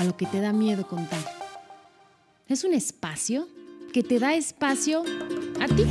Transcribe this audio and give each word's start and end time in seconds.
A 0.00 0.04
lo 0.04 0.16
que 0.16 0.24
te 0.24 0.40
da 0.40 0.54
miedo 0.54 0.86
contar. 0.86 1.20
Es 2.48 2.64
un 2.64 2.72
espacio 2.72 3.46
que 3.92 4.02
te 4.02 4.18
da 4.18 4.34
espacio 4.34 5.02
a 5.60 5.66
ti. 5.66 5.84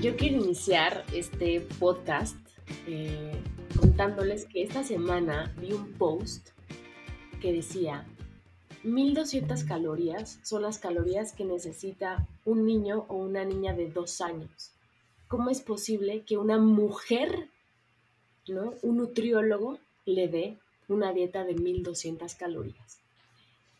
Yo 0.00 0.16
quiero 0.16 0.42
iniciar 0.42 1.04
este 1.12 1.60
podcast 1.78 2.38
eh, 2.86 3.32
contándoles 3.78 4.46
que 4.46 4.62
esta 4.62 4.82
semana 4.82 5.54
vi 5.60 5.74
un 5.74 5.92
post 5.92 6.52
que 7.38 7.52
decía 7.52 8.06
1200 8.82 9.64
calorías 9.64 10.40
son 10.42 10.62
las 10.62 10.78
calorías 10.78 11.34
que 11.34 11.44
necesita 11.44 12.26
un 12.46 12.64
niño 12.64 13.04
o 13.08 13.16
una 13.16 13.44
niña 13.44 13.74
de 13.74 13.90
dos 13.90 14.22
años. 14.22 14.72
¿Cómo 15.28 15.50
es 15.50 15.60
posible 15.60 16.22
que 16.22 16.38
una 16.38 16.56
mujer, 16.56 17.50
¿no? 18.48 18.72
un 18.80 18.96
nutriólogo, 18.96 19.78
le 20.06 20.28
dé 20.28 20.58
una 20.92 21.12
dieta 21.12 21.44
de 21.44 21.54
1200 21.54 22.34
calorías? 22.34 22.98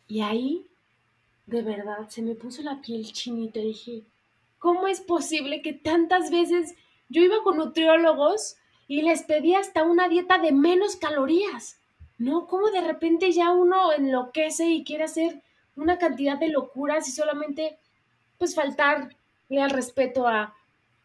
Y 0.09 0.23
ahí, 0.23 0.67
de 1.47 1.63
verdad, 1.63 2.09
se 2.09 2.23
me 2.23 2.35
puso 2.35 2.63
la 2.63 2.81
piel 2.81 3.13
chinita 3.13 3.61
y 3.61 3.69
dije, 3.69 4.03
¿cómo 4.59 4.89
es 4.89 5.01
posible 5.01 5.63
que 5.63 5.73
tantas 5.73 6.31
veces 6.31 6.75
yo 7.09 7.23
iba 7.23 7.43
con 7.43 7.57
nutriólogos 7.59 8.57
y 8.89 9.03
les 9.03 9.23
pedía 9.23 9.61
hasta 9.61 9.83
una 9.85 10.09
dieta 10.09 10.39
de 10.39 10.53
menos 10.53 10.97
calorías? 10.97 11.81
¿no? 12.21 12.47
¿Cómo 12.47 12.71
de 12.71 12.83
repente 12.83 13.33
ya 13.33 13.51
uno 13.51 13.93
enloquece 13.93 14.67
y 14.69 14.85
quiere 14.85 15.05
hacer 15.05 15.43
una 15.75 15.99
cantidad 15.99 16.39
de 16.39 16.51
locuras 16.51 17.09
y 17.09 17.13
solamente, 17.13 17.79
pues, 18.37 18.55
faltarle 18.55 19.17
al 19.59 19.71
respeto 19.71 20.29
a, 20.29 20.55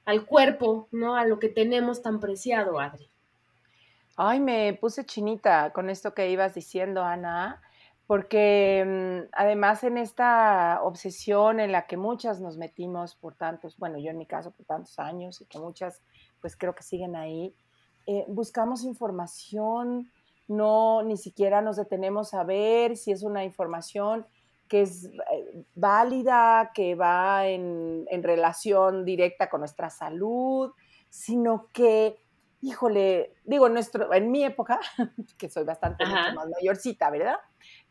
al 0.04 0.26
cuerpo, 0.26 0.90
¿no? 0.92 1.16
A 1.16 1.26
lo 1.26 1.40
que 1.40 1.48
tenemos 1.48 2.02
tan 2.02 2.20
preciado, 2.20 2.82
Adri. 2.82 3.08
Ay, 4.16 4.40
me 4.40 4.74
puse 4.74 5.06
chinita 5.06 5.72
con 5.74 5.90
esto 5.90 6.14
que 6.14 6.30
ibas 6.30 6.54
diciendo, 6.54 7.04
Ana, 7.04 7.62
porque 8.08 8.84
mm, 8.86 9.30
además 9.34 9.84
en 9.84 9.98
esta 9.98 10.80
obsesión 10.84 11.60
en 11.60 11.72
la 11.72 11.86
que 11.88 11.98
muchas 11.98 12.40
nos 12.40 12.58
metimos 12.58 13.16
por 13.16 13.36
tantos, 13.36 13.78
bueno, 13.78 13.98
yo 13.98 14.12
en 14.12 14.18
mi 14.18 14.26
caso 14.26 14.52
por 14.52 14.66
tantos 14.66 15.00
años 15.00 15.42
y 15.42 15.46
que 15.46 15.60
muchas, 15.60 16.02
pues 16.40 16.56
creo 16.56 16.76
que 16.76 16.84
siguen 16.84 17.16
ahí, 17.16 17.54
eh, 18.08 18.26
buscamos 18.28 18.84
información, 18.84 20.12
no 20.48 21.02
ni 21.04 21.18
siquiera 21.18 21.62
nos 21.62 21.76
detenemos 21.78 22.34
a 22.34 22.44
ver 22.44 22.98
si 22.98 23.12
es 23.12 23.24
una 23.24 23.44
información 23.44 24.28
que 24.68 24.82
es 24.82 25.06
eh, 25.06 25.66
válida, 25.76 26.72
que 26.74 26.96
va 26.96 27.48
en, 27.48 28.06
relación 28.24 29.06
directa 29.06 29.50
con 29.50 29.62
nuestra 29.62 29.90
salud, 29.90 30.72
sino 31.10 31.68
que, 31.74 32.18
híjole, 32.66 33.36
digo, 33.44 33.70
nuestro, 33.70 34.12
en 34.12 34.32
mi 34.32 34.44
época, 34.44 34.80
que 35.38 35.50
soy 35.50 35.64
bastante 35.64 36.06
más 36.06 36.36
mayorcita, 36.50 37.10
¿verdad? 37.12 37.38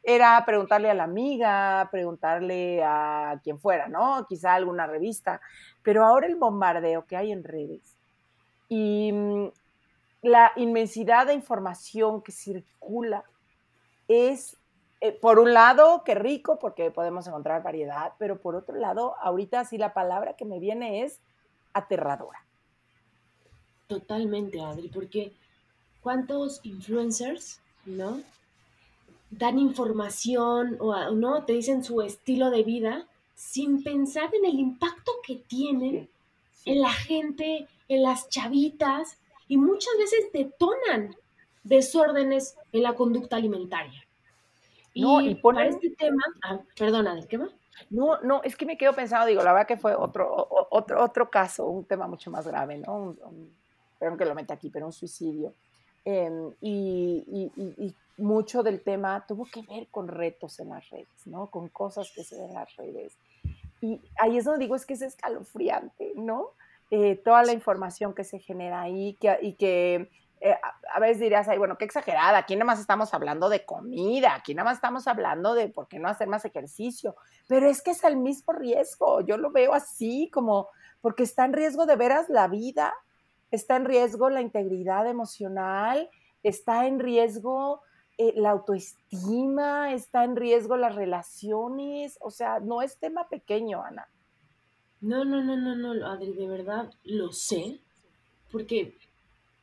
Era 0.02 0.42
preguntarle 0.44 0.90
a 0.90 0.94
la 0.94 1.04
amiga, 1.04 1.88
preguntarle 1.92 2.82
a 2.84 3.40
quien 3.42 3.58
fuera, 3.58 3.88
¿no? 3.88 4.26
Quizá 4.28 4.54
alguna 4.54 4.86
revista, 4.86 5.40
pero 5.82 6.04
ahora 6.04 6.26
el 6.26 6.36
bombardeo 6.36 7.06
que 7.06 7.16
hay 7.16 7.30
en 7.30 7.44
redes 7.44 7.94
y 8.68 9.12
mm, 9.12 9.48
la 10.22 10.52
inmensidad 10.56 11.26
de 11.26 11.34
información 11.34 12.22
que 12.22 12.32
circula 12.32 13.24
es, 14.08 14.56
eh, 15.00 15.12
por 15.12 15.38
un 15.38 15.54
lado, 15.54 16.02
qué 16.04 16.14
rico, 16.14 16.58
porque 16.58 16.90
podemos 16.90 17.26
encontrar 17.28 17.62
variedad, 17.62 18.14
pero 18.18 18.40
por 18.40 18.56
otro 18.56 18.76
lado, 18.76 19.14
ahorita 19.20 19.64
sí 19.64 19.78
la 19.78 19.94
palabra 19.94 20.34
que 20.34 20.44
me 20.44 20.58
viene 20.58 21.04
es 21.04 21.20
aterradora. 21.72 22.43
Totalmente, 23.86 24.60
Adri, 24.60 24.88
porque 24.88 25.32
¿cuántos 26.00 26.60
influencers, 26.64 27.60
no? 27.84 28.20
Dan 29.30 29.58
información 29.58 30.76
o, 30.80 31.10
¿no? 31.10 31.44
Te 31.44 31.54
dicen 31.54 31.84
su 31.84 32.00
estilo 32.02 32.50
de 32.50 32.62
vida 32.62 33.06
sin 33.34 33.82
pensar 33.82 34.30
en 34.34 34.44
el 34.44 34.58
impacto 34.58 35.12
que 35.26 35.36
tienen 35.36 36.08
en 36.64 36.80
la 36.80 36.90
gente, 36.90 37.68
en 37.88 38.02
las 38.02 38.28
chavitas, 38.28 39.18
y 39.48 39.56
muchas 39.56 39.92
veces 39.98 40.32
detonan 40.32 41.14
desórdenes 41.62 42.56
en 42.72 42.82
la 42.82 42.94
conducta 42.94 43.36
alimentaria. 43.36 44.02
No, 44.94 45.20
y, 45.20 45.34
para 45.34 45.66
este 45.66 45.90
tema, 45.90 46.22
ah, 46.42 46.60
perdona, 46.76 47.14
¿de 47.14 47.26
qué 47.26 47.36
va? 47.36 47.48
No, 47.90 48.20
no, 48.20 48.42
es 48.44 48.56
que 48.56 48.64
me 48.64 48.78
quedo 48.78 48.94
pensando, 48.94 49.26
digo, 49.26 49.42
la 49.42 49.52
verdad 49.52 49.66
que 49.66 49.76
fue 49.76 49.94
otro, 49.94 50.48
otro, 50.70 51.02
otro 51.02 51.30
caso, 51.30 51.66
un 51.66 51.84
tema 51.84 52.06
mucho 52.06 52.30
más 52.30 52.46
grave, 52.46 52.78
¿no? 52.78 53.16
Perdón 54.04 54.18
que 54.18 54.24
lo 54.26 54.34
meta 54.34 54.54
aquí, 54.54 54.68
pero 54.68 54.84
un 54.84 54.92
suicidio. 54.92 55.54
Em, 56.04 56.52
y, 56.60 57.50
y, 57.56 57.94
mucho 58.16 58.62
del 58.62 58.80
tema 58.80 59.24
tuvo 59.26 59.44
que 59.46 59.62
ver 59.62 59.88
con 59.90 60.06
retos 60.06 60.60
en 60.60 60.68
las 60.68 60.88
redes, 60.90 61.26
¿no? 61.26 61.48
Con 61.48 61.68
cosas 61.68 62.12
que 62.14 62.22
se 62.22 62.36
ven 62.36 62.50
en 62.50 62.54
las 62.54 62.76
redes. 62.76 63.16
Y 63.80 64.00
ahí 64.18 64.36
es 64.36 64.44
donde 64.44 64.60
digo, 64.60 64.76
es 64.76 64.86
que 64.86 64.94
es 64.94 65.02
escalofriante, 65.02 66.12
¿no? 66.14 66.50
Eh, 66.90 67.16
toda 67.24 67.42
la 67.42 67.52
información 67.52 68.14
que 68.14 68.22
se 68.22 68.38
genera 68.38 68.82
ahí 68.82 69.16
que, 69.20 69.36
y 69.42 69.54
que 69.54 70.10
eh, 70.40 70.56
a, 70.92 71.00
veces 71.00 71.20
dirías, 71.20 71.48
ay, 71.48 71.58
bueno, 71.58 71.76
qué 71.76 71.86
exagerada, 71.86 72.38
aquí 72.38 72.54
nada 72.54 72.66
más 72.66 72.78
estamos 72.78 73.12
hablando 73.14 73.48
de 73.48 73.64
comida, 73.64 74.34
aquí 74.34 74.54
nada 74.54 74.66
más 74.66 74.76
estamos 74.76 75.08
hablando 75.08 75.54
de 75.54 75.68
por 75.68 75.88
qué 75.88 75.98
no 75.98 76.08
hacer 76.08 76.28
más 76.28 76.44
ejercicio, 76.44 77.16
pero 77.48 77.68
es 77.68 77.82
que 77.82 77.92
es 77.92 78.04
el 78.04 78.16
mismo 78.16 78.52
riesgo, 78.52 79.22
yo 79.22 79.38
lo 79.38 79.50
veo 79.50 79.74
así, 79.74 80.30
como 80.32 80.68
porque 81.00 81.24
está 81.24 81.46
en 81.46 81.54
riesgo 81.54 81.84
de 81.86 81.96
veras 81.96 82.28
la 82.28 82.46
vida, 82.46 82.94
está 83.54 83.76
en 83.76 83.84
riesgo 83.84 84.30
la 84.30 84.40
integridad 84.40 85.08
emocional, 85.08 86.10
está 86.42 86.86
en 86.86 86.98
riesgo 86.98 87.82
eh, 88.18 88.32
la 88.36 88.50
autoestima, 88.50 89.92
está 89.92 90.24
en 90.24 90.36
riesgo 90.36 90.76
las 90.76 90.94
relaciones, 90.94 92.18
o 92.20 92.30
sea, 92.30 92.60
no 92.60 92.82
es 92.82 92.98
tema 92.98 93.28
pequeño, 93.28 93.82
Ana. 93.82 94.08
No, 95.00 95.24
no, 95.24 95.42
no, 95.42 95.56
no, 95.56 95.74
no, 95.74 96.06
Adri, 96.06 96.32
de 96.32 96.46
verdad 96.46 96.90
lo 97.04 97.32
sé, 97.32 97.80
porque 98.50 98.96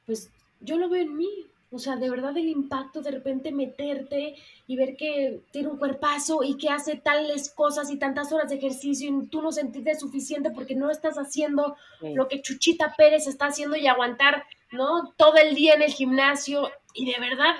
pues 0.06 0.30
yo 0.59 0.78
lo 0.78 0.90
veo 0.90 1.03
en 1.03 1.16
mí, 1.16 1.47
o 1.74 1.80
sea, 1.80 1.96
de 1.96 2.09
verdad 2.09 2.38
el 2.38 2.50
impacto 2.50 3.02
de 3.02 3.12
repente 3.12 3.52
meterte 3.54 4.36
y 4.68 4.76
ver 4.76 4.98
que 4.98 5.42
tiene 5.52 5.70
un 5.70 5.78
cuerpazo 5.78 6.44
y 6.44 6.58
que 6.58 6.70
hace 6.70 6.98
tales 6.98 7.50
cosas 7.50 7.90
y 7.90 7.98
tantas 7.98 8.32
horas 8.34 8.50
de 8.50 8.58
ejercicio 8.58 9.09
y 9.09 9.28
tú 9.28 9.42
no 9.42 9.54
sentiste 9.54 9.96
suficiente 9.96 10.52
porque 10.52 10.76
no 10.76 10.92
estás 10.92 11.16
haciendo 11.16 11.78
lo 12.02 12.28
que 12.28 12.42
Chuchita 12.42 12.94
Pérez 12.98 13.26
está 13.26 13.48
haciendo 13.48 13.78
y 13.78 13.88
aguantar, 13.88 14.44
¿no? 14.72 15.14
Todo 15.16 15.38
el 15.38 15.56
día 15.56 15.74
en 15.74 15.81
el 15.81 15.92
gimnasio 15.92 16.70
y 16.94 17.10
de 17.10 17.20
verdad 17.20 17.56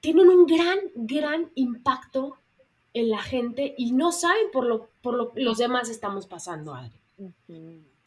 tienen 0.00 0.28
un 0.28 0.44
gran, 0.44 0.78
gran 0.96 1.50
impacto 1.54 2.36
en 2.92 3.08
la 3.08 3.22
gente 3.22 3.74
y 3.78 3.92
no 3.92 4.10
saben 4.10 4.50
por 4.52 4.66
lo 4.66 4.88
por 5.00 5.14
lo 5.14 5.32
los 5.36 5.58
demás 5.58 5.88
estamos 5.88 6.26
pasando 6.26 6.74
algo. 6.74 6.96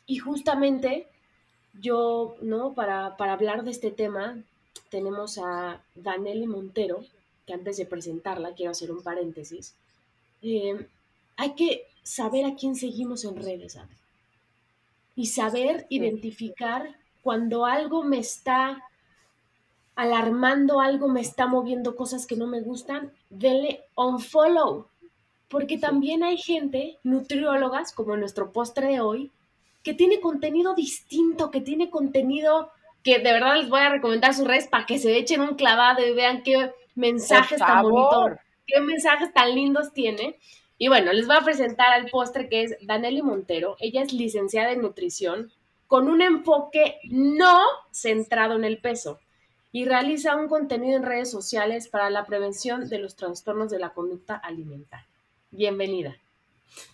Y 0.06 0.18
justamente 0.18 1.08
yo, 1.80 2.36
¿no? 2.42 2.74
Para, 2.74 3.18
para, 3.18 3.34
hablar 3.34 3.64
de 3.64 3.72
este 3.72 3.92
tema, 3.92 4.42
tenemos 4.90 5.38
a 5.38 5.82
Danelli 5.96 6.48
Montero, 6.48 7.04
que 7.46 7.54
antes 7.54 7.78
de 7.78 7.86
presentarla, 7.86 8.54
quiero 8.54 8.72
hacer 8.72 8.92
un 8.92 9.02
paréntesis. 9.02 9.74
Eh, 10.42 10.88
hay 11.36 11.54
que 11.54 11.88
saber 12.04 12.46
a 12.46 12.56
quién 12.56 12.76
seguimos 12.76 13.24
en 13.24 13.36
redes, 13.36 13.78
Y 15.16 15.28
saber 15.28 15.88
identificar 15.90 16.96
cuando 17.24 17.66
algo 17.66 18.04
me 18.04 18.20
está 18.20 18.84
alarmando 19.96 20.80
algo, 20.80 21.08
me 21.08 21.22
está 21.22 21.48
moviendo 21.48 21.96
cosas 21.96 22.28
que 22.28 22.36
no 22.36 22.46
me 22.46 22.62
gustan, 22.62 23.12
denle 23.30 23.84
unfollow. 23.96 24.86
Porque 25.50 25.78
también 25.78 26.24
hay 26.24 26.38
gente, 26.38 27.00
nutriólogas, 27.04 27.94
como 27.94 28.16
nuestro 28.16 28.52
postre 28.52 28.88
de 28.88 29.00
hoy, 29.00 29.32
que 29.84 29.94
tiene 29.94 30.20
contenido 30.20 30.76
distinto, 30.76 31.50
que 31.50 31.62
tiene 31.62 31.90
contenido 31.90 32.70
que 33.08 33.20
de 33.20 33.32
verdad 33.32 33.56
les 33.56 33.70
voy 33.70 33.80
a 33.80 33.88
recomendar 33.88 34.34
sus 34.34 34.46
redes 34.46 34.68
para 34.68 34.86
que 34.86 35.00
se 35.00 35.16
echen 35.16 35.40
un 35.40 35.56
clavado 35.56 36.06
y 36.06 36.12
vean 36.12 36.44
qué 36.44 36.74
mensajes 36.94 37.58
tan 37.58 37.84
bonitos, 37.84 38.38
qué 38.66 38.82
mensajes 38.82 39.32
tan 39.32 39.56
lindos 39.56 39.94
tiene. 39.94 40.38
Y 40.78 40.90
bueno, 40.90 41.14
les 41.14 41.26
voy 41.26 41.38
a 41.38 41.46
presentar 41.46 41.94
al 41.94 42.10
postre 42.10 42.50
que 42.50 42.64
es 42.64 42.76
Danelli 42.82 43.22
Montero. 43.22 43.78
Ella 43.80 44.02
es 44.02 44.12
licenciada 44.12 44.74
en 44.74 44.82
nutrición 44.82 45.54
con 45.88 46.10
un 46.10 46.22
enfoque 46.22 47.00
no 47.06 47.62
centrado 47.92 48.58
en 48.58 48.66
el 48.66 48.80
peso. 48.80 49.22
y 49.72 49.86
realiza 49.86 50.36
un 50.36 50.50
contenido 50.50 50.98
en 50.98 51.04
redes 51.04 51.30
sociales 51.32 51.88
para 51.88 52.10
la 52.10 52.26
prevención 52.26 52.90
de 52.90 53.00
los 53.00 53.16
trastornos 53.16 53.70
de 53.70 53.80
la 53.80 53.94
conducta 53.94 54.36
alimentaria. 54.36 55.08
Bienvenida. 55.52 56.18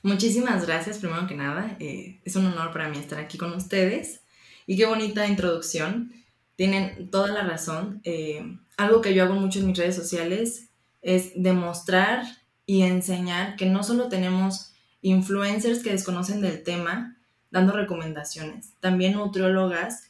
Muchísimas 0.04 0.68
gracias, 0.68 1.00
primero 1.00 1.25
que 1.25 1.36
nada. 1.36 1.75
Eh, 1.80 2.19
es 2.24 2.36
un 2.36 2.45
honor 2.45 2.71
para 2.71 2.89
mí 2.89 2.98
estar 2.98 3.19
aquí 3.19 3.38
con 3.38 3.54
ustedes. 3.54 4.22
Y 4.65 4.77
qué 4.77 4.86
bonita 4.86 5.27
introducción. 5.27 6.12
Tienen 6.56 7.10
toda 7.10 7.30
la 7.30 7.44
razón. 7.44 8.01
Eh, 8.04 8.57
algo 8.77 9.01
que 9.01 9.13
yo 9.13 9.24
hago 9.24 9.33
mucho 9.36 9.60
en 9.60 9.68
mis 9.68 9.77
redes 9.77 9.95
sociales 9.95 10.69
es 11.01 11.31
demostrar 11.36 12.24
y 12.65 12.83
enseñar 12.83 13.56
que 13.56 13.65
no 13.65 13.83
solo 13.83 14.07
tenemos 14.07 14.74
influencers 15.01 15.83
que 15.83 15.92
desconocen 15.92 16.42
del 16.42 16.63
tema 16.63 17.18
dando 17.51 17.74
recomendaciones, 17.74 18.74
también 18.80 19.13
nutriólogas 19.13 20.10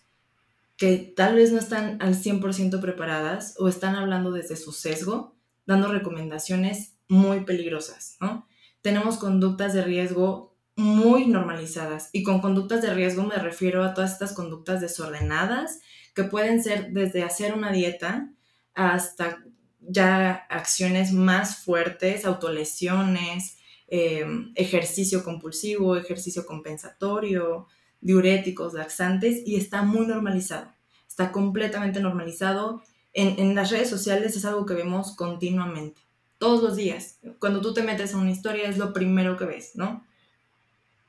que 0.77 0.97
tal 0.97 1.35
vez 1.35 1.51
no 1.51 1.59
están 1.59 2.01
al 2.01 2.15
100% 2.15 2.79
preparadas 2.79 3.55
o 3.59 3.67
están 3.67 3.95
hablando 3.95 4.31
desde 4.31 4.55
su 4.55 4.71
sesgo, 4.71 5.35
dando 5.65 5.87
recomendaciones 5.91 6.93
muy 7.07 7.41
peligrosas, 7.41 8.17
¿no? 8.19 8.47
Tenemos 8.81 9.17
conductas 9.17 9.73
de 9.73 9.83
riesgo 9.83 10.52
muy 10.75 11.27
normalizadas 11.27 12.09
y 12.13 12.23
con 12.23 12.41
conductas 12.41 12.81
de 12.81 12.93
riesgo 12.93 13.23
me 13.23 13.35
refiero 13.35 13.83
a 13.83 13.93
todas 13.93 14.13
estas 14.13 14.33
conductas 14.33 14.81
desordenadas 14.81 15.79
que 16.15 16.23
pueden 16.23 16.63
ser 16.63 16.91
desde 16.91 17.23
hacer 17.23 17.53
una 17.53 17.71
dieta 17.71 18.29
hasta 18.73 19.43
ya 19.81 20.45
acciones 20.49 21.11
más 21.11 21.57
fuertes, 21.57 22.25
autolesiones, 22.25 23.57
em, 23.87 24.51
ejercicio 24.55 25.23
compulsivo, 25.23 25.95
ejercicio 25.95 26.45
compensatorio, 26.45 27.67
diuréticos, 28.01 28.73
laxantes, 28.73 29.41
y 29.45 29.55
está 29.55 29.81
muy 29.83 30.07
normalizado. 30.07 30.71
Está 31.07 31.31
completamente 31.31 31.99
normalizado. 31.99 32.81
En, 33.13 33.39
en, 33.39 33.55
las 33.55 33.71
redes 33.71 33.89
sociales 33.89 34.35
es 34.35 34.45
algo 34.45 34.65
que 34.65 34.73
vemos 34.73 35.15
continuamente, 35.15 36.01
todos 36.39 36.63
los 36.63 36.75
días. 36.75 37.19
Cuando 37.39 37.61
tú 37.61 37.73
te 37.73 37.83
metes 37.83 38.13
a 38.13 38.17
una 38.17 38.31
historia 38.31 38.67
es 38.67 38.77
lo 38.77 38.93
primero 38.93 39.37
que 39.37 39.45
ves, 39.45 39.71
¿no? 39.75 40.03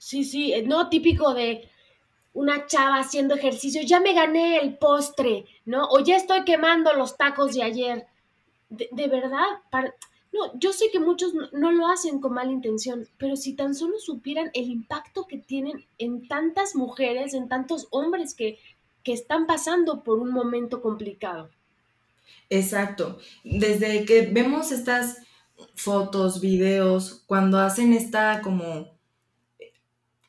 Sí, 0.05 0.23
sí, 0.23 0.53
eh, 0.53 0.63
no 0.63 0.91
típico 0.91 1.33
de 1.33 1.67
una 2.35 2.67
chava 2.67 2.99
haciendo 2.99 3.35
ejercicio, 3.35 3.81
ya 3.81 4.01
me 4.01 4.13
gané 4.13 4.59
el 4.59 4.77
postre, 4.77 5.47
¿no? 5.65 5.87
O 5.89 6.01
ya 6.01 6.17
estoy 6.17 6.45
quemando 6.45 6.93
los 6.93 7.17
tacos 7.17 7.55
de 7.55 7.63
ayer 7.63 8.07
de, 8.69 9.09
verdad, 9.09 9.47
no, 10.31 10.59
yo 10.59 10.75
sé 10.75 10.91
que 10.93 11.01
muchos 11.01 11.33
no, 11.53 11.73
lo 11.73 11.89
hacen 11.89 12.21
con 12.21 12.35
mala 12.35 12.53
intención, 12.53 13.09
pero 13.17 13.35
si 13.35 13.55
tan 13.55 13.75
solo 13.75 13.99
supieran 13.99 14.51
el 14.53 14.69
impacto 14.69 15.27
que 15.27 15.39
tienen 15.39 15.87
en 15.97 16.29
tantas 16.29 16.77
mujeres, 16.77 17.33
en 17.33 17.49
tantos 17.49 17.89
hombres 17.91 18.35
que, 18.35 18.59
que 19.05 19.15
están 19.15 19.47
pasando 19.47 20.05
por 20.05 20.19
un 20.19 20.33
momento 20.33 20.83
complicado. 20.83 21.49
Exacto. 22.51 23.19
Desde 23.43 24.05
que 24.05 24.27
vemos 24.27 24.71
estas 24.71 25.23
fotos, 25.75 26.43
videos, 26.43 27.23
cuando 27.27 27.59
hacen 27.59 27.95
esta 27.95 28.43
como 28.43 28.94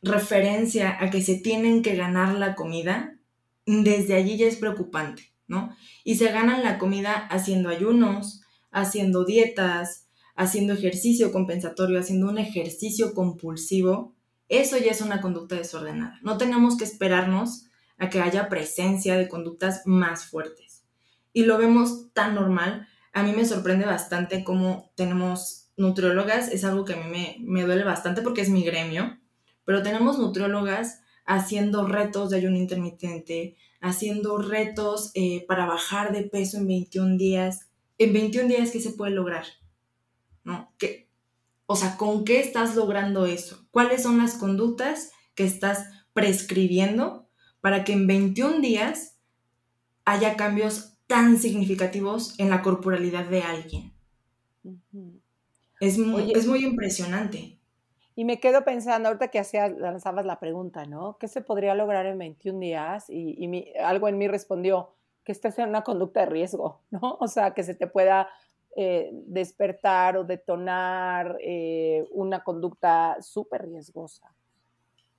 referencia 0.06 0.98
a 1.00 1.10
que 1.10 1.22
se 1.22 1.36
tienen 1.36 1.82
que 1.82 1.96
ganar 1.96 2.36
la 2.36 2.56
comida, 2.56 3.18
desde 3.66 4.16
allí 4.16 4.38
ya 4.38 4.48
es 4.48 4.56
preocupante. 4.56 5.36
¿no? 5.48 5.76
Y 6.04 6.16
se 6.16 6.32
ganan 6.32 6.64
la 6.64 6.78
comida 6.78 7.14
haciendo 7.30 7.70
ayunos, 7.70 8.42
haciendo 8.72 9.26
dietas, 9.26 10.08
haciendo 10.36 10.74
ejercicio 10.74 11.32
compensatorio, 11.32 12.00
haciendo 12.00 12.30
un 12.30 12.38
ejercicio 12.38 13.14
compulsivo. 13.14 14.16
Eso 14.50 14.78
ya 14.78 14.92
es 14.92 15.02
una 15.02 15.22
conducta 15.22 15.56
desordenada. 15.56 16.20
No 16.22 16.38
tenemos 16.38 16.78
que 16.78 16.84
esperarnos 16.84 17.66
a 17.98 18.10
que 18.10 18.22
haya 18.22 18.50
presencia 18.50 19.18
de 19.18 19.28
conductas 19.28 19.84
más 19.86 20.26
fuertes. 20.26 20.86
Y 21.32 21.44
lo 21.44 21.58
vemos 21.58 22.12
tan 22.14 22.36
normal. 22.36 22.88
A 23.14 23.24
mí 23.24 23.32
me 23.32 23.46
sorprende 23.46 23.86
bastante 23.86 24.44
cómo 24.44 24.92
tenemos 24.96 25.70
nutriólogas, 25.78 26.50
es 26.50 26.64
algo 26.64 26.86
que 26.86 26.94
a 26.94 26.98
mí 26.98 27.10
me, 27.10 27.38
me 27.42 27.64
duele 27.64 27.84
bastante 27.84 28.22
porque 28.22 28.42
es 28.42 28.50
mi 28.50 28.64
gremio, 28.64 29.20
pero 29.66 29.84
tenemos 29.84 30.18
nutriólogas 30.20 31.02
haciendo 31.26 31.88
retos 31.88 32.30
de 32.30 32.38
ayuno 32.38 32.58
intermitente, 32.58 33.58
haciendo 33.82 34.38
retos 34.38 35.12
eh, 35.16 35.46
para 35.48 35.66
bajar 35.66 36.14
de 36.14 36.24
peso 36.24 36.58
en 36.58 36.68
21 36.68 37.18
días. 37.18 37.70
En 37.98 38.14
21 38.14 38.48
días, 38.48 38.72
¿qué 38.72 38.80
se 38.80 38.92
puede 38.92 39.12
lograr? 39.12 39.46
¿No? 40.44 40.74
¿Qué? 40.78 41.10
O 41.66 41.76
sea, 41.76 41.98
¿con 41.98 42.26
qué 42.26 42.40
estás 42.40 42.76
logrando 42.76 43.26
eso? 43.26 43.68
¿Cuáles 43.72 44.04
son 44.04 44.20
las 44.20 44.36
conductas 44.36 45.12
que 45.34 45.46
estás 45.46 45.90
prescribiendo 46.14 47.28
para 47.60 47.84
que 47.84 47.94
en 47.94 48.06
21 48.06 48.60
días 48.60 49.18
haya 50.06 50.36
cambios 50.38 50.94
tan 51.08 51.40
significativos 51.40 52.40
en 52.40 52.52
la 52.52 52.62
corporalidad 52.62 53.26
de 53.26 53.42
alguien? 53.42 53.94
es, 55.80 55.98
es 55.98 56.48
muy 56.48 56.64
impresionante. 56.64 57.55
Y 58.16 58.24
me 58.24 58.40
quedo 58.40 58.64
pensando, 58.64 59.10
ahorita 59.10 59.28
que 59.28 59.40
hacías, 59.40 59.78
lanzabas 59.78 60.26
la 60.26 60.40
pregunta, 60.40 60.86
¿no? 60.86 61.18
¿Qué 61.20 61.28
se 61.28 61.42
podría 61.42 61.76
lograr 61.76 62.06
en 62.06 62.18
21 62.18 62.60
días? 62.60 63.10
Y, 63.10 63.74
algo 63.84 64.08
en 64.08 64.18
mí 64.18 64.30
respondió 64.30 64.96
que 65.26 65.34
estés 65.34 65.60
en 65.60 65.70
una 65.70 65.84
conducta 65.84 66.22
de 66.22 66.28
riesgo, 66.28 66.82
¿no? 66.92 67.18
O 67.20 67.28
sea, 67.28 67.54
que 67.54 67.64
se 67.64 67.76
te 67.76 67.88
pueda 67.88 68.30
eh, 68.78 69.10
despertar 69.28 70.16
o 70.16 70.24
detonar 70.24 71.38
eh, 71.42 72.06
una 72.12 72.44
conducta 72.44 73.18
súper 73.22 73.68
riesgosa. 73.68 74.34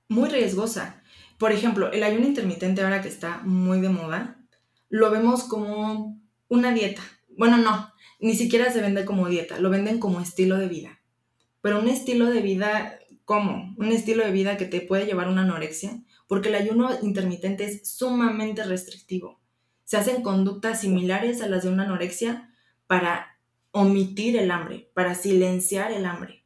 Muy 0.09 0.29
riesgosa. 0.29 1.03
Por 1.37 1.51
ejemplo, 1.51 1.91
el 1.91 2.01
ayuno 2.01 2.25
intermitente 2.25 2.81
ahora 2.81 3.01
que 3.01 3.09
está 3.09 3.41
muy 3.43 3.79
de 3.79 3.89
moda, 3.89 4.39
lo 4.89 5.11
vemos 5.11 5.43
como 5.43 6.19
una 6.47 6.71
dieta. 6.71 7.03
Bueno, 7.37 7.57
no, 7.57 7.91
ni 8.19 8.33
siquiera 8.33 8.71
se 8.71 8.81
vende 8.81 9.05
como 9.05 9.27
dieta, 9.27 9.59
lo 9.59 9.69
venden 9.69 9.99
como 9.99 10.19
estilo 10.19 10.57
de 10.57 10.67
vida 10.67 10.96
pero 11.61 11.79
un 11.79 11.87
estilo 11.87 12.27
de 12.27 12.41
vida, 12.41 12.99
¿cómo? 13.25 13.75
Un 13.77 13.91
estilo 13.91 14.23
de 14.23 14.31
vida 14.31 14.57
que 14.57 14.65
te 14.65 14.81
puede 14.81 15.05
llevar 15.05 15.27
a 15.27 15.31
una 15.31 15.43
anorexia, 15.43 16.03
porque 16.27 16.49
el 16.49 16.55
ayuno 16.55 16.89
intermitente 17.01 17.65
es 17.65 17.89
sumamente 17.89 18.63
restrictivo. 18.63 19.39
Se 19.85 19.97
hacen 19.97 20.21
conductas 20.21 20.81
similares 20.81 21.41
a 21.41 21.47
las 21.47 21.63
de 21.63 21.69
una 21.69 21.83
anorexia 21.83 22.53
para 22.87 23.37
omitir 23.71 24.37
el 24.37 24.51
hambre, 24.51 24.89
para 24.93 25.15
silenciar 25.15 25.91
el 25.91 26.05
hambre. 26.05 26.43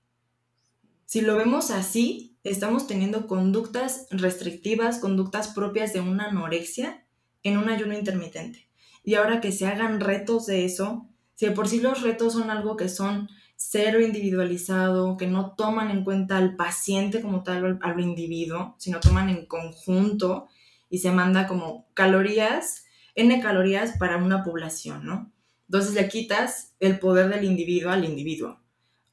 Si 1.05 1.21
lo 1.21 1.35
vemos 1.35 1.71
así, 1.71 2.37
estamos 2.43 2.87
teniendo 2.87 3.27
conductas 3.27 4.07
restrictivas, 4.11 4.99
conductas 4.99 5.49
propias 5.49 5.93
de 5.93 6.01
una 6.01 6.25
anorexia 6.25 7.05
en 7.43 7.57
un 7.57 7.69
ayuno 7.69 7.97
intermitente. 7.97 8.68
Y 9.03 9.15
ahora 9.15 9.41
que 9.41 9.51
se 9.51 9.65
hagan 9.65 9.99
retos 9.99 10.45
de 10.45 10.65
eso, 10.65 11.07
si 11.35 11.47
de 11.47 11.51
por 11.51 11.68
sí 11.68 11.80
los 11.80 12.01
retos 12.01 12.33
son 12.33 12.49
algo 12.49 12.77
que 12.77 12.87
son 12.87 13.30
cero 13.69 14.01
individualizado, 14.01 15.18
que 15.18 15.27
no 15.27 15.53
toman 15.56 15.91
en 15.91 16.03
cuenta 16.03 16.37
al 16.37 16.56
paciente 16.56 17.21
como 17.21 17.44
tal, 17.44 17.80
al, 17.81 17.99
individuo, 17.99 18.75
sino 18.80 18.99
toman 18.99 19.30
en 19.30 19.45
conjunto 19.45 20.47
y 20.89 20.97
se 20.97 21.11
manda 21.11 21.47
como 21.47 21.87
calorías, 21.94 22.85
N 23.13 23.39
calorías 23.39 23.97
para 23.97 24.18
una 24.18 24.44
población, 24.44 25.06
¿no? 25.06 25.31
Entonces 25.68 25.94
le 25.94 26.09
quitas 26.09 26.73
el 26.80 26.97
poder 26.97 27.30
del 27.30 27.44
individuo 27.44 27.91
al 27.91 28.03
individuo. 28.03 28.59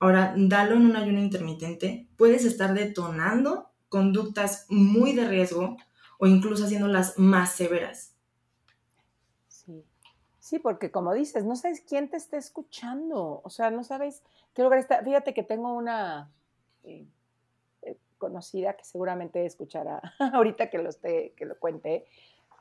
Ahora, 0.00 0.32
dalo 0.36 0.76
en 0.76 0.86
un 0.86 0.96
ayuno 0.96 1.20
intermitente, 1.20 2.08
puedes 2.16 2.44
estar 2.44 2.72
detonando 2.72 3.70
conductas 3.88 4.64
muy 4.68 5.12
de 5.12 5.28
riesgo 5.28 5.76
o 6.18 6.26
incluso 6.26 6.64
haciéndolas 6.64 7.18
más 7.18 7.52
severas. 7.52 8.17
Sí, 10.48 10.58
porque 10.58 10.90
como 10.90 11.12
dices, 11.12 11.44
no 11.44 11.56
sabes 11.56 11.82
quién 11.82 12.08
te 12.08 12.16
está 12.16 12.38
escuchando, 12.38 13.42
o 13.44 13.50
sea, 13.50 13.70
no 13.70 13.84
sabes 13.84 14.22
qué 14.54 14.62
lugar 14.62 14.78
está. 14.78 15.02
Fíjate 15.04 15.34
que 15.34 15.42
tengo 15.42 15.74
una 15.74 16.32
eh, 16.84 17.06
eh, 17.82 17.98
conocida 18.16 18.72
que 18.72 18.82
seguramente 18.82 19.44
escuchará 19.44 20.00
ahorita 20.32 20.70
que 20.70 20.78
lo, 20.78 20.88
esté, 20.88 21.34
que 21.36 21.44
lo 21.44 21.58
cuente, 21.58 22.06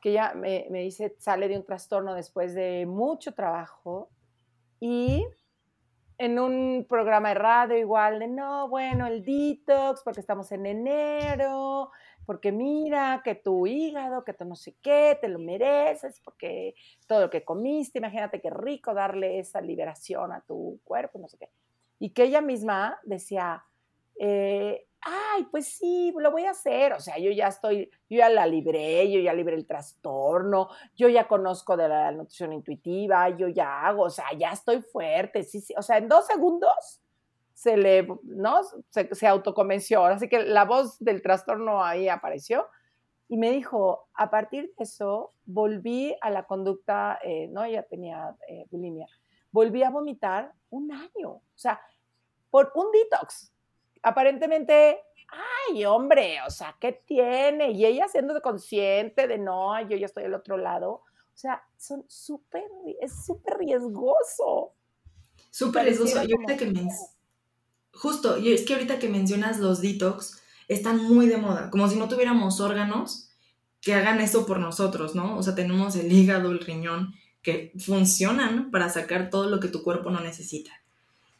que 0.01 0.09
ella 0.09 0.33
me, 0.33 0.67
me 0.69 0.81
dice, 0.81 1.15
sale 1.17 1.47
de 1.47 1.55
un 1.55 1.63
trastorno 1.63 2.13
después 2.13 2.53
de 2.53 2.85
mucho 2.85 3.33
trabajo 3.33 4.09
y 4.81 5.25
en 6.17 6.39
un 6.39 6.85
programa 6.89 7.29
de 7.29 7.35
radio 7.35 7.77
igual 7.77 8.19
de, 8.19 8.27
no, 8.27 8.67
bueno, 8.67 9.07
el 9.07 9.23
detox, 9.23 10.01
porque 10.03 10.19
estamos 10.19 10.51
en 10.51 10.65
enero, 10.65 11.91
porque 12.27 12.51
mira 12.51 13.21
que 13.23 13.35
tu 13.35 13.65
hígado, 13.67 14.25
que 14.25 14.33
tú 14.33 14.43
no 14.43 14.57
sé 14.57 14.75
qué, 14.81 15.17
te 15.19 15.29
lo 15.29 15.39
mereces, 15.39 16.19
porque 16.19 16.75
todo 17.07 17.21
lo 17.21 17.29
que 17.29 17.45
comiste, 17.45 17.99
imagínate 17.99 18.41
qué 18.41 18.49
rico 18.49 18.93
darle 18.93 19.39
esa 19.39 19.61
liberación 19.61 20.33
a 20.33 20.41
tu 20.41 20.77
cuerpo, 20.83 21.19
no 21.19 21.29
sé 21.29 21.37
qué. 21.37 21.49
Y 21.99 22.09
que 22.09 22.23
ella 22.23 22.41
misma 22.41 22.99
decía, 23.03 23.63
eh, 24.19 24.87
ay, 24.99 25.47
pues 25.49 25.67
sí, 25.67 26.13
lo 26.17 26.29
voy 26.31 26.43
a 26.43 26.51
hacer, 26.51 26.91
o 26.91 26.99
sea, 26.99 27.17
yo 27.17 27.31
ya 27.31 27.47
estoy, 27.47 27.89
yo 28.09 28.17
ya 28.17 28.27
la 28.27 28.45
libré, 28.45 29.09
yo 29.09 29.21
ya 29.21 29.31
libré 29.31 29.55
el 29.55 29.65
trastorno, 29.65 30.67
yo 30.97 31.07
ya 31.07 31.29
conozco 31.29 31.77
de 31.77 31.87
la 31.87 32.11
nutrición 32.11 32.51
intuitiva, 32.51 33.29
yo 33.29 33.47
ya 33.47 33.87
hago, 33.87 34.03
o 34.03 34.09
sea, 34.09 34.25
ya 34.37 34.51
estoy 34.51 34.81
fuerte, 34.81 35.43
sí, 35.43 35.61
sí, 35.61 35.73
o 35.77 35.81
sea, 35.81 35.97
en 35.97 36.09
dos 36.09 36.27
segundos 36.27 37.01
se 37.57 37.75
le, 37.75 38.07
¿no? 38.21 38.61
Se, 38.89 39.15
se 39.15 39.25
autoconvenció. 39.25 40.05
Así 40.05 40.29
que 40.29 40.43
la 40.43 40.63
voz 40.63 40.99
del 40.99 41.23
trastorno 41.23 41.83
ahí 41.83 42.07
apareció. 42.07 42.67
Y 43.27 43.37
me 43.37 43.49
dijo, 43.49 44.07
a 44.13 44.29
partir 44.29 44.71
de 44.77 44.83
eso, 44.83 45.33
volví 45.43 46.15
a 46.21 46.29
la 46.29 46.43
conducta, 46.43 47.17
eh, 47.23 47.47
no, 47.47 47.63
ella 47.63 47.81
tenía 47.81 48.35
eh, 48.47 48.67
bulimia, 48.69 49.07
volví 49.51 49.81
a 49.81 49.89
vomitar 49.89 50.53
un 50.69 50.91
año, 50.91 51.29
o 51.29 51.41
sea, 51.55 51.81
por 52.51 52.71
un 52.75 52.91
detox. 52.91 53.51
Aparentemente, 54.03 55.01
ay, 55.67 55.83
hombre, 55.83 56.37
o 56.45 56.51
sea, 56.51 56.75
¿qué 56.79 56.91
tiene? 56.91 57.71
Y 57.71 57.87
ella 57.87 58.07
siendo 58.07 58.39
consciente 58.39 59.27
de, 59.27 59.39
no, 59.39 59.81
yo 59.89 59.97
ya 59.97 60.05
estoy 60.05 60.25
al 60.25 60.35
otro 60.35 60.57
lado. 60.57 60.91
O 60.91 61.39
sea, 61.39 61.63
son 61.75 62.05
súper, 62.07 62.69
es 63.01 63.25
súper 63.25 63.57
riesgoso. 63.57 64.73
Súper 65.49 65.85
riesgoso. 65.85 66.23
Y 66.23 66.33
ahorita 66.33 66.55
que 66.55 66.67
me... 66.67 66.87
Justo, 67.97 68.37
y 68.37 68.53
es 68.53 68.63
que 68.65 68.73
ahorita 68.73 68.99
que 68.99 69.09
mencionas 69.09 69.59
los 69.59 69.81
detox, 69.81 70.41
están 70.67 71.03
muy 71.03 71.27
de 71.27 71.37
moda, 71.37 71.69
como 71.69 71.89
si 71.89 71.95
no 71.95 72.07
tuviéramos 72.09 72.59
órganos 72.59 73.29
que 73.81 73.93
hagan 73.93 74.19
eso 74.19 74.45
por 74.45 74.59
nosotros, 74.59 75.15
¿no? 75.15 75.37
O 75.37 75.43
sea, 75.43 75.55
tenemos 75.55 75.95
el 75.95 76.11
hígado, 76.11 76.51
el 76.51 76.59
riñón, 76.59 77.13
que 77.41 77.71
funcionan 77.79 78.71
para 78.71 78.89
sacar 78.89 79.29
todo 79.29 79.49
lo 79.49 79.59
que 79.59 79.69
tu 79.69 79.81
cuerpo 79.81 80.09
no 80.09 80.19
necesita. 80.19 80.71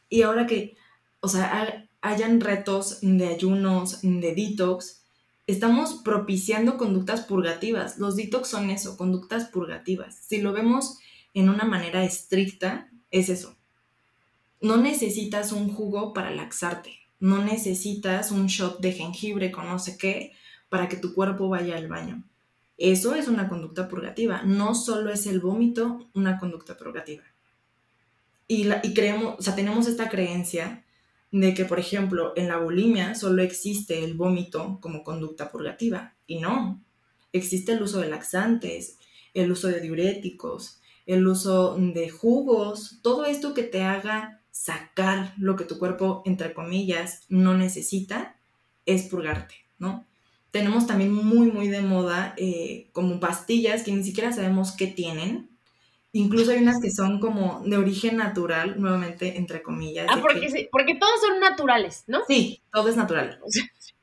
Y 0.08 0.22
ahora 0.22 0.46
que, 0.46 0.76
o 1.20 1.28
sea, 1.28 1.86
hayan 2.00 2.40
retos 2.40 3.00
de 3.02 3.28
ayunos, 3.28 4.00
de 4.00 4.34
detox, 4.34 5.02
estamos 5.46 6.00
propiciando 6.02 6.78
conductas 6.78 7.22
purgativas. 7.22 7.98
Los 7.98 8.16
detox 8.16 8.48
son 8.48 8.70
eso, 8.70 8.96
conductas 8.96 9.46
purgativas. 9.46 10.16
Si 10.16 10.40
lo 10.40 10.52
vemos 10.52 10.98
en 11.34 11.50
una 11.50 11.64
manera 11.64 12.04
estricta, 12.04 12.88
es 13.10 13.28
eso. 13.28 13.57
No 14.60 14.76
necesitas 14.76 15.52
un 15.52 15.72
jugo 15.72 16.12
para 16.12 16.30
laxarte 16.30 16.98
no 17.20 17.44
necesitas 17.44 18.30
un 18.30 18.46
shot 18.46 18.80
de 18.80 18.92
jengibre 18.92 19.50
con 19.50 19.66
no 19.66 19.78
sé 19.78 19.98
qué 19.98 20.32
para 20.68 20.88
que 20.88 20.96
tu 20.96 21.14
cuerpo 21.14 21.48
vaya 21.48 21.76
al 21.76 21.88
baño. 21.88 22.24
Eso 22.76 23.14
es 23.14 23.26
una 23.26 23.48
conducta 23.48 23.88
purgativa. 23.88 24.42
No 24.42 24.74
solo 24.74 25.10
es 25.10 25.26
el 25.26 25.40
vómito 25.40 26.08
una 26.14 26.38
conducta 26.38 26.76
purgativa. 26.76 27.24
Y, 28.46 28.64
la, 28.64 28.80
y 28.84 28.94
creemos, 28.94 29.34
o 29.38 29.42
sea, 29.42 29.56
tenemos 29.56 29.88
esta 29.88 30.08
creencia 30.08 30.84
de 31.32 31.54
que, 31.54 31.64
por 31.64 31.80
ejemplo, 31.80 32.32
en 32.36 32.48
la 32.48 32.58
bulimia 32.58 33.14
solo 33.14 33.42
existe 33.42 34.04
el 34.04 34.14
vómito 34.14 34.78
como 34.80 35.02
conducta 35.02 35.50
purgativa. 35.50 36.14
Y 36.26 36.38
no. 36.38 36.80
Existe 37.32 37.72
el 37.72 37.82
uso 37.82 38.00
de 38.00 38.08
laxantes, 38.08 38.96
el 39.34 39.50
uso 39.50 39.68
de 39.68 39.80
diuréticos, 39.80 40.80
el 41.04 41.26
uso 41.26 41.76
de 41.76 42.08
jugos, 42.10 43.00
todo 43.02 43.24
esto 43.24 43.54
que 43.54 43.64
te 43.64 43.82
haga 43.82 44.37
sacar 44.58 45.34
lo 45.38 45.54
que 45.54 45.62
tu 45.62 45.78
cuerpo, 45.78 46.20
entre 46.24 46.52
comillas, 46.52 47.22
no 47.28 47.54
necesita, 47.54 48.34
es 48.86 49.04
purgarte, 49.04 49.54
¿no? 49.78 50.04
Tenemos 50.50 50.88
también 50.88 51.12
muy, 51.12 51.52
muy 51.52 51.68
de 51.68 51.80
moda 51.80 52.34
eh, 52.36 52.88
como 52.92 53.20
pastillas 53.20 53.84
que 53.84 53.92
ni 53.92 54.02
siquiera 54.02 54.32
sabemos 54.32 54.72
qué 54.72 54.88
tienen. 54.88 55.48
Incluso 56.10 56.50
hay 56.50 56.58
unas 56.58 56.80
que 56.80 56.90
son 56.90 57.20
como 57.20 57.62
de 57.64 57.76
origen 57.76 58.16
natural, 58.16 58.80
nuevamente, 58.80 59.38
entre 59.38 59.62
comillas. 59.62 60.08
Ah, 60.10 60.18
porque, 60.20 60.68
porque 60.72 60.96
todos 60.96 61.20
son 61.20 61.38
naturales, 61.38 62.02
¿no? 62.08 62.22
Sí, 62.26 62.60
todo 62.72 62.88
es 62.88 62.96
natural. 62.96 63.38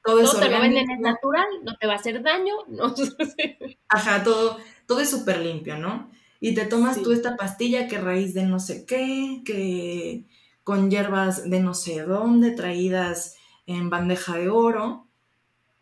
todo, 0.06 0.22
es 0.22 0.40
te 0.40 0.50
lo 0.50 0.62
venden 0.62 0.90
es 0.90 1.00
natural, 1.00 1.48
no 1.64 1.76
te 1.76 1.86
va 1.86 1.94
a 1.94 1.98
hacer 1.98 2.24
daño, 2.24 2.54
no 2.70 2.96
Ajá, 3.90 4.24
todo, 4.24 4.58
todo 4.88 5.02
es 5.02 5.10
súper 5.10 5.40
limpio, 5.40 5.78
¿no? 5.78 6.10
Y 6.40 6.54
te 6.54 6.66
tomas 6.66 7.02
tú 7.02 7.12
esta 7.12 7.36
pastilla 7.36 7.90
que 7.90 7.98
raíz 7.98 8.34
de 8.34 8.44
no 8.44 8.60
sé 8.60 8.86
qué, 8.86 9.42
que 9.44 10.26
con 10.66 10.90
hierbas 10.90 11.48
de 11.48 11.60
no 11.60 11.76
sé 11.76 12.02
dónde, 12.02 12.50
traídas 12.50 13.38
en 13.68 13.92
bandeja 13.92 14.36
de 14.36 14.50
oro, 14.50 15.06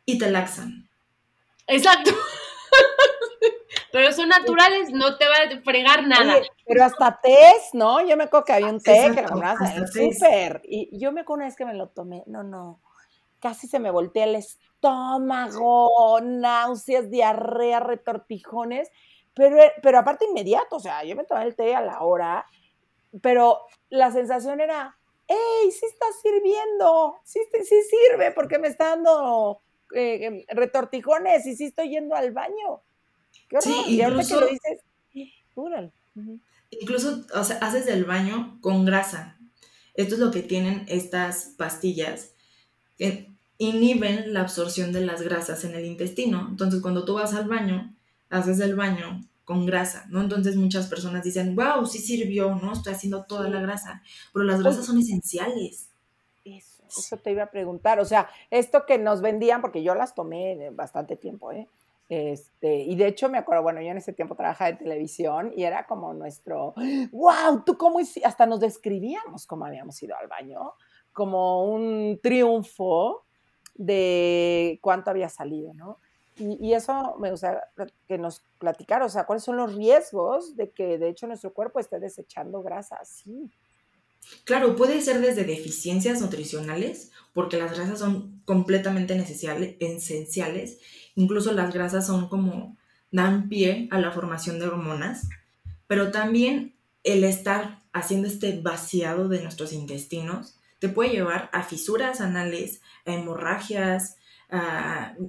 y 0.05 0.17
te 0.17 0.29
laxan. 0.29 0.89
Exacto. 1.67 2.11
pero 3.93 4.11
son 4.11 4.27
naturales, 4.27 4.91
no 4.91 5.15
te 5.17 5.25
va 5.25 5.35
a 5.35 5.61
fregar 5.61 6.05
nada. 6.05 6.35
pero 6.67 6.83
hasta 6.83 7.17
tés, 7.23 7.69
¿no? 7.71 8.05
Yo 8.05 8.17
me 8.17 8.25
acuerdo 8.25 8.43
que 8.43 8.53
había 8.53 8.67
un 8.67 8.81
té 8.81 9.09
que 9.13 9.21
era 9.21 9.55
súper. 9.87 10.61
Y 10.65 10.99
yo 10.99 11.13
me 11.13 11.21
acuerdo 11.21 11.37
una 11.37 11.45
vez 11.45 11.55
que 11.55 11.65
me 11.65 11.75
lo 11.75 11.87
tomé, 11.87 12.25
no, 12.27 12.43
no, 12.43 12.81
casi 13.39 13.67
se 13.67 13.79
me 13.79 13.89
voltea 13.89 14.25
el 14.25 14.35
estómago, 14.35 16.19
náuseas, 16.21 17.09
diarrea, 17.09 17.79
retortijones, 17.79 18.91
pero, 19.33 19.55
pero 19.81 19.99
aparte 19.99 20.25
inmediato, 20.25 20.75
o 20.75 20.79
sea, 20.81 21.05
yo 21.05 21.15
me 21.15 21.23
tomé 21.23 21.43
el 21.43 21.55
té 21.55 21.73
a 21.73 21.79
la 21.79 22.01
hora 22.01 22.45
pero 23.21 23.59
la 23.89 24.11
sensación 24.11 24.59
era, 24.59 24.97
¡Ey, 25.27 25.71
sí 25.71 25.85
está 25.85 26.05
sirviendo! 26.21 27.15
Sí, 27.23 27.39
sí 27.63 27.75
sirve 27.89 28.31
porque 28.31 28.59
me 28.59 28.67
está 28.67 28.89
dando 28.89 29.61
eh, 29.93 30.45
retortijones 30.49 31.45
y 31.45 31.55
sí 31.55 31.65
estoy 31.65 31.89
yendo 31.89 32.15
al 32.15 32.31
baño. 32.31 32.81
¿Qué 33.49 33.61
sí, 33.61 33.73
y 33.87 34.01
incluso, 34.01 34.39
que 34.39 34.45
lo 34.45 34.51
dices, 34.51 34.79
Incluso 36.71 37.25
o 37.33 37.43
sea, 37.43 37.57
haces 37.57 37.87
el 37.87 38.05
baño 38.05 38.57
con 38.61 38.85
grasa. 38.85 39.37
Esto 39.93 40.15
es 40.15 40.19
lo 40.19 40.31
que 40.31 40.41
tienen 40.41 40.85
estas 40.87 41.53
pastillas, 41.57 42.33
que 42.97 43.29
inhiben 43.59 44.33
la 44.33 44.41
absorción 44.41 44.91
de 44.91 45.01
las 45.01 45.21
grasas 45.21 45.63
en 45.63 45.75
el 45.75 45.85
intestino. 45.85 46.47
Entonces, 46.49 46.81
cuando 46.81 47.05
tú 47.05 47.13
vas 47.13 47.33
al 47.33 47.47
baño, 47.47 47.95
haces 48.29 48.59
el 48.59 48.75
baño 48.75 49.21
con 49.43 49.65
grasa, 49.65 50.05
¿no? 50.09 50.21
Entonces 50.21 50.55
muchas 50.55 50.87
personas 50.87 51.23
dicen, 51.23 51.55
wow, 51.55 51.85
sí 51.85 51.99
sirvió, 51.99 52.55
¿no? 52.55 52.73
Estoy 52.73 52.93
haciendo 52.93 53.25
toda 53.25 53.49
la 53.49 53.61
grasa, 53.61 54.01
pero 54.31 54.45
las 54.45 54.61
grasas 54.61 54.85
son 54.85 54.97
esenciales. 54.97 55.89
Eso, 56.45 56.83
eso 56.87 57.17
te 57.17 57.31
iba 57.31 57.43
a 57.43 57.51
preguntar, 57.51 57.99
o 57.99 58.05
sea, 58.05 58.29
esto 58.49 58.85
que 58.85 58.97
nos 58.97 59.21
vendían, 59.21 59.61
porque 59.61 59.83
yo 59.83 59.95
las 59.95 60.15
tomé 60.15 60.69
bastante 60.71 61.15
tiempo, 61.15 61.51
¿eh? 61.51 61.67
Este, 62.09 62.81
y 62.81 62.95
de 62.95 63.07
hecho 63.07 63.29
me 63.29 63.37
acuerdo, 63.37 63.63
bueno, 63.63 63.81
yo 63.81 63.87
en 63.87 63.97
ese 63.97 64.13
tiempo 64.13 64.35
trabajaba 64.35 64.69
en 64.69 64.77
televisión 64.77 65.53
y 65.55 65.63
era 65.63 65.87
como 65.87 66.13
nuestro, 66.13 66.75
wow, 67.11 67.63
tú 67.65 67.77
cómo 67.77 67.99
hiciste, 67.99 68.27
hasta 68.27 68.45
nos 68.45 68.59
describíamos 68.59 69.47
cómo 69.47 69.65
habíamos 69.65 70.01
ido 70.03 70.15
al 70.15 70.27
baño, 70.27 70.73
como 71.11 71.65
un 71.65 72.19
triunfo 72.21 73.23
de 73.75 74.79
cuánto 74.81 75.09
había 75.11 75.29
salido, 75.29 75.73
¿no? 75.73 75.99
Y, 76.37 76.73
eso 76.73 77.15
me 77.19 77.29
gustaría 77.29 77.63
que 78.07 78.17
nos 78.17 78.41
platicara, 78.57 79.05
o 79.05 79.09
sea, 79.09 79.25
cuáles 79.25 79.43
son 79.43 79.57
los 79.57 79.75
riesgos 79.75 80.55
de 80.55 80.71
que 80.71 80.97
de 80.97 81.09
hecho 81.09 81.27
nuestro 81.27 81.53
cuerpo 81.53 81.79
esté 81.79 81.99
desechando 81.99 82.63
grasa 82.63 82.97
así. 82.99 83.51
Claro, 84.45 84.75
puede 84.75 85.01
ser 85.01 85.21
desde 85.21 85.43
deficiencias 85.43 86.21
nutricionales, 86.21 87.11
porque 87.33 87.57
las 87.57 87.75
grasas 87.75 87.99
son 87.99 88.41
completamente 88.45 89.15
esenciales. 89.15 90.79
Incluso 91.15 91.51
las 91.51 91.73
grasas 91.73 92.07
son 92.07 92.29
como 92.29 92.77
dan 93.11 93.47
pie 93.47 93.87
a 93.91 93.99
la 93.99 94.11
formación 94.11 94.59
de 94.59 94.67
hormonas, 94.67 95.29
pero 95.87 96.11
también 96.11 96.73
el 97.03 97.23
estar 97.23 97.83
haciendo 97.93 98.27
este 98.27 98.59
vaciado 98.59 99.29
de 99.29 99.41
nuestros 99.41 99.71
intestinos 99.71 100.57
te 100.79 100.89
puede 100.89 101.11
llevar 101.11 101.49
a 101.53 101.63
fisuras 101.63 102.19
anales, 102.19 102.81
a 103.05 103.13
hemorragias, 103.13 104.17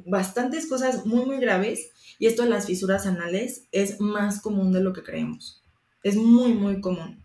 bastantes 0.06 0.66
cosas 0.66 1.06
muy, 1.06 1.24
muy 1.24 1.38
graves. 1.38 1.90
Y 2.18 2.26
esto 2.26 2.42
de 2.42 2.50
las 2.50 2.66
fisuras 2.66 3.06
anales 3.06 3.66
es 3.72 4.00
más 4.00 4.40
común 4.40 4.72
de 4.72 4.82
lo 4.82 4.92
que 4.92 5.02
creemos. 5.02 5.62
Es 6.02 6.16
muy, 6.16 6.52
muy 6.52 6.80
común. 6.80 7.24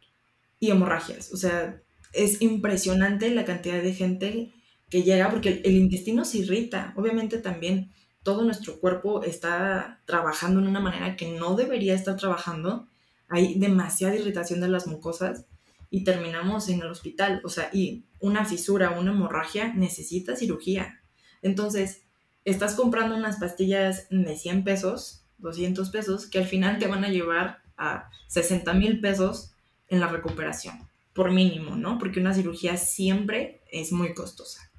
Y 0.60 0.72
hemorragias. 0.72 1.32
O 1.34 1.38
sea, 1.38 1.82
es 2.14 2.42
impresionante 2.42 3.30
la 3.30 3.46
cantidad 3.46 3.82
de 3.82 3.94
gente 3.94 4.54
que 4.90 5.04
llega 5.04 5.30
porque 5.30 5.62
el, 5.64 5.76
intestino 5.76 6.26
se 6.26 6.40
irrita. 6.40 6.94
Obviamente 6.96 7.38
también 7.38 7.92
todo 8.24 8.44
nuestro 8.44 8.80
cuerpo 8.80 9.24
está 9.24 10.02
trabajando 10.06 10.60
en 10.60 10.68
una 10.68 10.80
manera 10.80 11.16
que 11.16 11.32
no 11.32 11.56
debería 11.56 11.94
estar 11.94 12.16
trabajando. 12.18 12.88
Hay 13.28 13.60
demasiada 13.60 14.16
irritación 14.16 14.60
de 14.62 14.70
las 14.70 14.88
mucosas 14.88 15.46
y 15.92 16.04
terminamos 16.04 16.70
en 16.70 16.82
el 16.82 16.88
hospital. 16.88 17.42
O 17.44 17.50
sea, 17.50 17.70
y 17.72 18.06
una 18.20 18.46
fisura, 18.46 18.92
una 18.92 19.12
hemorragia 19.12 19.74
necesita 19.74 20.36
cirugía. 20.36 20.99
Entonces, 21.42 22.02
estás 22.46 22.76
comprando 22.76 23.16
unas 23.16 23.38
pastillas 23.38 24.08
de 24.10 24.36
100 24.36 24.64
pesos, 24.64 25.22
200 25.40 25.90
pesos, 25.90 26.28
que 26.28 26.40
al 26.40 26.46
final 26.46 26.80
te 26.80 26.88
van 26.88 27.04
a 27.06 27.10
llevar 27.10 27.62
a 27.78 28.10
60 28.28 28.74
mil 28.74 29.00
pesos 29.00 29.52
en 29.88 30.00
la 30.00 30.08
recuperación, 30.08 30.88
por 31.14 31.32
mínimo, 31.32 31.76
¿no? 31.76 31.98
Porque 31.98 32.20
una 32.20 32.34
cirugía 32.34 32.78
siempre 32.78 33.62
es 33.72 33.92
muy 33.92 34.14
costosa. 34.14 34.70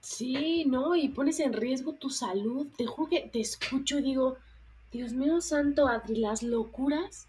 Sí, 0.00 0.64
no, 0.66 0.96
y 0.96 1.08
pones 1.08 1.40
en 1.40 1.52
riesgo 1.52 1.92
tu 1.92 2.10
salud. 2.10 2.66
Te 2.76 2.86
juro 2.86 3.08
que 3.10 3.20
te 3.32 3.40
escucho 3.40 3.98
y 3.98 4.02
digo, 4.02 4.36
Dios 4.92 5.12
mío 5.12 5.40
santo, 5.40 5.86
Adri, 5.86 6.16
las 6.16 6.42
locuras, 6.42 7.26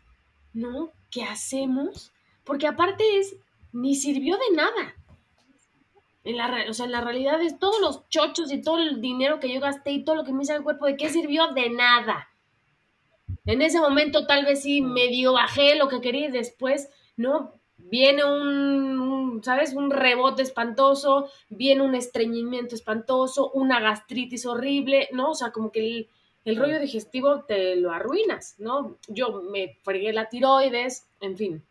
¿no? 0.53 0.91
¿Qué 1.09 1.23
hacemos? 1.23 2.11
Porque 2.43 2.67
aparte 2.67 3.03
es, 3.19 3.35
ni 3.71 3.95
sirvió 3.95 4.35
de 4.35 4.55
nada. 4.55 4.95
En 6.23 6.37
la, 6.37 6.65
o 6.69 6.73
sea, 6.73 6.85
en 6.85 6.91
la 6.91 7.01
realidad 7.01 7.41
es 7.41 7.57
todos 7.57 7.81
los 7.81 8.07
chochos 8.09 8.51
y 8.51 8.61
todo 8.61 8.77
el 8.77 9.01
dinero 9.01 9.39
que 9.39 9.51
yo 9.51 9.59
gasté 9.59 9.91
y 9.91 10.03
todo 10.03 10.15
lo 10.15 10.23
que 10.23 10.33
me 10.33 10.43
hizo 10.43 10.55
el 10.55 10.63
cuerpo, 10.63 10.85
¿de 10.85 10.97
qué 10.97 11.09
sirvió? 11.09 11.47
De 11.53 11.69
nada. 11.69 12.29
En 13.45 13.61
ese 13.61 13.79
momento 13.79 14.27
tal 14.27 14.45
vez 14.45 14.61
sí 14.61 14.81
medio 14.81 15.33
bajé 15.33 15.75
lo 15.75 15.87
que 15.87 16.01
quería 16.01 16.27
y 16.27 16.31
después, 16.31 16.89
¿no? 17.17 17.53
viene 17.89 18.23
un, 18.23 19.41
¿sabes? 19.43 19.73
Un 19.73 19.91
rebote 19.91 20.41
espantoso, 20.41 21.29
viene 21.49 21.81
un 21.81 21.95
estreñimiento 21.95 22.75
espantoso, 22.75 23.51
una 23.51 23.79
gastritis 23.79 24.45
horrible, 24.45 25.09
¿no? 25.11 25.31
O 25.31 25.35
sea, 25.35 25.51
como 25.51 25.71
que 25.71 25.79
el, 25.79 26.09
el 26.45 26.55
rollo 26.55 26.79
digestivo 26.79 27.43
te 27.43 27.75
lo 27.75 27.91
arruinas, 27.91 28.55
¿no? 28.59 28.97
Yo 29.07 29.41
me 29.43 29.77
fregué 29.83 30.13
la 30.13 30.29
tiroides, 30.29 31.05
en 31.19 31.37
fin. 31.37 31.63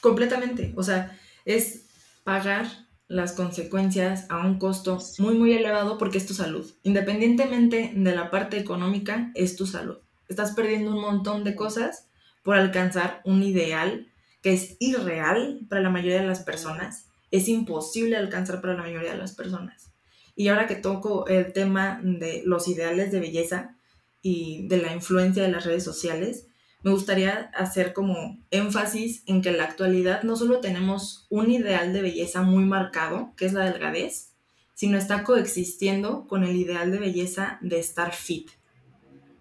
Completamente, 0.00 0.72
o 0.76 0.82
sea, 0.82 1.16
es 1.44 1.86
pagar 2.24 2.66
las 3.10 3.32
consecuencias 3.32 4.26
a 4.28 4.38
un 4.38 4.60
costo 4.60 4.98
muy, 5.18 5.34
muy 5.34 5.52
elevado 5.52 5.98
porque 5.98 6.16
es 6.16 6.26
tu 6.26 6.32
salud. 6.32 6.70
Independientemente 6.84 7.92
de 7.92 8.14
la 8.14 8.30
parte 8.30 8.56
económica, 8.56 9.32
es 9.34 9.56
tu 9.56 9.66
salud. 9.66 9.98
Estás 10.28 10.52
perdiendo 10.52 10.92
un 10.92 11.00
montón 11.00 11.42
de 11.42 11.56
cosas 11.56 12.06
por 12.44 12.54
alcanzar 12.54 13.20
un 13.24 13.42
ideal 13.42 14.06
que 14.42 14.52
es 14.52 14.76
irreal 14.78 15.58
para 15.68 15.82
la 15.82 15.90
mayoría 15.90 16.20
de 16.20 16.26
las 16.26 16.44
personas. 16.44 17.06
Es 17.32 17.48
imposible 17.48 18.16
alcanzar 18.16 18.60
para 18.60 18.74
la 18.74 18.82
mayoría 18.82 19.10
de 19.10 19.18
las 19.18 19.34
personas. 19.34 19.90
Y 20.36 20.46
ahora 20.46 20.68
que 20.68 20.76
toco 20.76 21.26
el 21.26 21.52
tema 21.52 22.00
de 22.04 22.44
los 22.46 22.68
ideales 22.68 23.10
de 23.10 23.18
belleza 23.18 23.76
y 24.22 24.68
de 24.68 24.76
la 24.76 24.92
influencia 24.92 25.42
de 25.42 25.50
las 25.50 25.64
redes 25.64 25.82
sociales, 25.82 26.46
me 26.82 26.90
gustaría 26.92 27.50
hacer 27.54 27.92
como 27.92 28.38
énfasis 28.50 29.22
en 29.26 29.42
que 29.42 29.50
en 29.50 29.58
la 29.58 29.64
actualidad 29.64 30.22
no 30.22 30.36
solo 30.36 30.60
tenemos 30.60 31.26
un 31.28 31.50
ideal 31.50 31.92
de 31.92 32.02
belleza 32.02 32.42
muy 32.42 32.64
marcado, 32.64 33.34
que 33.36 33.46
es 33.46 33.52
la 33.52 33.64
delgadez, 33.64 34.32
sino 34.74 34.96
está 34.96 35.24
coexistiendo 35.24 36.26
con 36.26 36.42
el 36.42 36.56
ideal 36.56 36.90
de 36.90 36.98
belleza 36.98 37.58
de 37.60 37.78
estar 37.78 38.14
fit. 38.14 38.50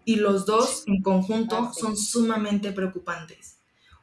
Y 0.03 0.17
los 0.17 0.45
dos 0.45 0.83
en 0.87 1.01
conjunto 1.01 1.71
son 1.73 1.95
sumamente 1.95 2.71
preocupantes. 2.71 3.59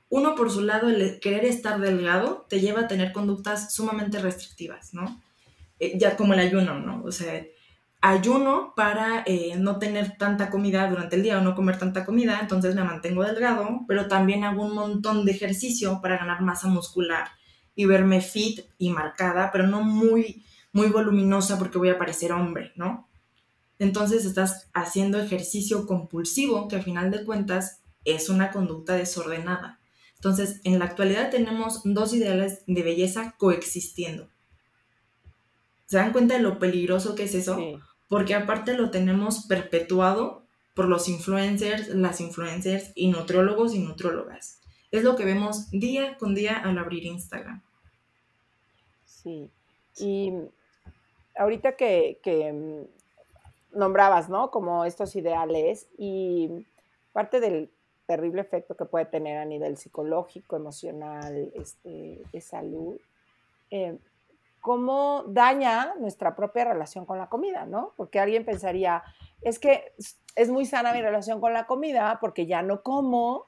Uno 0.08 0.34
por 0.34 0.50
su 0.50 0.62
lado, 0.62 0.88
el 0.88 1.20
querer 1.20 1.44
estar 1.44 1.80
delgado 1.80 2.46
te 2.48 2.60
lleva 2.60 2.82
a 2.82 2.88
tener 2.88 3.12
conductas 3.12 3.74
sumamente 3.74 4.18
restrictivas, 4.18 4.94
¿no? 4.94 5.20
Eh, 5.78 5.98
ya 5.98 6.16
como 6.16 6.32
el 6.32 6.40
ayuno, 6.40 6.78
¿no? 6.78 7.02
O 7.04 7.12
sea, 7.12 7.44
ayuno 8.10 8.72
para 8.76 9.24
eh, 9.26 9.54
no 9.58 9.78
tener 9.78 10.16
tanta 10.16 10.48
comida 10.48 10.88
durante 10.88 11.16
el 11.16 11.22
día 11.22 11.38
o 11.38 11.40
no 11.40 11.54
comer 11.54 11.78
tanta 11.78 12.04
comida, 12.04 12.38
entonces 12.40 12.74
me 12.74 12.84
mantengo 12.84 13.24
delgado, 13.24 13.80
pero 13.88 14.06
también 14.06 14.44
hago 14.44 14.64
un 14.64 14.74
montón 14.74 15.24
de 15.24 15.32
ejercicio 15.32 16.00
para 16.00 16.18
ganar 16.18 16.40
masa 16.40 16.68
muscular 16.68 17.28
y 17.74 17.86
verme 17.86 18.20
fit 18.20 18.60
y 18.78 18.90
marcada, 18.90 19.50
pero 19.50 19.66
no 19.66 19.82
muy, 19.82 20.44
muy 20.72 20.88
voluminosa 20.88 21.58
porque 21.58 21.78
voy 21.78 21.88
a 21.88 21.98
parecer 21.98 22.32
hombre, 22.32 22.72
¿no? 22.76 23.08
Entonces 23.78 24.24
estás 24.24 24.68
haciendo 24.72 25.20
ejercicio 25.20 25.86
compulsivo 25.86 26.68
que 26.68 26.76
al 26.76 26.82
final 26.82 27.10
de 27.10 27.24
cuentas 27.24 27.82
es 28.04 28.28
una 28.28 28.52
conducta 28.52 28.94
desordenada. 28.94 29.80
Entonces, 30.14 30.60
en 30.64 30.78
la 30.78 30.86
actualidad 30.86 31.30
tenemos 31.30 31.82
dos 31.84 32.14
ideales 32.14 32.62
de 32.66 32.82
belleza 32.82 33.34
coexistiendo. 33.36 34.30
¿Se 35.86 35.98
dan 35.98 36.12
cuenta 36.12 36.34
de 36.34 36.40
lo 36.40 36.58
peligroso 36.58 37.14
que 37.14 37.24
es 37.24 37.34
eso? 37.34 37.58
Porque 38.08 38.34
aparte 38.34 38.74
lo 38.74 38.90
tenemos 38.90 39.46
perpetuado 39.46 40.44
por 40.74 40.86
los 40.86 41.08
influencers, 41.08 41.88
las 41.88 42.20
influencers 42.20 42.92
y 42.94 43.08
nutriólogos 43.08 43.74
y 43.74 43.80
nutriólogas. 43.80 44.60
Es 44.90 45.02
lo 45.02 45.16
que 45.16 45.24
vemos 45.24 45.70
día 45.70 46.16
con 46.18 46.34
día 46.34 46.58
al 46.58 46.78
abrir 46.78 47.04
Instagram. 47.04 47.62
Sí. 49.04 49.50
Y 49.98 50.32
ahorita 51.36 51.76
que, 51.76 52.20
que 52.22 52.52
mm, 52.52 53.78
nombrabas, 53.78 54.28
¿no? 54.28 54.50
Como 54.50 54.84
estos 54.84 55.16
ideales 55.16 55.88
y 55.98 56.50
parte 57.12 57.40
del 57.40 57.70
terrible 58.06 58.40
efecto 58.40 58.76
que 58.76 58.84
puede 58.84 59.06
tener 59.06 59.38
a 59.38 59.44
nivel 59.44 59.76
psicológico, 59.76 60.56
emocional, 60.56 61.50
este, 61.54 62.22
de 62.32 62.40
salud, 62.40 62.98
eh, 63.70 63.98
cómo 64.66 65.22
daña 65.28 65.94
nuestra 66.00 66.34
propia 66.34 66.64
relación 66.64 67.06
con 67.06 67.18
la 67.18 67.28
comida, 67.28 67.66
¿no? 67.66 67.92
Porque 67.96 68.18
alguien 68.18 68.44
pensaría, 68.44 69.04
es 69.40 69.60
que 69.60 69.92
es 70.34 70.50
muy 70.50 70.66
sana 70.66 70.92
mi 70.92 71.00
relación 71.00 71.40
con 71.40 71.52
la 71.52 71.68
comida 71.68 72.18
porque 72.20 72.48
ya 72.48 72.62
no 72.62 72.82
como, 72.82 73.46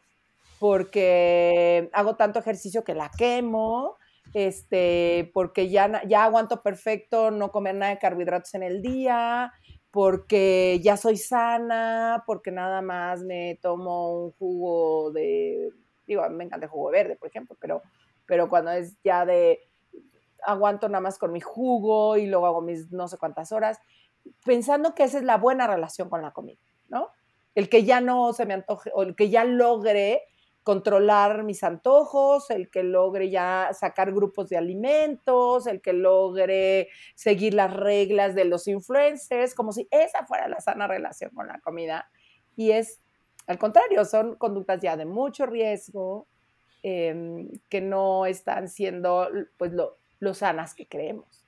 porque 0.60 1.90
hago 1.92 2.14
tanto 2.14 2.38
ejercicio 2.38 2.84
que 2.84 2.94
la 2.94 3.10
quemo, 3.10 3.96
este, 4.32 5.32
porque 5.34 5.68
ya, 5.68 6.04
ya 6.06 6.22
aguanto 6.22 6.62
perfecto 6.62 7.32
no 7.32 7.50
comer 7.50 7.74
nada 7.74 7.90
de 7.90 7.98
carbohidratos 7.98 8.54
en 8.54 8.62
el 8.62 8.80
día, 8.80 9.52
porque 9.90 10.78
ya 10.84 10.96
soy 10.96 11.16
sana, 11.16 12.22
porque 12.28 12.52
nada 12.52 12.80
más 12.80 13.24
me 13.24 13.58
tomo 13.60 14.22
un 14.22 14.30
jugo 14.38 15.10
de, 15.10 15.70
digo, 16.06 16.30
me 16.30 16.44
encanta 16.44 16.66
el 16.66 16.70
jugo 16.70 16.90
verde, 16.92 17.16
por 17.16 17.28
ejemplo, 17.28 17.56
pero, 17.60 17.82
pero 18.24 18.48
cuando 18.48 18.70
es 18.70 18.96
ya 19.02 19.26
de 19.26 19.67
aguanto 20.44 20.88
nada 20.88 21.00
más 21.00 21.18
con 21.18 21.32
mi 21.32 21.40
jugo 21.40 22.16
y 22.16 22.26
luego 22.26 22.46
hago 22.46 22.60
mis 22.60 22.90
no 22.90 23.08
sé 23.08 23.18
cuántas 23.18 23.52
horas, 23.52 23.78
pensando 24.44 24.94
que 24.94 25.04
esa 25.04 25.18
es 25.18 25.24
la 25.24 25.36
buena 25.36 25.66
relación 25.66 26.08
con 26.08 26.22
la 26.22 26.32
comida, 26.32 26.60
¿no? 26.88 27.10
El 27.54 27.68
que 27.68 27.84
ya 27.84 28.00
no 28.00 28.32
se 28.32 28.46
me 28.46 28.54
antoje, 28.54 28.90
o 28.94 29.02
el 29.02 29.16
que 29.16 29.30
ya 29.30 29.44
logre 29.44 30.22
controlar 30.62 31.44
mis 31.44 31.64
antojos, 31.64 32.50
el 32.50 32.70
que 32.70 32.82
logre 32.82 33.30
ya 33.30 33.70
sacar 33.72 34.12
grupos 34.12 34.50
de 34.50 34.58
alimentos, 34.58 35.66
el 35.66 35.80
que 35.80 35.94
logre 35.94 36.88
seguir 37.14 37.54
las 37.54 37.72
reglas 37.72 38.34
de 38.34 38.44
los 38.44 38.68
influencers, 38.68 39.54
como 39.54 39.72
si 39.72 39.88
esa 39.90 40.26
fuera 40.26 40.46
la 40.46 40.60
sana 40.60 40.86
relación 40.86 41.30
con 41.30 41.46
la 41.48 41.58
comida. 41.60 42.10
Y 42.54 42.72
es 42.72 43.00
al 43.48 43.58
contrario, 43.58 44.04
son 44.04 44.36
conductas 44.36 44.78
ya 44.82 44.96
de 44.98 45.06
mucho 45.06 45.46
riesgo, 45.46 46.28
em, 46.82 47.48
que 47.70 47.80
no 47.80 48.26
están 48.26 48.68
siendo 48.68 49.26
pues 49.56 49.72
lo, 49.72 49.96
lo 50.20 50.34
sanas 50.34 50.74
que 50.74 50.86
creemos. 50.86 51.44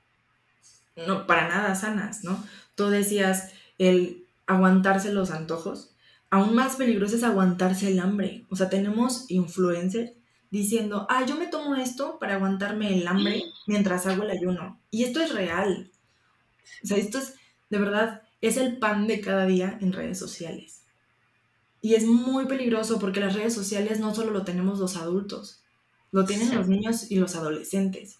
No, 1.06 1.26
para 1.26 1.48
nada 1.48 1.74
sanas, 1.74 2.24
¿no? 2.24 2.42
Tú 2.74 2.88
decías 2.88 3.52
el 3.78 4.26
aguantarse 4.46 5.12
los 5.12 5.30
antojos. 5.30 5.94
Aún 6.30 6.54
más 6.54 6.76
peligroso 6.76 7.16
es 7.16 7.22
aguantarse 7.22 7.88
el 7.90 8.00
hambre. 8.00 8.44
O 8.50 8.56
sea, 8.56 8.68
tenemos 8.68 9.30
influencers 9.30 10.12
diciendo, 10.50 11.06
ah, 11.08 11.24
yo 11.24 11.36
me 11.36 11.46
tomo 11.46 11.76
esto 11.76 12.18
para 12.18 12.34
aguantarme 12.34 12.94
el 12.94 13.06
hambre 13.06 13.42
mientras 13.66 14.06
hago 14.06 14.24
el 14.24 14.30
ayuno. 14.30 14.80
Y 14.90 15.04
esto 15.04 15.20
es 15.20 15.32
real. 15.32 15.90
O 16.82 16.86
sea, 16.86 16.96
esto 16.96 17.18
es, 17.18 17.34
de 17.68 17.78
verdad, 17.78 18.22
es 18.40 18.56
el 18.56 18.78
pan 18.78 19.06
de 19.06 19.20
cada 19.20 19.46
día 19.46 19.78
en 19.80 19.92
redes 19.92 20.18
sociales. 20.18 20.82
Y 21.82 21.94
es 21.94 22.04
muy 22.04 22.46
peligroso 22.46 22.98
porque 22.98 23.20
las 23.20 23.34
redes 23.34 23.54
sociales 23.54 24.00
no 24.00 24.14
solo 24.14 24.32
lo 24.32 24.44
tenemos 24.44 24.78
los 24.78 24.96
adultos, 24.96 25.62
lo 26.12 26.24
tienen 26.24 26.54
los 26.54 26.68
niños 26.68 27.10
y 27.10 27.16
los 27.16 27.36
adolescentes. 27.36 28.19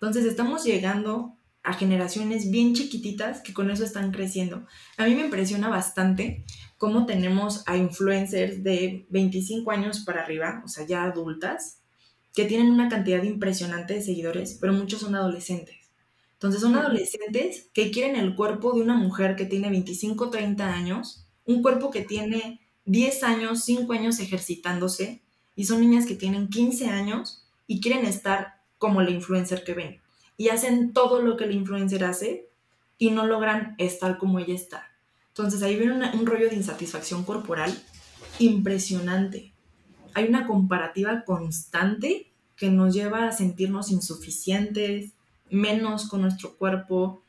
Entonces 0.00 0.24
estamos 0.24 0.64
llegando 0.64 1.36
a 1.62 1.74
generaciones 1.74 2.50
bien 2.50 2.74
chiquititas 2.74 3.42
que 3.42 3.52
con 3.52 3.70
eso 3.70 3.84
están 3.84 4.12
creciendo. 4.12 4.66
A 4.96 5.04
mí 5.04 5.14
me 5.14 5.24
impresiona 5.24 5.68
bastante 5.68 6.44
cómo 6.78 7.04
tenemos 7.04 7.62
a 7.66 7.76
influencers 7.76 8.64
de 8.64 9.06
25 9.10 9.70
años 9.70 10.00
para 10.00 10.22
arriba, 10.22 10.62
o 10.64 10.68
sea, 10.68 10.86
ya 10.86 11.04
adultas, 11.04 11.80
que 12.32 12.46
tienen 12.46 12.70
una 12.70 12.88
cantidad 12.88 13.22
impresionante 13.22 13.92
de 13.92 14.02
seguidores, 14.02 14.56
pero 14.58 14.72
muchos 14.72 15.00
son 15.00 15.14
adolescentes. 15.14 15.76
Entonces 16.32 16.62
son 16.62 16.76
adolescentes 16.76 17.68
que 17.74 17.90
quieren 17.90 18.16
el 18.16 18.34
cuerpo 18.34 18.72
de 18.72 18.80
una 18.80 18.94
mujer 18.94 19.36
que 19.36 19.44
tiene 19.44 19.68
25, 19.68 20.30
30 20.30 20.72
años, 20.72 21.26
un 21.44 21.60
cuerpo 21.60 21.90
que 21.90 22.00
tiene 22.00 22.60
10 22.86 23.22
años, 23.24 23.64
5 23.64 23.92
años 23.92 24.18
ejercitándose, 24.20 25.20
y 25.54 25.66
son 25.66 25.82
niñas 25.82 26.06
que 26.06 26.14
tienen 26.14 26.48
15 26.48 26.88
años 26.88 27.46
y 27.66 27.82
quieren 27.82 28.06
estar 28.06 28.59
como 28.80 29.02
la 29.02 29.10
influencer 29.10 29.62
que 29.62 29.74
ven. 29.74 30.00
Y 30.38 30.48
hacen 30.48 30.94
todo 30.94 31.20
lo 31.20 31.36
que 31.36 31.44
el 31.44 31.52
influencer 31.52 32.02
hace 32.02 32.48
y 32.98 33.10
no 33.10 33.26
logran 33.26 33.74
estar 33.78 34.18
como 34.18 34.38
ella 34.38 34.54
está. 34.54 34.90
Entonces 35.28 35.62
ahí 35.62 35.76
viene 35.76 36.10
un 36.12 36.26
rollo 36.26 36.48
de 36.48 36.56
insatisfacción 36.56 37.24
corporal 37.24 37.72
impresionante. 38.38 39.52
Hay 40.14 40.24
una 40.24 40.46
comparativa 40.46 41.24
constante 41.24 42.26
que 42.56 42.70
nos 42.70 42.94
lleva 42.94 43.28
a 43.28 43.32
sentirnos 43.32 43.90
insuficientes, 43.90 45.12
menos 45.50 46.08
con 46.08 46.22
nuestro 46.22 46.56
cuerpo. 46.56 47.22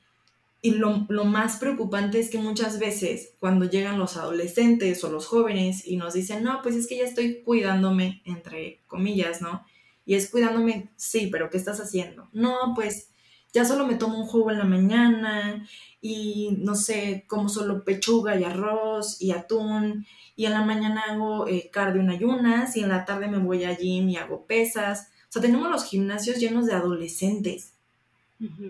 Y 0.62 0.72
lo, 0.72 1.06
lo, 1.10 1.26
más 1.26 1.58
preocupante 1.58 2.20
es 2.20 2.30
que 2.30 2.38
muchas 2.38 2.80
veces 2.80 3.34
cuando 3.40 3.66
llegan 3.66 4.00
los 4.00 4.16
adolescentes 4.16 5.04
o 5.04 5.12
los 5.12 5.26
jóvenes 5.26 5.86
y 5.86 5.98
nos 5.98 6.14
dicen, 6.14 6.44
no, 6.44 6.62
pues 6.62 6.76
es 6.76 6.88
que 6.88 6.98
ya 6.98 7.04
estoy 7.04 7.42
cuidándome, 7.44 8.22
entre 8.26 8.80
comillas, 8.88 9.42
¿no? 9.42 9.66
Y 10.06 10.16
es 10.16 10.30
cuidándome, 10.30 10.92
sí, 10.96 11.28
pero 11.32 11.50
¿qué 11.50 11.58
estás 11.58 11.80
haciendo? 11.80 12.30
No, 12.34 12.74
pues 12.76 13.12
ya 13.54 13.66
solo 13.66 13.86
me 13.86 13.96
tomo 13.96 14.18
un 14.18 14.28
jugo 14.28 14.52
en 14.52 14.58
la 14.58 14.64
mañana 14.64 15.68
y 16.02 16.58
no 16.60 16.76
sé, 16.76 17.26
como 17.28 17.50
solo 17.50 17.84
pechuga 17.84 18.40
y 18.40 18.44
arroz 18.44 19.22
y 19.22 19.32
atún 19.32 20.06
y 20.36 20.46
en 20.46 20.54
la 20.54 20.64
mañana 20.64 21.04
hago 21.10 21.48
eh, 21.48 21.70
cardio 21.72 22.02
en 22.02 22.10
ayunas 22.10 22.76
y 22.78 22.82
en 22.82 22.90
la 22.90 23.06
tarde 23.06 23.28
me 23.28 23.38
voy 23.38 23.64
a 23.66 23.76
gym 23.76 24.10
y 24.10 24.18
hago 24.18 24.46
pesas. 24.46 25.10
O 25.30 25.32
sea, 25.32 25.42
tenemos 25.42 25.70
los 25.70 25.86
gimnasios 25.86 26.40
llenos 26.40 26.66
de 26.66 26.74
adolescentes. 26.74 27.74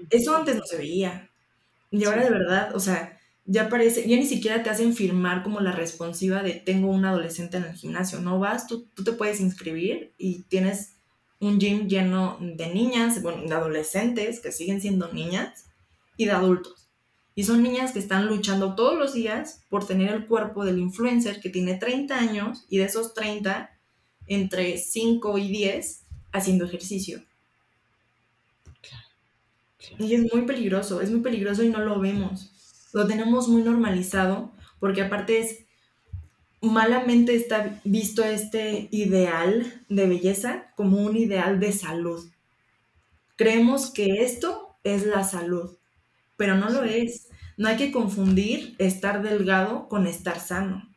Eso 0.09 0.35
antes 0.35 0.55
no 0.57 0.65
se 0.65 0.77
veía. 0.77 1.29
Y 1.91 2.03
ahora 2.03 2.23
de 2.23 2.29
verdad, 2.29 2.75
o 2.75 2.79
sea, 2.79 3.17
ya 3.45 3.69
parece, 3.69 4.07
ya 4.07 4.17
ni 4.17 4.25
siquiera 4.25 4.63
te 4.63 4.69
hacen 4.69 4.93
firmar 4.93 5.43
como 5.43 5.61
la 5.61 5.71
responsiva 5.71 6.43
de 6.43 6.53
tengo 6.53 6.89
un 6.89 7.05
adolescente 7.05 7.57
en 7.57 7.63
el 7.63 7.73
gimnasio. 7.73 8.19
No 8.19 8.39
vas, 8.39 8.67
tú, 8.67 8.87
tú 8.93 9.03
te 9.03 9.13
puedes 9.13 9.39
inscribir 9.39 10.13
y 10.17 10.43
tienes 10.43 10.95
un 11.41 11.59
gym 11.59 11.87
lleno 11.87 12.37
de 12.39 12.73
niñas, 12.73 13.21
bueno, 13.21 13.41
de 13.43 13.53
adolescentes 13.53 14.39
que 14.39 14.51
siguen 14.51 14.79
siendo 14.79 15.11
niñas 15.11 15.65
y 16.15 16.25
de 16.25 16.31
adultos. 16.31 16.89
Y 17.33 17.43
son 17.43 17.63
niñas 17.63 17.91
que 17.91 17.99
están 17.99 18.27
luchando 18.27 18.75
todos 18.75 18.97
los 18.97 19.13
días 19.13 19.63
por 19.69 19.85
tener 19.85 20.13
el 20.13 20.27
cuerpo 20.27 20.63
del 20.63 20.77
influencer 20.77 21.41
que 21.41 21.49
tiene 21.49 21.75
30 21.75 22.17
años 22.17 22.65
y 22.69 22.77
de 22.77 22.85
esos 22.85 23.13
30, 23.15 23.71
entre 24.27 24.77
5 24.77 25.37
y 25.39 25.47
10, 25.49 26.03
haciendo 26.31 26.65
ejercicio. 26.65 27.23
Y 29.97 30.13
es 30.13 30.31
muy 30.31 30.43
peligroso, 30.43 31.01
es 31.01 31.09
muy 31.09 31.21
peligroso 31.21 31.63
y 31.63 31.69
no 31.69 31.79
lo 31.79 31.99
vemos. 31.99 32.51
Lo 32.93 33.07
tenemos 33.07 33.47
muy 33.47 33.63
normalizado 33.63 34.51
porque 34.79 35.01
aparte 35.01 35.39
es 35.39 35.65
malamente 36.61 37.35
está 37.35 37.81
visto 37.83 38.23
este 38.23 38.87
ideal 38.91 39.83
de 39.89 40.07
belleza 40.07 40.71
como 40.75 41.03
un 41.03 41.17
ideal 41.17 41.59
de 41.59 41.71
salud. 41.71 42.23
Creemos 43.35 43.89
que 43.89 44.23
esto 44.23 44.75
es 44.83 45.05
la 45.05 45.23
salud, 45.23 45.75
pero 46.37 46.55
no 46.55 46.69
lo 46.69 46.83
es. 46.83 47.29
No 47.57 47.67
hay 47.67 47.77
que 47.77 47.91
confundir 47.91 48.75
estar 48.77 49.23
delgado 49.23 49.89
con 49.89 50.07
estar 50.07 50.39
sano. 50.39 50.87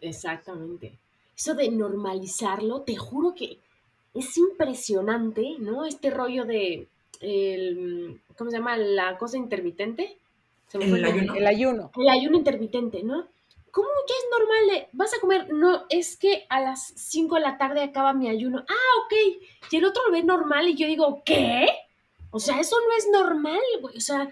Exactamente. 0.00 0.98
Eso 1.36 1.54
de 1.54 1.70
normalizarlo, 1.70 2.82
te 2.82 2.96
juro 2.96 3.34
que 3.34 3.58
es 4.14 4.36
impresionante, 4.36 5.56
¿no? 5.58 5.84
Este 5.84 6.10
rollo 6.10 6.44
de, 6.44 6.88
el, 7.20 8.20
¿cómo 8.36 8.50
se 8.50 8.58
llama? 8.58 8.76
La 8.76 9.16
cosa 9.16 9.36
intermitente. 9.38 10.16
el, 10.74 11.04
ayuno. 11.04 11.34
el 11.34 11.46
ayuno. 11.46 11.90
El 11.96 12.08
ayuno 12.08 12.36
intermitente, 12.36 13.02
¿no? 13.02 13.26
¿Cómo 13.72 13.88
ya 14.06 14.14
es 14.14 14.38
normal? 14.38 14.88
vas 14.92 15.14
a 15.14 15.20
comer, 15.20 15.50
no, 15.50 15.86
es 15.88 16.18
que 16.18 16.44
a 16.50 16.60
las 16.60 16.92
5 16.94 17.36
de 17.36 17.40
la 17.40 17.56
tarde 17.56 17.82
acaba 17.82 18.12
mi 18.12 18.28
ayuno. 18.28 18.64
Ah, 18.68 19.00
ok. 19.04 19.14
Y 19.70 19.76
el 19.76 19.86
otro 19.86 20.02
lo 20.06 20.12
ve 20.12 20.22
normal 20.22 20.68
y 20.68 20.76
yo 20.76 20.86
digo, 20.86 21.22
¿qué? 21.24 21.66
O 22.30 22.38
sea, 22.38 22.60
eso 22.60 22.76
no 22.86 22.94
es 22.96 23.08
normal, 23.10 23.60
güey. 23.80 23.96
O 23.96 24.00
sea, 24.00 24.28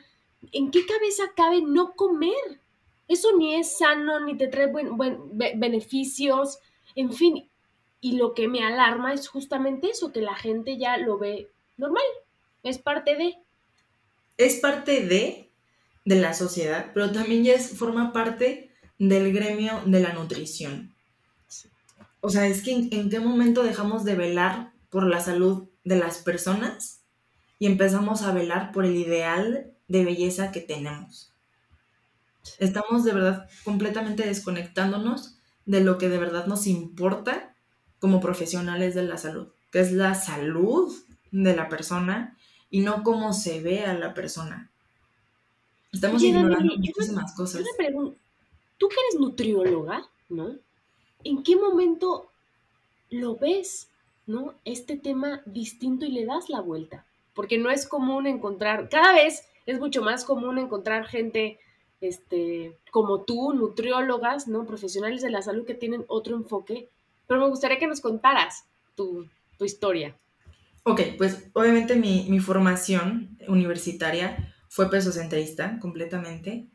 ¿en 0.53 0.71
qué 0.71 0.85
cabeza 0.85 1.25
cabe 1.35 1.63
no 1.63 1.95
comer? 1.95 2.61
Eso 3.09 3.35
ni 3.37 3.55
es 3.55 3.79
sano, 3.79 4.21
ni 4.21 4.37
te 4.37 4.49
trae 4.49 4.67
buen, 4.67 5.19
beneficios, 5.33 6.59
en 6.95 7.13
fin. 7.13 7.49
Y 8.03 8.19
lo 8.19 8.35
que 8.35 8.47
me 8.47 8.63
alarma 8.63 9.15
es 9.15 9.27
justamente 9.27 9.91
eso, 9.91 10.13
que 10.13 10.21
la 10.21 10.35
gente 10.35 10.77
ya 10.77 10.99
lo 10.99 11.19
ve 11.19 11.49
normal. 11.79 12.05
Es 12.63 12.77
parte 12.77 13.17
de. 13.17 13.39
Es 14.37 14.57
parte 14.61 15.07
de, 15.07 15.49
de 16.05 16.17
la 16.17 16.35
sociedad, 16.35 16.91
pero 16.93 17.11
también 17.11 17.43
ya 17.43 17.55
es, 17.55 17.77
forma 17.77 18.13
parte 18.13 18.70
del 19.01 19.33
gremio 19.33 19.83
de 19.87 20.01
la 20.01 20.13
nutrición. 20.13 20.95
O 22.21 22.29
sea, 22.29 22.47
es 22.47 22.63
que 22.63 22.73
en, 22.73 23.09
qué 23.09 23.19
momento 23.19 23.63
dejamos 23.63 24.05
de 24.05 24.15
velar 24.15 24.73
por 24.91 25.07
la 25.07 25.21
salud 25.21 25.69
de 25.85 25.97
las 25.97 26.19
personas 26.19 27.01
y 27.59 27.67
empezamos 27.67 28.23
a 28.23 28.33
velar 28.33 28.73
por 28.73 28.85
el 28.85 28.95
ideal 28.95 29.73
de 29.89 30.05
belleza 30.05 30.53
que 30.53 30.61
tenemos. 30.61 31.33
Estamos 32.59 33.03
de 33.05 33.13
verdad 33.13 33.49
completamente 33.65 34.27
desconectándonos 34.27 35.39
de 35.65 35.81
lo 35.81 35.97
que 35.97 36.11
de 36.11 36.19
verdad 36.19 36.47
nos 36.47 36.67
importa 36.67 37.55
como 38.01 38.21
profesionales 38.21 38.95
de 38.95 39.05
la 39.05 39.17
salud, 39.17 39.49
que 39.73 39.81
es 39.81 39.93
la 39.93 40.15
salud 40.15 40.95
de 41.31 41.57
la 41.57 41.71
persona 41.71 42.37
y 42.69 42.81
no 42.81 43.03
cómo 43.03 43.33
se 43.33 43.63
ve 43.63 43.87
a 43.87 43.95
la 43.95 44.13
persona. 44.13 44.71
Estamos 45.91 46.23
ignorando 46.23 46.77
muchísimas 46.77 47.35
cosas 47.35 47.63
tú 48.81 48.89
que 48.89 48.97
eres 49.09 49.21
nutrióloga, 49.21 50.09
¿no? 50.31 50.57
¿En 51.23 51.43
qué 51.43 51.55
momento 51.55 52.31
lo 53.11 53.37
ves, 53.37 53.91
¿no? 54.27 54.55
Este 54.65 54.97
tema 54.97 55.43
distinto 55.45 56.07
y 56.07 56.13
le 56.13 56.25
das 56.25 56.49
la 56.49 56.63
vuelta. 56.63 57.05
Porque 57.35 57.59
no 57.59 57.71
es 57.71 57.87
común 57.87 58.27
encontrar, 58.27 58.89
cada 58.89 59.13
vez 59.13 59.45
es 59.67 59.79
mucho 59.79 60.01
más 60.03 60.25
común 60.25 60.59
encontrar 60.59 61.07
gente 61.07 61.59
este, 62.01 62.75
como 62.91 63.21
tú, 63.21 63.53
nutriólogas, 63.53 64.49
¿no? 64.49 64.65
Profesionales 64.65 65.21
de 65.21 65.31
la 65.31 65.43
salud 65.43 65.67
que 65.67 65.75
tienen 65.75 66.07
otro 66.09 66.35
enfoque. 66.35 66.89
Pero 67.27 67.41
me 67.41 67.49
gustaría 67.49 67.79
que 67.79 67.87
nos 67.87 68.01
contaras 68.01 68.65
tu, 68.97 69.29
historia. 69.61 70.17
Ok, 70.85 71.03
pues 71.19 71.51
obviamente 71.53 71.97
mi, 71.97 72.25
mi 72.31 72.41
formación 72.41 73.37
universitaria 73.47 74.55
fue 74.69 74.89
pesocentrista 74.89 75.79
completamente 75.81 76.67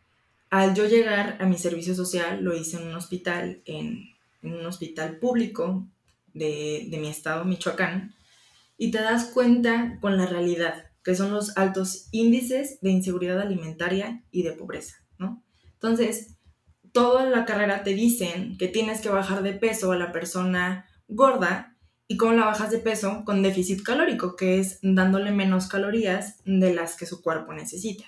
al 0.56 0.74
yo 0.74 0.88
llegar 0.88 1.38
a 1.42 1.46
mi 1.46 1.58
servicio 1.58 1.94
social, 1.94 2.42
lo 2.42 2.56
hice 2.56 2.78
en 2.78 2.88
un 2.88 2.96
hospital, 2.96 3.62
en, 3.66 4.16
un 4.42 4.66
hospital 4.66 5.18
público 5.18 5.86
de, 6.34 6.88
mi 6.98 7.10
estado, 7.10 7.44
Michoacán, 7.44 8.16
y 8.78 8.90
te 8.90 9.00
das 9.00 9.26
cuenta 9.26 9.98
con 10.00 10.16
la 10.16 10.28
realidad, 10.28 10.86
que 11.04 11.14
son 11.14 11.34
los 11.34 11.58
altos 11.58 12.08
índices 12.12 12.80
de 12.80 12.92
inseguridad 12.92 13.42
alimentaria 13.42 14.24
y 14.32 14.44
de 14.44 14.54
pobreza, 14.54 14.96
¿no? 15.18 15.44
Entonces, 15.74 16.38
toda 16.94 17.26
la 17.26 17.44
carrera 17.44 17.84
te 17.84 17.94
dicen 17.94 18.58
que 18.58 18.70
tienes 18.70 19.02
que 19.02 19.10
bajar 19.10 19.44
de 19.44 19.54
peso 19.54 19.92
a 19.92 19.98
la 19.98 20.14
persona 20.14 20.86
gorda 21.10 21.76
y 22.08 22.16
cómo 22.16 22.32
la 22.32 22.46
bajas 22.46 22.72
de 22.72 22.80
peso 22.80 23.24
con 23.26 23.44
déficit 23.44 23.84
calórico, 23.84 24.38
que 24.38 24.60
es 24.60 24.80
dándole 24.82 25.32
menos 25.32 25.68
calorías 25.68 26.38
de 26.46 26.74
las 26.74 26.96
que 26.96 27.06
su 27.06 27.22
cuerpo 27.22 27.52
necesita 27.52 28.06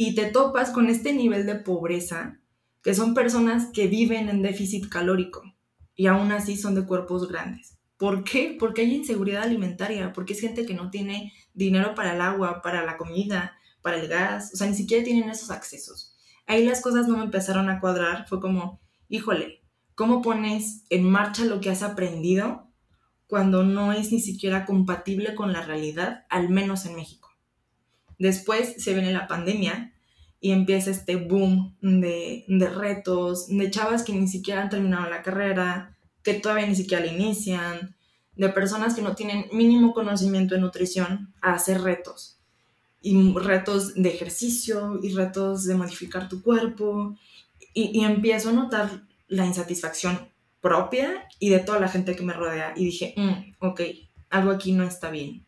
y 0.00 0.14
te 0.14 0.26
topas 0.26 0.70
con 0.70 0.88
este 0.88 1.12
nivel 1.12 1.44
de 1.44 1.56
pobreza, 1.56 2.40
que 2.84 2.94
son 2.94 3.14
personas 3.14 3.66
que 3.72 3.88
viven 3.88 4.28
en 4.28 4.42
déficit 4.42 4.88
calórico 4.88 5.42
y 5.96 6.06
aún 6.06 6.30
así 6.30 6.56
son 6.56 6.76
de 6.76 6.86
cuerpos 6.86 7.28
grandes. 7.28 7.80
¿Por 7.96 8.22
qué? 8.22 8.56
Porque 8.58 8.82
hay 8.82 8.94
inseguridad 8.94 9.42
alimentaria, 9.42 10.12
porque 10.12 10.34
es 10.34 10.40
gente 10.40 10.64
que 10.64 10.72
no 10.72 10.90
tiene 10.90 11.32
dinero 11.52 11.96
para 11.96 12.14
el 12.14 12.20
agua, 12.20 12.62
para 12.62 12.84
la 12.86 12.96
comida, 12.96 13.58
para 13.82 13.98
el 13.98 14.06
gas, 14.06 14.52
o 14.54 14.56
sea, 14.56 14.68
ni 14.68 14.76
siquiera 14.76 15.02
tienen 15.02 15.30
esos 15.30 15.50
accesos. 15.50 16.16
Ahí 16.46 16.64
las 16.64 16.80
cosas 16.80 17.08
no 17.08 17.16
me 17.16 17.24
empezaron 17.24 17.68
a 17.68 17.80
cuadrar, 17.80 18.28
fue 18.28 18.38
como, 18.38 18.80
híjole, 19.08 19.64
¿cómo 19.96 20.22
pones 20.22 20.84
en 20.90 21.10
marcha 21.10 21.44
lo 21.44 21.60
que 21.60 21.70
has 21.70 21.82
aprendido 21.82 22.70
cuando 23.26 23.64
no 23.64 23.92
es 23.92 24.12
ni 24.12 24.20
siquiera 24.20 24.64
compatible 24.64 25.34
con 25.34 25.52
la 25.52 25.62
realidad, 25.62 26.24
al 26.30 26.50
menos 26.50 26.86
en 26.86 26.94
México? 26.94 27.17
Después 28.18 28.74
se 28.82 28.94
viene 28.94 29.12
la 29.12 29.28
pandemia 29.28 29.92
y 30.40 30.50
empieza 30.50 30.90
este 30.90 31.16
boom 31.16 31.76
de, 31.80 32.44
retos, 32.74 33.48
de 33.48 33.70
chavas 33.70 34.02
que 34.02 34.12
ni 34.12 34.28
siquiera 34.28 34.62
han 34.62 34.70
terminado 34.70 35.08
la 35.08 35.22
carrera, 35.22 35.96
que 36.22 36.34
todavía 36.34 36.66
ni 36.66 36.76
siquiera 36.76 37.04
la 37.04 37.12
inician, 37.12 37.96
de 38.34 38.48
personas 38.50 38.94
que 38.94 39.02
no 39.02 39.14
tienen 39.14 39.46
mínimo 39.52 39.94
conocimiento 39.94 40.54
de 40.54 40.60
nutrición 40.60 41.32
a 41.40 41.54
hacer 41.54 41.80
retos. 41.80 42.38
Y 43.00 43.32
retos 43.34 43.94
de 43.94 44.08
ejercicio 44.08 44.98
y 45.02 45.12
retos 45.12 45.64
de 45.64 45.76
modificar 45.76 46.28
tu 46.28 46.42
cuerpo. 46.42 47.16
Y, 47.72 48.04
empiezo 48.04 48.48
a 48.48 48.52
notar 48.52 49.02
la 49.28 49.46
insatisfacción 49.46 50.28
propia 50.60 51.28
y 51.38 51.50
de 51.50 51.60
toda 51.60 51.78
la 51.78 51.88
gente 51.88 52.16
que 52.16 52.24
me 52.24 52.32
rodea. 52.32 52.74
Y 52.76 52.84
dije, 52.86 53.14
mm, 53.16 53.64
ok, 53.64 53.80
algo 54.30 54.50
aquí 54.50 54.72
no 54.72 54.82
está 54.82 55.10
bien 55.10 55.47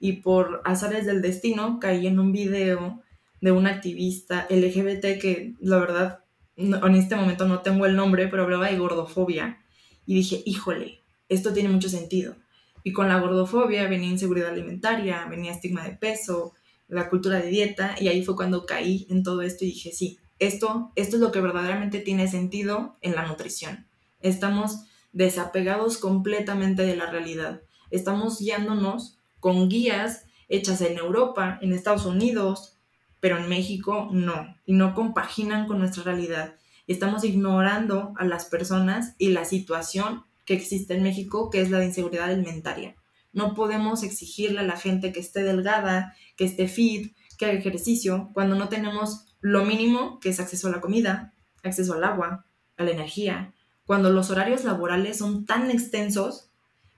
y 0.00 0.14
por 0.20 0.62
azares 0.64 1.06
del 1.06 1.22
destino 1.22 1.78
caí 1.80 2.06
en 2.06 2.18
un 2.18 2.32
video 2.32 3.02
de 3.40 3.52
un 3.52 3.66
activista 3.66 4.46
LGBT 4.50 5.20
que 5.20 5.54
la 5.60 5.78
verdad 5.78 6.24
en 6.56 6.94
este 6.94 7.14
momento 7.14 7.46
no 7.46 7.60
tengo 7.60 7.86
el 7.86 7.94
nombre, 7.94 8.26
pero 8.26 8.42
hablaba 8.42 8.68
de 8.68 8.78
gordofobia 8.78 9.60
y 10.06 10.14
dije, 10.14 10.42
híjole, 10.44 11.02
esto 11.28 11.52
tiene 11.52 11.68
mucho 11.68 11.88
sentido. 11.88 12.34
Y 12.82 12.92
con 12.92 13.08
la 13.08 13.20
gordofobia 13.20 13.86
venía 13.88 14.08
inseguridad 14.08 14.50
alimentaria, 14.50 15.26
venía 15.26 15.52
estigma 15.52 15.84
de 15.84 15.96
peso, 15.96 16.54
la 16.88 17.08
cultura 17.10 17.38
de 17.38 17.48
dieta 17.48 17.94
y 18.00 18.08
ahí 18.08 18.24
fue 18.24 18.34
cuando 18.34 18.66
caí 18.66 19.06
en 19.10 19.22
todo 19.22 19.42
esto 19.42 19.64
y 19.64 19.68
dije, 19.68 19.92
sí, 19.92 20.18
esto, 20.38 20.92
esto 20.96 21.16
es 21.16 21.22
lo 21.22 21.30
que 21.30 21.40
verdaderamente 21.40 22.00
tiene 22.00 22.28
sentido 22.28 22.96
en 23.02 23.14
la 23.14 23.26
nutrición. 23.26 23.86
Estamos 24.20 24.84
desapegados 25.12 25.98
completamente 25.98 26.82
de 26.82 26.96
la 26.96 27.10
realidad. 27.10 27.62
Estamos 27.90 28.40
guiándonos 28.40 29.17
con 29.40 29.68
guías 29.68 30.24
hechas 30.48 30.80
en 30.80 30.98
Europa, 30.98 31.58
en 31.60 31.72
Estados 31.72 32.06
Unidos, 32.06 32.76
pero 33.20 33.38
en 33.38 33.48
México 33.48 34.08
no, 34.12 34.56
y 34.64 34.72
no 34.72 34.94
compaginan 34.94 35.66
con 35.66 35.78
nuestra 35.78 36.04
realidad. 36.04 36.54
Estamos 36.86 37.24
ignorando 37.24 38.14
a 38.16 38.24
las 38.24 38.46
personas 38.46 39.14
y 39.18 39.28
la 39.30 39.44
situación 39.44 40.24
que 40.44 40.54
existe 40.54 40.94
en 40.94 41.02
México, 41.02 41.50
que 41.50 41.60
es 41.60 41.70
la 41.70 41.78
de 41.78 41.86
inseguridad 41.86 42.30
alimentaria. 42.30 42.96
No 43.32 43.54
podemos 43.54 44.02
exigirle 44.02 44.60
a 44.60 44.64
la 44.64 44.76
gente 44.76 45.12
que 45.12 45.20
esté 45.20 45.42
delgada, 45.42 46.14
que 46.36 46.44
esté 46.44 46.68
fit, 46.68 47.14
que 47.36 47.44
haga 47.46 47.58
ejercicio, 47.58 48.30
cuando 48.32 48.56
no 48.56 48.68
tenemos 48.68 49.26
lo 49.40 49.64
mínimo, 49.64 50.18
que 50.20 50.30
es 50.30 50.40
acceso 50.40 50.68
a 50.68 50.70
la 50.70 50.80
comida, 50.80 51.34
acceso 51.62 51.94
al 51.94 52.04
agua, 52.04 52.46
a 52.76 52.84
la 52.84 52.90
energía, 52.90 53.52
cuando 53.84 54.10
los 54.10 54.30
horarios 54.30 54.64
laborales 54.64 55.18
son 55.18 55.44
tan 55.44 55.70
extensos 55.70 56.47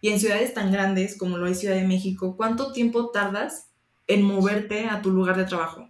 y 0.01 0.09
en 0.11 0.21
ciudades 0.21 0.55
tan 0.55 0.73
grandes 0.73 1.17
como 1.17 1.37
lo 1.37 1.47
es 1.47 1.61
Ciudad 1.61 1.75
de 1.75 1.87
México, 1.87 2.37
¿cuánto 2.37 2.73
tiempo 2.73 3.11
tardas 3.11 3.69
en 4.07 4.23
moverte 4.23 4.89
a 4.89 5.03
tu 5.03 5.11
lugar 5.11 5.37
de 5.37 5.45
trabajo? 5.45 5.89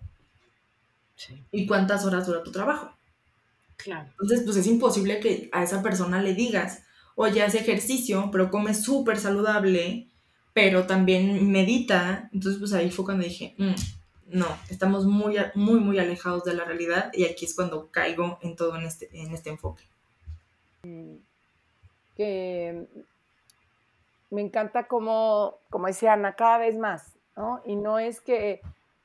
Sí. 1.17 1.45
¿Y 1.53 1.67
cuántas 1.67 2.05
horas 2.05 2.27
dura 2.27 2.43
tu 2.43 2.51
trabajo? 2.51 2.93
Claro. 3.77 4.09
Entonces, 4.11 4.43
pues 4.45 4.57
es 4.57 4.67
imposible 4.67 5.21
que 5.21 5.49
a 5.53 5.63
esa 5.63 5.83
persona 5.83 6.21
le 6.21 6.35
digas, 6.35 6.83
oye, 7.15 7.43
hace 7.43 7.59
ejercicio, 7.59 8.31
pero 8.33 8.51
come 8.51 8.75
súper 8.75 9.19
saludable, 9.19 10.09
pero 10.53 10.87
también 10.87 11.51
medita. 11.51 12.29
Entonces, 12.33 12.59
pues 12.59 12.73
ahí 12.73 12.91
fue 12.91 13.05
cuando 13.05 13.25
dije, 13.25 13.55
mm, 13.59 13.75
no, 14.39 14.47
estamos 14.69 15.07
muy, 15.07 15.37
muy, 15.55 15.81
muy 15.81 15.99
alejados 15.99 16.45
de 16.45 16.55
la 16.55 16.65
realidad 16.65 17.11
y 17.13 17.25
aquí 17.25 17.45
es 17.45 17.55
cuando 17.55 17.91
caigo 17.91 18.39
en 18.43 18.57
todo 18.57 18.77
en 18.77 18.83
este, 18.83 19.09
en 19.13 19.33
este 19.33 19.51
enfoque. 19.51 19.85
Que 22.17 22.87
me 24.31 24.41
encanta 24.41 24.87
como, 24.87 25.59
como 25.71 25.87
decía 25.87 26.13
Ana, 26.13 26.37
cada 26.37 26.59
vez 26.59 26.79
más, 26.79 27.19
¿no? 27.37 27.61
Y 27.65 27.77
no 27.77 27.99
es 27.99 28.21
que, 28.21 28.61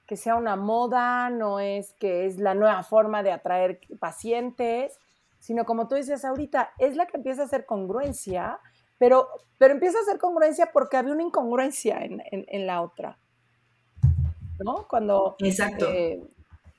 que 0.06 0.18
sea 0.18 0.36
una 0.36 0.56
moda, 0.56 1.30
no 1.30 1.60
es 1.60 1.94
que 1.94 2.26
es 2.26 2.40
la 2.40 2.54
nueva 2.54 2.84
forma 2.84 3.24
de 3.24 3.32
atraer 3.32 3.80
pacientes, 4.00 5.00
sino 5.40 5.66
como 5.66 5.88
tú 5.88 5.96
dices 5.96 6.24
ahorita, 6.26 6.72
es 6.78 6.96
la 6.96 7.08
que 7.08 7.18
empieza 7.18 7.44
a 7.44 7.46
hacer 7.46 7.66
congruencia, 7.66 8.60
pero, 8.98 9.28
pero 9.58 9.74
empieza 9.74 9.98
a 9.98 10.02
hacer 10.02 10.20
congruencia 10.20 10.72
porque 10.72 10.98
había 10.98 11.14
una 11.14 11.24
incongruencia 11.24 12.00
en, 12.04 12.22
en, 12.32 12.68
la 12.68 12.82
otra. 12.82 13.20
¿No? 14.64 14.88
Cuando 14.88 15.36
Exacto. 15.40 15.88
Eh, 15.92 16.22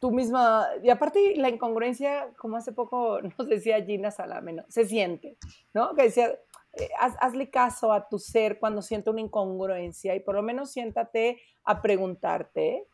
tú 0.00 0.10
misma, 0.10 0.66
y 0.82 0.90
aparte 0.90 1.34
la 1.36 1.48
incongruencia, 1.48 2.28
como 2.36 2.56
hace 2.56 2.72
poco 2.72 3.20
nos 3.38 3.48
decía 3.48 3.84
Gina 3.84 4.10
Salameno, 4.10 4.64
se 4.68 4.86
siente, 4.86 5.36
¿no? 5.74 5.94
Que 5.94 6.04
decía, 6.04 6.32
eh, 6.78 6.90
hazle 6.98 7.48
caso 7.48 7.92
a 7.92 8.08
tu 8.08 8.18
ser 8.18 8.58
cuando 8.58 8.82
siente 8.82 9.10
una 9.10 9.20
incongruencia 9.20 10.14
y 10.14 10.20
por 10.20 10.34
lo 10.34 10.42
menos 10.42 10.70
siéntate 10.70 11.40
a 11.64 11.80
preguntarte 11.80 12.84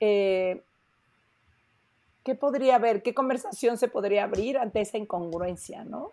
eh, 0.00 0.62
qué 2.24 2.34
podría 2.34 2.76
haber, 2.76 3.02
qué 3.02 3.14
conversación 3.14 3.78
se 3.78 3.88
podría 3.88 4.24
abrir 4.24 4.58
ante 4.58 4.80
esa 4.80 4.98
incongruencia, 4.98 5.84
¿no? 5.84 6.12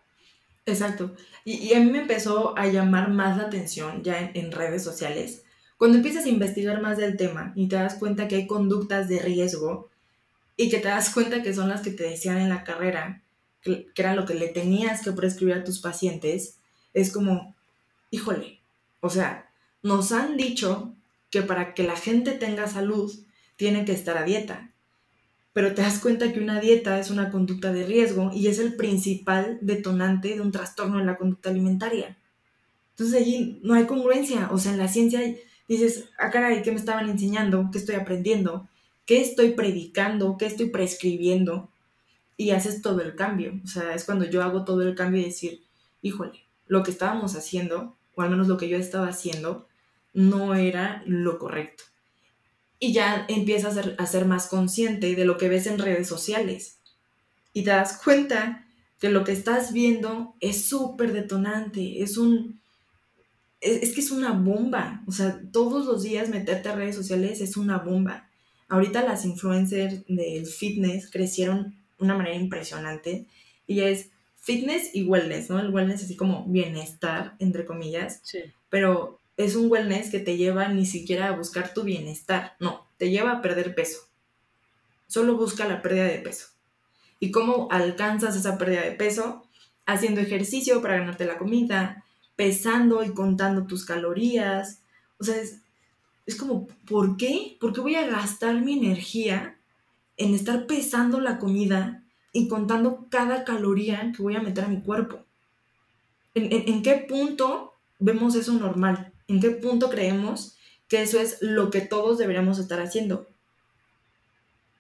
Exacto. 0.66 1.16
Y, 1.46 1.74
a 1.74 1.80
mí 1.80 1.92
me 1.92 2.02
empezó 2.02 2.58
a 2.58 2.68
llamar 2.68 3.10
más 3.10 3.38
la 3.38 3.44
atención 3.44 4.04
ya 4.04 4.32
en, 4.34 4.52
redes 4.52 4.84
sociales. 4.84 5.44
Cuando 5.78 5.98
empiezas 5.98 6.26
a 6.26 6.30
investigar 6.30 6.82
más 6.82 6.98
del 6.98 7.18
tema 7.18 7.52
y 7.56 7.68
te 7.68 7.78
das 7.78 7.96
cuenta 7.96 8.28
que 8.28 8.36
hay 8.36 8.48
conductas 8.48 9.10
de 9.10 9.20
riesgo 9.20 9.90
y 10.56 10.70
que 10.70 10.80
te 10.80 10.88
das 10.90 11.14
cuenta 11.14 11.42
que 11.42 11.54
son 11.54 11.70
las 11.70 11.82
que 11.82 11.92
te 11.92 12.04
decían 12.04 12.38
en 12.38 12.50
la 12.50 12.64
carrera, 12.64 13.24
que, 13.62 13.88
que 13.94 14.02
era 14.02 14.14
lo 14.14 14.26
que 14.26 14.36
le 14.36 14.50
tenías 14.50 15.02
que 15.02 15.14
prescribir 15.14 15.56
a 15.56 15.64
tus 15.64 15.80
pacientes, 15.80 16.60
es 16.94 17.12
como, 17.12 17.56
híjole, 18.12 18.60
o 19.00 19.10
sea, 19.10 19.50
nos 19.82 20.12
han 20.12 20.38
dicho 20.38 20.94
que 21.30 21.42
para 21.42 21.74
que 21.74 21.84
la 21.84 21.96
gente 21.96 22.32
tenga 22.32 22.68
salud 22.68 23.12
tiene 23.56 23.86
que 23.86 23.92
estar 23.92 24.18
a 24.18 24.24
dieta, 24.24 24.72
pero 25.52 25.74
te 25.74 25.82
das 25.82 26.00
cuenta 26.00 26.32
que 26.34 26.40
una 26.40 26.60
dieta 26.60 27.00
es 27.00 27.12
una 27.12 27.30
conducta 27.30 27.72
de 27.72 27.86
riesgo 27.86 28.32
y 28.34 28.48
es 28.48 28.60
el 28.60 28.76
principal 28.76 29.60
detonante 29.62 30.36
de 30.36 30.42
un 30.42 30.52
trastorno 30.52 31.00
en 31.00 31.06
la 31.06 31.18
conducta 31.18 31.50
alimentaria. 31.50 32.18
Entonces 32.92 33.20
allí 33.20 33.60
no 33.64 33.74
hay 33.74 33.86
congruencia, 33.86 34.50
o 34.52 34.58
sea, 34.58 34.72
en 34.72 34.80
la 34.80 34.88
ciencia 34.88 35.22
dices, 35.68 36.10
ah, 36.18 36.30
caray, 36.30 36.62
¿qué 36.62 36.72
me 36.72 36.78
estaban 36.78 37.10
enseñando? 37.10 37.70
¿Qué 37.72 37.78
estoy 37.78 37.96
aprendiendo? 37.96 38.68
¿Qué 39.06 39.22
estoy 39.22 39.52
predicando? 39.52 40.38
¿Qué 40.38 40.46
estoy 40.46 40.68
prescribiendo? 40.68 41.70
Y 42.38 42.52
haces 42.52 42.82
todo 42.82 43.02
el 43.02 43.16
cambio. 43.16 43.60
O 43.64 43.68
sea, 43.68 43.94
es 43.94 44.06
cuando 44.06 44.26
yo 44.26 44.44
hago 44.44 44.64
todo 44.66 44.82
el 44.82 44.96
cambio 44.96 45.22
y 45.22 45.26
decir, 45.26 45.64
híjole, 46.02 46.44
lo 46.74 46.82
que 46.82 46.90
estábamos 46.90 47.36
haciendo, 47.36 47.96
o 48.16 48.24
al 48.24 48.32
menos 48.32 48.48
lo 48.48 48.58
que 48.58 48.68
yo 48.68 48.78
estaba 48.78 49.08
haciendo, 49.08 49.68
no 50.12 50.56
era 50.56 51.04
lo 51.06 51.38
correcto. 51.38 51.84
Y 52.80 52.94
ya 52.94 53.28
empiezas 53.30 53.78
a 53.78 54.06
ser, 54.08 54.26
más 54.26 54.48
consciente 54.48 55.16
de 55.16 55.26
lo 55.26 55.38
que 55.38 55.50
ves 55.50 55.68
en 55.68 55.78
redes 55.78 56.08
sociales. 56.08 56.80
Y 57.54 57.64
te 57.64 57.70
das 57.70 58.02
cuenta 58.04 58.66
que 59.00 59.10
lo 59.10 59.24
que 59.24 59.34
estás 59.34 59.72
viendo 59.72 60.34
es 60.40 60.66
súper 60.66 61.14
detonante, 61.14 62.02
es 62.02 62.18
un... 62.18 62.60
Es, 63.62 63.94
que 63.94 64.02
es 64.02 64.10
una 64.10 64.32
bomba. 64.32 65.04
O 65.06 65.12
sea, 65.12 65.40
todos 65.52 65.86
los 65.86 66.02
días 66.02 66.30
meterte 66.30 66.70
a 66.70 66.76
redes 66.76 66.96
sociales 66.96 67.40
es 67.40 67.56
una 67.56 67.78
bomba. 67.78 68.28
Ahorita 68.68 69.04
las 69.04 69.26
influencers 69.26 70.04
del 70.08 70.48
fitness 70.48 71.12
crecieron 71.12 71.76
de 72.00 72.04
una 72.04 72.18
manera 72.18 72.36
impresionante. 72.36 73.28
Y 73.68 73.82
es, 73.82 74.10
fitness 74.44 74.94
y 74.94 75.04
wellness, 75.04 75.50
¿no? 75.50 75.58
El 75.58 75.74
wellness 75.74 76.04
así 76.04 76.18
como 76.18 76.44
bienestar, 76.46 77.36
entre 77.40 77.66
comillas. 77.66 78.20
Sí. 78.24 78.40
Pero 78.70 79.18
es 79.38 79.56
un 79.56 79.72
wellness 79.72 80.10
que 80.10 80.20
te 80.20 80.36
lleva 80.36 80.68
ni 80.68 80.86
siquiera 80.86 81.30
a 81.30 81.36
buscar 81.36 81.74
tu 81.74 81.84
bienestar, 81.84 82.56
no, 82.60 82.86
te 82.98 83.10
lleva 83.10 83.32
a 83.32 83.42
perder 83.42 83.74
peso. 83.74 84.02
Solo 85.08 85.38
busca 85.38 85.66
la 85.66 85.82
pérdida 85.82 86.04
de 86.04 86.20
peso. 86.20 86.48
¿Y 87.22 87.32
cómo 87.32 87.70
alcanzas 87.72 88.36
esa 88.36 88.58
pérdida 88.58 88.82
de 88.82 88.92
peso? 88.92 89.48
Haciendo 89.86 90.20
ejercicio 90.20 90.82
para 90.82 90.98
ganarte 90.98 91.24
la 91.24 91.38
comida, 91.38 92.04
pesando 92.36 93.02
y 93.04 93.14
contando 93.14 93.66
tus 93.66 93.86
calorías. 93.86 94.82
O 95.20 95.24
sea, 95.24 95.38
es, 95.38 95.62
es 96.26 96.36
como, 96.36 96.68
¿por 96.86 97.16
qué? 97.16 97.56
¿Por 97.62 97.72
qué 97.72 97.80
voy 97.80 97.96
a 97.96 98.08
gastar 98.08 98.60
mi 98.60 98.74
energía 98.74 99.58
en 100.18 100.36
estar 100.36 100.68
pesando 100.68 101.22
la 101.22 101.40
comida 101.40 102.03
y 102.34 102.48
contando 102.48 103.06
cada 103.10 103.46
caloría 103.46 104.12
que 104.16 104.24
voy 104.24 104.36
a 104.36 104.42
meter 104.42 104.66
a 104.66 104.68
mi 104.68 104.82
cuerpo. 104.82 105.20
¿En, 106.34 106.82
qué 106.82 106.96
punto 106.96 107.76
vemos 108.00 108.36
eso 108.36 108.54
normal? 108.54 109.14
¿En 109.28 109.40
qué 109.40 109.52
punto 109.52 109.90
creemos 109.92 110.58
que 110.90 111.04
eso 111.04 111.20
es 111.20 111.38
lo 111.42 111.70
que 111.70 111.82
todos 111.82 112.18
deberíamos 112.18 112.58
estar 112.58 112.82
haciendo? 112.82 113.28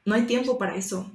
No 0.04 0.16
hay 0.16 0.24
tiempo 0.24 0.58
para 0.58 0.76
eso. 0.76 1.12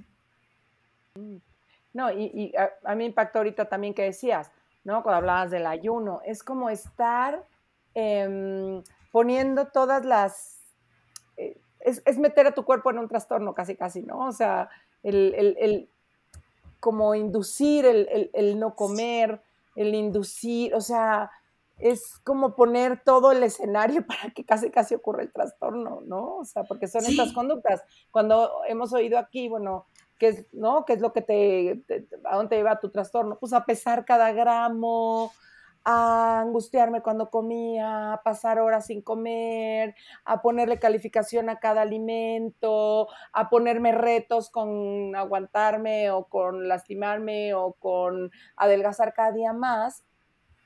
No, 1.92 2.12
y, 2.12 2.54
a, 2.56 2.94
mí 2.94 2.98
me 2.98 3.06
impactó 3.06 3.38
ahorita 3.38 3.68
también 3.68 3.92
que 3.92 4.04
decías, 4.04 4.52
¿no? 4.84 5.02
Cuando 5.02 5.18
hablabas 5.18 5.50
del 5.50 5.66
ayuno, 5.66 6.20
es 6.24 6.44
como 6.44 6.70
estar 6.70 7.44
em, 7.94 8.84
poniendo 9.10 9.66
todas 9.66 10.04
las... 10.04 10.60
Eh, 11.36 11.60
es, 11.80 12.16
meter 12.18 12.46
a 12.46 12.54
tu 12.54 12.64
cuerpo 12.64 12.90
en 12.90 12.98
un 12.98 13.08
trastorno 13.08 13.54
casi, 13.54 13.74
casi, 13.74 14.02
¿no? 14.02 14.28
O 14.28 14.32
sea, 14.32 14.70
el 15.02 15.88
como 16.80 17.14
inducir 17.14 17.84
el, 17.86 18.58
no 18.58 18.74
comer, 18.74 19.40
el 19.76 19.94
inducir, 19.94 20.74
o 20.74 20.80
sea, 20.80 21.30
es 21.78 22.18
como 22.24 22.56
poner 22.56 23.02
todo 23.04 23.32
el 23.32 23.42
escenario 23.42 24.04
para 24.06 24.30
que 24.30 24.44
casi 24.44 24.70
casi 24.70 24.94
ocurra 24.94 25.22
el 25.22 25.32
trastorno, 25.32 26.02
¿no? 26.04 26.36
O 26.36 26.44
sea, 26.44 26.64
porque 26.64 26.88
son 26.88 27.04
estas 27.04 27.32
conductas. 27.32 27.82
Cuando 28.10 28.50
hemos 28.66 28.92
oído 28.92 29.18
aquí, 29.18 29.48
bueno, 29.48 29.86
¿qué 30.18 30.28
es, 30.28 30.46
no? 30.52 30.84
¿Qué 30.84 30.94
es 30.94 31.00
lo 31.00 31.12
que 31.12 31.22
te, 31.22 31.82
a 32.24 32.36
dónde 32.36 32.50
te 32.50 32.56
lleva 32.56 32.80
tu 32.80 32.90
trastorno? 32.90 33.38
Pues 33.38 33.52
a 33.52 33.64
pesar 33.64 34.04
cada 34.04 34.32
gramo, 34.32 35.32
a 35.84 36.40
angustiarme 36.40 37.02
cuando 37.02 37.30
comía, 37.30 38.12
a 38.12 38.22
pasar 38.22 38.58
horas 38.58 38.86
sin 38.86 39.00
comer, 39.00 39.94
a 40.24 40.42
ponerle 40.42 40.78
calificación 40.78 41.48
a 41.48 41.58
cada 41.60 41.82
alimento, 41.82 43.08
a 43.32 43.48
ponerme 43.48 43.92
retos 43.92 44.50
con 44.50 45.16
aguantarme 45.16 46.10
o 46.10 46.24
con 46.24 46.68
lastimarme 46.68 47.54
o 47.54 47.72
con 47.72 48.30
adelgazar 48.56 49.14
cada 49.14 49.32
día 49.32 49.52
más. 49.52 50.04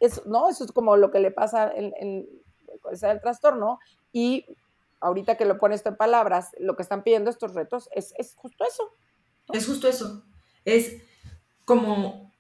Eso, 0.01 0.22
¿no? 0.27 0.48
Eso 0.48 0.64
es 0.64 0.72
como 0.72 0.96
lo 0.96 1.12
que 1.12 1.20
le 1.20 1.31
pasa 1.31 1.70
en, 1.72 1.94
el 1.96 3.20
trastorno. 3.20 3.79
Y 4.12 4.46
ahorita 5.01 5.37
que 5.37 5.44
lo 5.44 5.59
pones 5.59 5.87
en 5.87 5.96
palabras, 5.96 6.51
lo 6.59 6.75
que 6.75 6.83
están 6.83 7.05
pidiendo 7.05 7.31
estos 7.31 7.55
retos 7.55 7.88
es, 7.92 8.12
justo 8.35 8.64
eso. 8.64 8.92
Es 9.53 9.66
justo 9.66 9.87
eso. 9.87 10.25
Es 10.64 11.03
como 11.64 12.31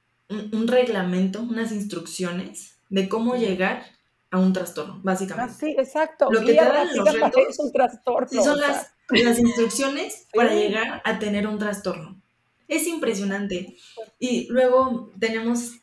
un, 0.52 0.68
reglamento, 0.68 1.42
unas 1.42 1.72
instrucciones 1.72 2.76
de 2.88 3.08
cómo 3.08 3.36
llegar 3.36 3.84
a 4.30 4.38
un 4.38 4.52
trastorno, 4.52 5.00
básicamente. 5.02 5.52
Ah, 5.52 5.56
sí, 5.58 5.74
exacto. 5.78 6.30
Lo 6.30 6.40
que 6.40 6.54
te 6.54 6.64
dan 6.64 6.88
los 6.94 7.12
retos 7.12 7.42
es 7.48 7.58
un 7.58 7.72
trastorno. 7.72 8.28
Sí, 8.28 8.42
son 8.42 8.60
las, 8.60 8.92
las 9.10 9.38
instrucciones 9.38 10.26
para 10.34 10.54
llegar 10.54 11.02
a 11.04 11.18
tener 11.18 11.46
un 11.46 11.58
trastorno. 11.58 12.20
Es 12.68 12.86
impresionante. 12.86 13.76
Y 14.18 14.48
luego 14.48 15.12
tenemos, 15.18 15.80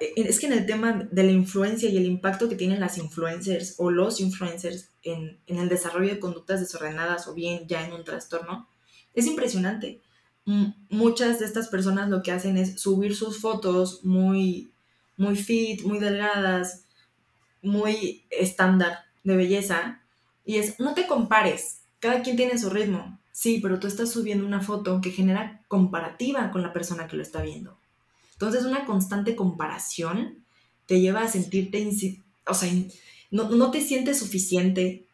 eh, 0.00 0.12
es 0.16 0.40
que 0.40 0.46
en 0.46 0.54
el 0.54 0.66
tema 0.66 1.08
de 1.10 1.22
la 1.22 1.32
influencia 1.32 1.90
y 1.90 1.98
el 1.98 2.06
impacto 2.06 2.48
que 2.48 2.56
tienen 2.56 2.80
las 2.80 2.96
influencers 2.96 3.74
o 3.78 3.90
los 3.90 4.20
influencers 4.20 4.88
en, 5.02 5.38
en 5.46 5.58
el 5.58 5.68
desarrollo 5.68 6.08
de 6.08 6.20
conductas 6.20 6.60
desordenadas 6.60 7.28
o 7.28 7.34
bien 7.34 7.68
ya 7.68 7.86
en 7.86 7.92
un 7.92 8.04
trastorno, 8.04 8.68
es 9.14 9.26
impresionante. 9.26 10.00
Muchas 10.88 11.38
de 11.38 11.46
estas 11.46 11.68
personas 11.68 12.08
lo 12.08 12.22
que 12.22 12.32
hacen 12.32 12.56
es 12.56 12.80
subir 12.80 13.14
sus 13.14 13.40
fotos 13.40 14.04
muy 14.04 14.70
muy 15.20 15.36
fit, 15.36 15.82
muy 15.82 15.98
delgadas, 15.98 16.86
muy 17.62 18.24
estándar 18.30 19.00
de 19.22 19.36
belleza. 19.36 20.00
Y 20.46 20.56
es, 20.56 20.80
no 20.80 20.94
te 20.94 21.06
compares, 21.06 21.82
cada 21.98 22.22
quien 22.22 22.36
tiene 22.36 22.58
su 22.58 22.70
ritmo. 22.70 23.18
Sí, 23.30 23.60
pero 23.62 23.78
tú 23.78 23.86
estás 23.86 24.10
subiendo 24.10 24.46
una 24.46 24.62
foto 24.62 25.00
que 25.02 25.10
genera 25.10 25.62
comparativa 25.68 26.50
con 26.50 26.62
la 26.62 26.72
persona 26.72 27.06
que 27.06 27.16
lo 27.16 27.22
está 27.22 27.42
viendo. 27.42 27.78
Entonces, 28.32 28.64
una 28.64 28.86
constante 28.86 29.36
comparación 29.36 30.42
te 30.86 31.00
lleva 31.00 31.20
a 31.20 31.28
sentirte, 31.28 31.86
o 32.46 32.54
sea, 32.54 32.72
no, 33.30 33.70
te 33.70 33.82
sientes 33.82 34.18
suficiente, 34.18 35.06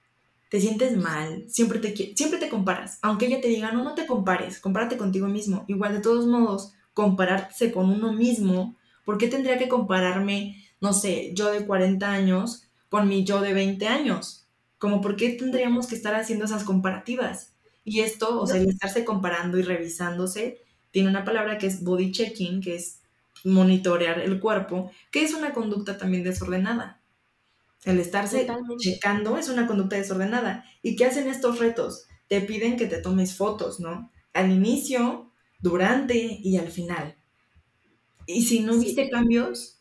te 0.51 0.61
sientes 0.61 0.97
mal, 0.97 1.45
siempre 1.49 1.79
te, 1.79 2.15
siempre 2.15 2.39
te 2.39 2.49
comparas. 2.49 2.99
Aunque 3.03 3.27
ella 3.27 3.41
te 3.41 3.49
diga, 3.49 3.73
no, 3.73 3.85
no 3.85 3.95
te 3.95 4.07
compares, 4.07 4.61
compárate 4.61 4.97
contigo 4.97 5.29
mismo. 5.29 5.65
Igual, 5.69 5.95
de 5.95 6.01
todos 6.01 6.27
modos, 6.27 6.73
compararse 6.95 7.73
con 7.73 7.91
uno 7.91 8.13
mismo 8.13 8.77
¿Por 9.07 9.19
qué 9.19 9.29
tendría 9.29 9.57
que 9.57 9.69
compararme, 9.69 10.61
no 10.81 10.93
sé, 10.93 11.31
yo 11.33 11.53
de 11.53 11.65
40 11.65 12.11
años 12.11 12.65
con 12.91 13.09
mi 13.09 13.25
yo 13.25 13.41
de 13.41 13.55
20 13.55 13.87
años? 13.87 14.49
Como 14.79 15.01
por 15.01 15.15
qué 15.15 15.31
tendríamos 15.31 15.87
que 15.87 15.95
estar 15.95 16.17
haciendo 16.17 16.45
esas 16.45 16.65
comparativas. 16.65 17.53
Y 17.85 18.01
esto, 18.01 18.43
o 18.43 18.47
sea, 18.49 18.61
estarse 18.61 19.05
comparando 19.05 19.59
y 19.59 19.63
revisándose, 19.63 20.61
tiene 20.91 21.09
una 21.09 21.25
palabra 21.25 21.57
que 21.57 21.69
es 21.69 21.85
body 21.85 22.11
checking, 22.11 22.61
que 22.61 22.75
es 22.75 22.99
monitorear 23.45 24.19
el 24.19 24.41
cuerpo, 24.41 24.91
que 25.13 25.23
es 25.23 25.33
una 25.35 25.53
conducta 25.55 25.97
también 25.97 26.25
desordenada. 26.25 27.01
El 27.87 28.01
estarse 28.01 28.49
checando 28.79 29.39
es 29.39 29.49
una 29.49 29.69
conducta 29.69 29.95
desordenada. 29.95 30.65
¿Y 30.83 30.97
qué 30.97 31.05
hacen 31.05 31.29
estos 31.29 31.61
retos? 31.61 32.07
Te 32.27 32.41
piden 32.41 32.77
que 32.77 32.87
te 32.87 33.01
tomes 33.01 33.37
fotos, 33.37 33.79
¿no? 33.79 34.11
Al 34.33 34.51
inicio, 34.51 35.31
durante 35.61 36.17
y 36.17 36.57
al 36.59 36.67
final. 36.67 37.17
Y 38.27 38.43
si 38.43 38.59
no 38.59 38.77
viste 38.77 39.09
cambios, 39.09 39.79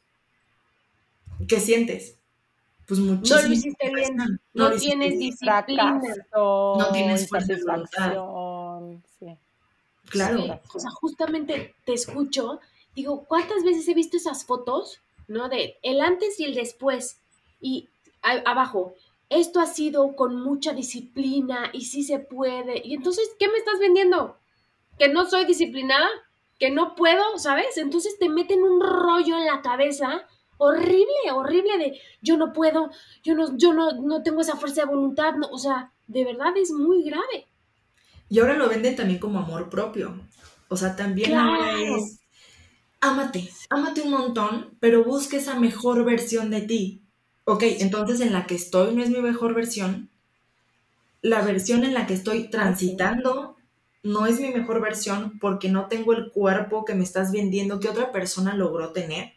¿qué 1.48 1.60
sientes? 1.60 2.20
Pues 2.88 3.00
muchísimo. 3.00 3.40
No 3.42 3.48
lo 3.48 3.54
hiciste 3.54 3.92
bien, 3.92 4.40
no, 4.54 4.72
tienes 4.74 5.18
disciplina. 5.18 6.00
no 6.36 6.90
tienes 6.94 7.28
fuerza 7.28 7.56
de 7.56 7.64
voluntad. 7.64 8.14
Claro. 10.10 10.62
O 10.76 10.80
sea, 10.80 10.92
justamente 10.92 11.74
te 11.88 11.94
escucho, 11.94 12.60
digo, 12.96 13.26
¿cuántas 13.26 13.64
veces 13.64 13.88
he 13.88 13.96
visto 13.96 14.18
esas 14.18 14.46
fotos, 14.46 15.02
no? 15.28 15.50
De 15.50 15.78
el 15.82 16.02
antes 16.02 16.40
y 16.40 16.44
el 16.44 16.54
después. 16.54 17.18
Y 17.60 17.90
abajo, 18.46 18.96
esto 19.30 19.60
ha 19.60 19.66
sido 19.66 20.16
con 20.16 20.42
mucha 20.42 20.74
disciplina 20.74 21.70
y 21.74 21.86
sí 21.86 22.04
se 22.04 22.20
puede. 22.20 22.82
Y 22.84 22.94
entonces, 22.96 23.30
¿qué 23.40 23.48
me 23.48 23.58
estás 23.58 23.80
vendiendo? 23.80 24.38
¿Que 24.98 25.10
no 25.10 25.26
soy 25.26 25.46
disciplinada? 25.46 26.08
¿Que 26.60 26.72
no 26.72 26.96
puedo? 26.96 27.38
¿Sabes? 27.38 27.78
Entonces 27.78 28.18
te 28.20 28.30
meten 28.30 28.64
un 28.64 28.82
rollo 28.82 29.38
en 29.38 29.46
la 29.46 29.62
cabeza 29.62 30.26
horrible, 30.58 31.32
horrible 31.34 31.78
de 31.78 32.00
yo 32.22 32.38
no 32.38 32.54
puedo, 32.54 32.90
yo 33.24 33.36
no, 33.36 33.58
yo 33.58 33.74
no, 33.74 33.92
no 34.02 34.24
tengo 34.24 34.42
esa 34.42 34.56
fuerza 34.56 34.82
de 34.82 34.88
voluntad. 34.88 35.34
No, 35.34 35.48
o 35.48 35.58
sea, 35.58 35.92
de 36.08 36.24
verdad 36.24 36.56
es 36.56 36.72
muy 36.72 37.04
grave. 37.04 37.48
Y 38.30 38.40
ahora 38.40 38.56
lo 38.56 38.70
venden 38.70 38.96
también 38.96 39.20
como 39.20 39.40
amor 39.40 39.70
propio. 39.70 40.16
O 40.70 40.78
sea, 40.78 40.96
también 40.96 41.32
es 41.32 42.20
ámate, 43.02 43.50
ámate 43.70 44.02
un 44.02 44.12
montón, 44.12 44.78
pero 44.80 45.04
busca 45.04 45.38
esa 45.38 45.60
mejor 45.60 46.04
versión 46.06 46.50
de 46.50 46.62
ti 46.62 47.05
ok, 47.46 47.64
entonces 47.80 48.20
en 48.22 48.34
la 48.34 48.46
que 48.46 48.56
estoy 48.56 48.94
no 48.94 49.02
es 49.02 49.10
mi 49.10 49.22
mejor 49.22 49.54
versión, 49.54 50.10
la 51.22 51.42
versión 51.42 51.84
en 51.84 51.94
la 51.94 52.06
que 52.06 52.14
estoy 52.14 52.50
transitando 52.50 53.56
no 54.04 54.28
es 54.28 54.40
mi 54.40 54.50
mejor 54.50 54.82
versión 54.82 55.40
porque 55.40 55.70
no 55.70 55.88
tengo 55.88 56.14
el 56.14 56.32
cuerpo 56.32 56.86
que 56.86 56.94
me 56.94 57.04
estás 57.04 57.32
vendiendo 57.32 57.80
que 57.80 57.90
otra 57.90 58.12
persona 58.12 58.56
logró 58.56 58.92
tener. 58.92 59.34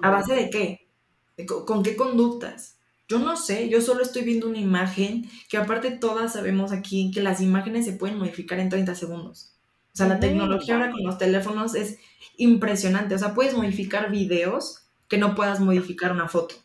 ¿A 0.00 0.10
base 0.10 0.34
de 0.34 0.50
qué? 0.50 0.88
¿Con 1.66 1.82
qué 1.82 1.96
conductas? 1.96 2.76
Yo 3.08 3.18
no 3.18 3.36
sé, 3.36 3.68
yo 3.68 3.80
solo 3.80 4.02
estoy 4.02 4.22
viendo 4.22 4.48
una 4.48 4.58
imagen 4.58 5.28
que 5.48 5.56
aparte 5.56 5.90
todas 5.90 6.32
sabemos 6.32 6.72
aquí 6.72 7.10
que 7.12 7.22
las 7.22 7.40
imágenes 7.40 7.84
se 7.84 7.92
pueden 7.92 8.18
modificar 8.18 8.58
en 8.60 8.68
30 8.68 8.94
segundos. 8.94 9.54
O 9.92 9.96
sea, 9.96 10.08
la 10.08 10.20
tecnología 10.20 10.74
ahora 10.74 10.90
con 10.90 11.02
los 11.04 11.18
teléfonos 11.18 11.74
es 11.74 11.98
impresionante. 12.36 13.14
O 13.14 13.18
sea, 13.18 13.34
puedes 13.34 13.56
modificar 13.56 14.10
videos 14.10 14.82
que 15.08 15.18
no 15.18 15.34
puedas 15.34 15.58
modificar 15.60 16.12
una 16.12 16.28
foto. 16.28 16.56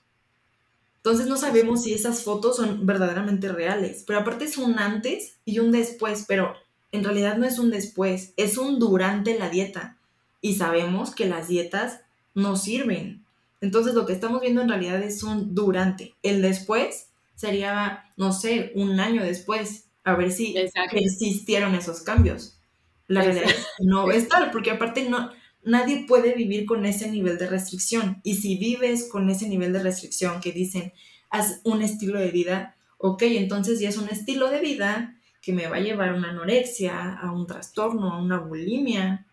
Entonces 1.03 1.27
no 1.27 1.35
sabemos 1.35 1.83
si 1.83 1.93
esas 1.93 2.23
fotos 2.23 2.57
son 2.57 2.85
verdaderamente 2.85 3.51
reales. 3.51 4.03
Pero 4.05 4.19
aparte 4.19 4.45
es 4.45 4.57
un 4.57 4.77
antes 4.77 5.37
y 5.45 5.57
un 5.57 5.71
después, 5.71 6.25
pero 6.27 6.53
en 6.91 7.03
realidad 7.03 7.37
no 7.37 7.45
es 7.45 7.57
un 7.57 7.71
después, 7.71 8.33
es 8.37 8.57
un 8.57 8.77
durante 8.77 9.37
la 9.37 9.49
dieta. 9.49 9.97
Y 10.41 10.55
sabemos 10.55 11.15
que 11.15 11.25
las 11.25 11.47
dietas 11.47 12.01
no 12.35 12.55
sirven. 12.55 13.25
Entonces 13.61 13.95
lo 13.95 14.05
que 14.05 14.13
estamos 14.13 14.41
viendo 14.41 14.61
en 14.61 14.69
realidad 14.69 15.01
es 15.01 15.23
un 15.23 15.55
durante. 15.55 16.13
El 16.21 16.41
después 16.41 17.07
sería, 17.35 18.05
no 18.15 18.31
sé, 18.31 18.71
un 18.75 18.99
año 18.99 19.23
después, 19.23 19.85
a 20.03 20.15
ver 20.15 20.31
si 20.31 20.55
existieron 20.93 21.73
esos 21.73 22.01
cambios. 22.01 22.59
La 23.07 23.23
realidad 23.23 23.49
no 23.79 24.11
es 24.11 24.27
tal, 24.27 24.51
porque 24.51 24.71
aparte 24.71 25.09
no, 25.09 25.31
nadie 25.63 26.05
puede 26.07 26.33
vivir 26.33 26.65
con 26.65 26.85
ese 26.85 27.09
nivel 27.09 27.37
de 27.37 27.47
restricción. 27.47 28.19
Y 28.23 28.35
si 28.35 28.57
vives 28.57 29.07
con 29.09 29.29
ese 29.29 29.47
nivel 29.47 29.73
de 29.73 29.83
restricción 29.83 30.41
que 30.41 30.51
dicen, 30.51 30.93
haz 31.29 31.61
un 31.63 31.81
estilo 31.81 32.19
de 32.19 32.31
vida, 32.31 32.75
ok, 32.97 33.23
entonces 33.23 33.79
ya 33.79 33.89
es 33.89 33.97
un 33.97 34.09
estilo 34.09 34.49
de 34.49 34.59
vida 34.59 35.17
que 35.41 35.53
me 35.53 35.67
va 35.67 35.77
a 35.77 35.81
llevar 35.81 36.09
a 36.09 36.15
una 36.15 36.29
anorexia, 36.29 37.15
a 37.15 37.31
un 37.31 37.47
trastorno, 37.47 38.13
a 38.13 38.21
una 38.21 38.37
bulimia. 38.39 39.25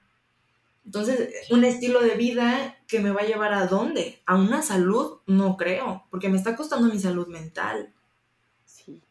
Entonces, 0.86 1.28
un 1.50 1.64
estilo 1.64 2.00
de 2.00 2.14
vida 2.14 2.78
que 2.86 3.00
me 3.00 3.10
va 3.10 3.20
a 3.20 3.26
llevar 3.26 3.52
a 3.52 3.66
dónde? 3.66 4.22
A 4.24 4.36
una 4.36 4.62
salud, 4.62 5.18
no 5.26 5.58
creo, 5.58 6.04
porque 6.10 6.30
me 6.30 6.38
está 6.38 6.56
costando 6.56 6.88
mi 6.88 6.98
salud 6.98 7.26
mental. 7.26 7.92
Sí. 8.64 9.02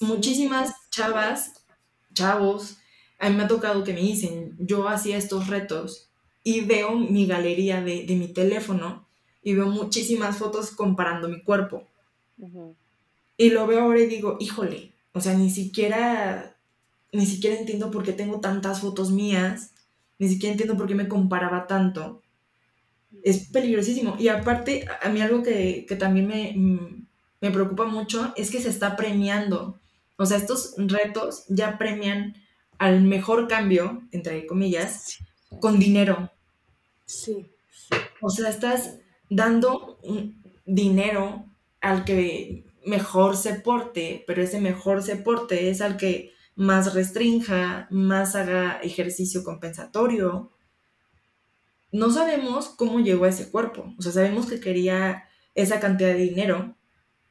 Muchísimas 0.00 0.74
chavas, 0.90 1.64
chavos, 2.14 2.78
a 3.20 3.30
mí 3.30 3.36
me 3.36 3.44
ha 3.44 3.48
tocado 3.48 3.84
que 3.84 3.92
me 3.92 4.00
dicen, 4.00 4.56
yo 4.58 4.88
hacía 4.88 5.16
estos 5.16 5.46
retos 5.46 6.07
y 6.42 6.62
veo 6.62 6.96
mi 6.96 7.26
galería 7.26 7.82
de, 7.82 8.04
mi 8.08 8.28
teléfono 8.28 9.06
y 9.42 9.54
veo 9.54 9.66
muchísimas 9.66 10.36
fotos 10.38 10.70
comparando 10.70 11.28
mi 11.28 11.42
cuerpo. 11.42 11.86
Y 13.36 13.50
lo 13.50 13.66
veo 13.66 13.82
ahora 13.82 14.00
y 14.00 14.06
digo, 14.06 14.36
híjole, 14.40 14.92
o 15.12 15.20
sea, 15.20 15.34
ni 15.34 15.50
siquiera, 15.50 16.56
ni 17.12 17.26
siquiera 17.26 17.56
entiendo 17.56 17.90
por 17.90 18.02
qué 18.02 18.12
tengo 18.12 18.40
tantas 18.40 18.80
fotos 18.80 19.10
mías, 19.10 19.72
ni 20.18 20.28
siquiera 20.28 20.52
entiendo 20.52 20.76
por 20.76 20.86
qué 20.86 20.94
me 20.94 21.08
comparaba 21.08 21.66
tanto. 21.66 22.22
Es 23.22 23.48
peligrosísimo. 23.48 24.16
Y 24.18 24.28
aparte, 24.28 24.86
a 25.02 25.08
mí 25.08 25.20
algo 25.20 25.42
que, 25.42 25.86
también 25.98 26.26
me, 26.26 26.54
me 27.40 27.50
preocupa 27.50 27.84
mucho 27.84 28.32
es 28.36 28.50
que 28.50 28.60
se 28.60 28.68
está 28.68 28.96
premiando. 28.96 29.78
O 30.16 30.26
sea, 30.26 30.36
estos 30.36 30.74
retos 30.76 31.44
ya 31.48 31.78
premian 31.78 32.34
al 32.78 33.02
mejor 33.02 33.48
cambio, 33.48 34.02
entre 34.12 34.46
comillas, 34.46 35.18
con 35.60 35.78
dinero. 35.78 36.30
Sí, 37.06 37.46
O 38.20 38.30
sea, 38.30 38.50
estás 38.50 38.98
dando 39.30 39.98
dinero 40.66 41.46
al 41.80 42.04
que 42.04 42.66
mejor 42.84 43.36
se 43.36 43.54
porte, 43.54 44.24
pero 44.26 44.42
ese 44.42 44.60
mejor 44.60 45.02
se 45.02 45.16
porte 45.16 45.70
es 45.70 45.80
al 45.80 45.96
que 45.96 46.32
más 46.56 46.94
restrinja, 46.94 47.86
más 47.90 48.34
haga 48.34 48.80
ejercicio 48.82 49.44
compensatorio. 49.44 50.52
No 51.92 52.10
sabemos 52.10 52.68
cómo 52.68 53.00
llegó 53.00 53.24
a 53.24 53.28
ese 53.28 53.50
cuerpo. 53.50 53.94
O 53.98 54.02
sea, 54.02 54.12
sabemos 54.12 54.46
que 54.46 54.60
quería 54.60 55.24
esa 55.54 55.80
cantidad 55.80 56.10
de 56.10 56.16
dinero. 56.16 56.76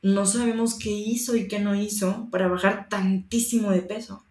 No 0.01 0.25
sabemos 0.25 0.77
qué 0.77 0.91
hizo 0.91 1.35
y 1.35 1.47
qué 1.47 1.59
no 1.59 1.75
hizo 1.75 2.29
para 2.31 2.47
bajar 2.47 2.87
tantísimo 2.89 3.71
de 3.71 3.81
peso. 3.81 4.23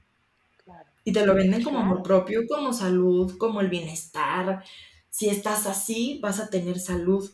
Y 1.06 1.12
te 1.12 1.24
lo 1.24 1.34
venden 1.34 1.62
como 1.62 1.78
amor 1.78 2.02
propio, 2.02 2.42
como 2.48 2.74
salud, 2.74 3.38
como 3.38 3.62
el 3.62 3.68
bienestar, 3.70 4.62
si 5.08 5.30
estás 5.30 5.66
así, 5.66 6.18
vas 6.22 6.40
a 6.40 6.50
tener 6.50 6.78
salud. 6.80 7.30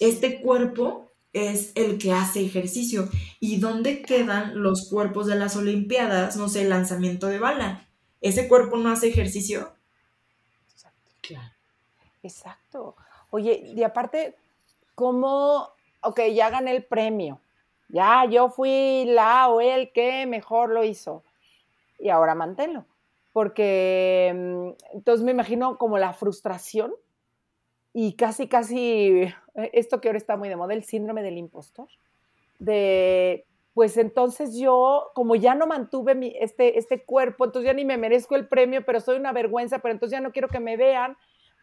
Este 0.00 0.40
cuerpo 0.40 1.12
es 1.32 1.70
el 1.76 1.96
que 1.98 2.12
hace 2.12 2.44
ejercicio. 2.44 3.08
¿Y 3.38 3.58
dónde 3.60 4.02
quedan 4.02 4.60
los 4.62 4.88
cuerpos 4.88 5.28
de 5.28 5.36
las 5.36 5.54
Olimpiadas? 5.54 6.36
No 6.36 6.48
sé, 6.48 6.64
lanzamiento 6.64 7.28
de 7.28 7.38
bala. 7.38 7.86
¿Ese 8.20 8.48
cuerpo 8.48 8.76
no 8.78 8.90
hace 8.90 9.08
ejercicio? 9.08 9.72
Exacto. 10.72 11.12
Claro. 11.20 11.52
Exacto. 12.22 12.96
Oye, 13.30 13.62
y 13.76 13.82
aparte, 13.84 14.36
¿cómo, 14.94 15.70
ok, 16.02 16.20
ya 16.34 16.50
gané 16.50 16.76
el 16.76 16.84
premio? 16.84 17.40
Ya, 17.88 18.26
yo 18.26 18.50
fui 18.50 19.06
la 19.06 19.48
o 19.48 19.60
el 19.60 19.92
que 19.92 20.26
mejor 20.26 20.70
lo 20.70 20.84
hizo. 20.84 21.24
Y 22.00 22.08
ahora 22.08 22.34
manténlo. 22.34 22.86
Porque 23.32 24.32
mm, 24.34 24.96
entonces 24.96 25.24
me 25.24 25.30
imagino 25.30 25.78
como 25.78 25.98
la 25.98 26.12
frustración 26.12 26.92
y 27.92 28.14
casi, 28.14 28.48
casi, 28.48 29.22
eh, 29.54 29.70
esto 29.72 30.00
que 30.00 30.08
ahora 30.08 30.18
está 30.18 30.36
muy 30.36 30.48
de 30.48 30.56
moda, 30.56 30.74
el 30.74 30.84
síndrome 30.84 31.22
del 31.22 31.38
impostor, 31.38 31.88
de, 32.58 33.46
pues 33.74 33.96
entonces 33.96 34.56
yo, 34.56 35.10
como 35.14 35.34
ya 35.34 35.54
no 35.54 35.66
mantuve 35.66 36.14
mi, 36.14 36.34
este, 36.38 36.78
este 36.78 37.04
cuerpo, 37.04 37.44
entonces 37.44 37.66
ya 37.66 37.74
ni 37.74 37.84
me 37.84 37.96
merezco 37.96 38.36
el 38.36 38.46
premio, 38.46 38.84
pero 38.84 39.00
soy 39.00 39.16
una 39.16 39.32
vergüenza, 39.32 39.80
pero 39.80 39.92
entonces 39.92 40.16
ya 40.16 40.20
no 40.20 40.32
quiero 40.32 40.48
que 40.48 40.60
me 40.60 40.76
vean, 40.76 41.16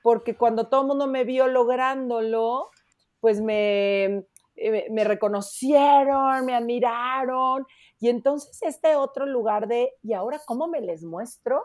porque 0.03 0.35
cuando 0.35 0.67
todo 0.67 0.81
el 0.81 0.87
mundo 0.87 1.07
me 1.07 1.23
vio 1.23 1.47
lográndolo, 1.47 2.71
pues 3.19 3.41
me, 3.41 4.25
eh, 4.55 4.87
me 4.89 5.03
reconocieron, 5.03 6.45
me 6.45 6.55
admiraron, 6.55 7.65
y 7.99 8.09
entonces 8.09 8.61
este 8.61 8.95
otro 8.95 9.25
lugar 9.25 9.67
de, 9.67 9.93
¿y 10.03 10.13
ahora 10.13 10.39
cómo 10.45 10.67
me 10.67 10.81
les 10.81 11.03
muestro? 11.03 11.63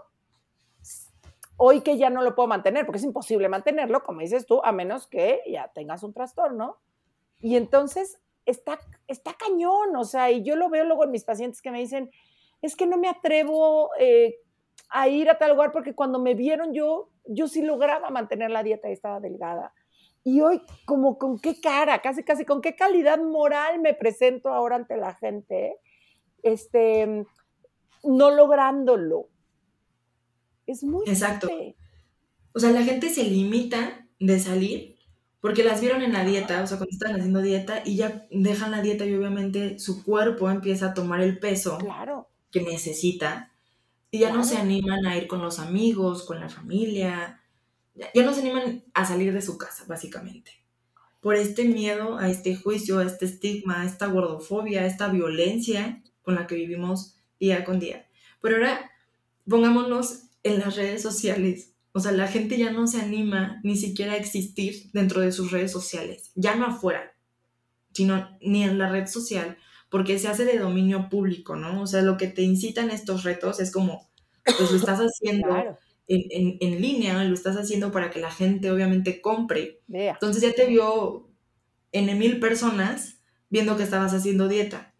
Hoy 1.57 1.83
que 1.83 1.99
ya 1.99 2.11
no 2.11 2.22
lo 2.22 2.35
puedo 2.35 2.49
mantener, 2.49 2.87
porque 2.87 2.99
es 2.99 3.05
imposible 3.05 3.49
mantenerlo, 3.49 4.03
como 4.03 4.20
dices 4.20 4.47
tú, 4.47 4.61
a 4.64 4.72
menos 4.72 5.07
que 5.07 5.43
ya 5.47 5.70
tengas 5.74 6.03
un 6.03 6.14
trastorno. 6.14 6.78
Y 7.41 7.57
entonces 7.57 8.20
está, 8.47 8.78
está 9.07 9.35
cañón, 9.35 9.95
o 9.95 10.05
sea, 10.05 10.30
y 10.30 10.43
yo 10.43 10.57
lo 10.57 10.70
veo 10.70 10.85
luego 10.85 11.05
en 11.05 11.11
mis 11.11 11.24
pacientes 11.24 11.61
que 11.61 11.70
me 11.70 11.80
dicen, 11.80 12.11
es 12.62 12.76
que 12.76 12.87
no 12.87 12.97
me 12.97 13.09
atrevo 13.09 13.91
eh, 13.99 14.37
a 14.89 15.09
ir 15.09 15.28
a 15.28 15.39
tal 15.39 15.51
lugar 15.51 15.72
porque 15.72 15.95
cuando 15.95 16.18
me 16.18 16.35
vieron 16.35 16.72
yo, 16.72 17.11
yo 17.24 17.49
sí 17.49 17.62
lograba 17.62 18.11
mantener 18.11 18.51
la 18.51 18.62
dieta 18.62 18.89
y 18.89 18.93
estaba 18.93 19.20
delgada. 19.20 19.74
Y 20.24 20.41
hoy, 20.41 20.62
como 20.87 21.18
con 21.18 21.39
qué 21.39 21.61
cara, 21.61 22.01
casi, 22.01 22.22
casi, 22.22 22.45
con 22.45 22.61
qué 22.61 22.76
calidad 22.76 23.18
moral 23.18 23.80
me 23.80 23.93
presento 23.93 24.51
ahora 24.51 24.76
ante 24.76 24.97
la 24.97 25.14
gente, 25.14 25.78
este, 26.43 27.24
no 28.03 28.30
lográndolo. 28.30 29.28
Es 30.66 30.84
muy 30.84 31.05
Exacto. 31.09 31.49
O 32.55 32.61
sea, 32.61 32.70
la 32.70 32.82
gente 32.82 33.11
se 33.11 33.24
limita 33.24 34.07
de 34.18 34.38
salir 34.38 34.97
porque 35.40 35.64
las 35.64 35.80
vieron 35.80 36.03
en 36.03 36.12
la 36.12 36.24
dieta, 36.24 36.62
o 36.62 36.66
sea, 36.66 36.78
cuando 36.78 36.93
están 36.93 37.16
haciendo 37.16 37.43
dieta 37.43 37.82
y 37.84 37.97
ya 37.97 38.26
dejan 38.30 38.70
la 38.70 38.80
dieta 38.80 39.05
y 39.05 39.14
obviamente 39.14 39.78
su 39.78 40.05
cuerpo 40.05 40.49
empieza 40.49 40.86
a 40.86 40.95
tomar 40.95 41.20
el 41.20 41.40
peso 41.40 41.78
claro. 41.78 42.28
que 42.53 42.62
necesita 42.62 43.51
y 44.12 44.20
ya 44.20 44.32
no 44.32 44.45
se 44.45 44.57
animan 44.57 45.05
a 45.07 45.16
ir 45.16 45.26
con 45.26 45.43
los 45.43 45.59
amigos, 45.59 46.24
con 46.24 46.38
la 46.38 46.49
familia, 46.49 47.40
ya, 48.14 48.22
no 48.22 48.32
se 48.32 48.40
animan 48.40 48.84
a 48.95 49.05
salir 49.05 49.32
de 49.32 49.43
su 49.43 49.59
casa, 49.59 49.84
básicamente. 49.88 50.53
Por 51.20 51.34
este 51.34 51.64
miedo 51.64 52.18
a 52.18 52.28
este 52.28 52.55
juicio, 52.55 52.99
a 52.99 53.05
este 53.05 53.24
estigma, 53.24 53.82
a 53.82 53.86
esta 53.86 54.07
gordofobia, 54.07 54.82
a 54.82 54.86
esta 54.86 55.09
violencia 55.09 56.03
con 56.23 56.35
la 56.35 56.47
que 56.47 56.55
vivimos 56.55 57.16
día 57.39 57.64
con 57.64 57.81
día. 57.81 58.07
Pero 58.41 58.57
ahora 58.57 58.91
pongámonos 59.49 60.25
en 60.43 60.61
las 60.61 60.77
redes 60.77 61.03
sociales. 61.03 61.75
O 61.93 62.01
sea, 62.01 62.12
la 62.12 62.29
gente 62.29 62.57
ya 62.57 62.70
no 62.70 62.87
se 62.87 63.01
anima 63.01 63.61
ni 63.62 63.77
siquiera 63.77 64.12
a 64.12 64.16
existir 64.16 64.91
dentro 64.93 65.20
de 65.20 65.33
sus 65.33 65.51
redes 65.51 65.70
sociales, 65.70 66.33
ya 66.35 66.55
no 66.55 66.66
afuera, 66.66 67.14
sino 67.93 68.37
ni 68.41 68.62
en 68.64 68.79
la 68.79 68.89
red 68.89 69.07
social, 69.07 69.59
porque 69.91 70.18
se 70.18 70.29
hace 70.29 70.47
de 70.47 70.59
dominio 70.59 71.11
público, 71.11 71.55
¿no? 71.55 71.83
O 71.83 71.87
sea, 71.87 72.01
lo 72.01 72.16
que 72.16 72.29
te 72.29 72.43
incitan 72.43 72.91
estos 72.91 73.25
retos 73.25 73.61
es 73.61 73.70
como, 73.70 74.11
pues 74.45 74.70
lo 74.70 74.77
estás 74.79 75.01
haciendo 75.01 75.79
en, 76.09 76.57
en, 76.61 76.81
línea, 76.81 77.23
lo 77.25 77.35
estás 77.35 77.57
haciendo 77.57 77.93
para 77.93 78.11
que 78.11 78.20
la 78.20 78.31
gente 78.31 78.70
obviamente 78.70 79.20
compre. 79.20 79.83
Entonces 79.89 80.43
ya 80.43 80.53
te 80.53 80.66
vio 80.66 81.29
en 81.93 82.18
mil 82.18 82.41
personas 82.41 83.20
viendo 83.51 83.77
que 83.77 83.83
estabas 83.83 84.14
haciendo 84.14 84.49
dieta 84.49 84.91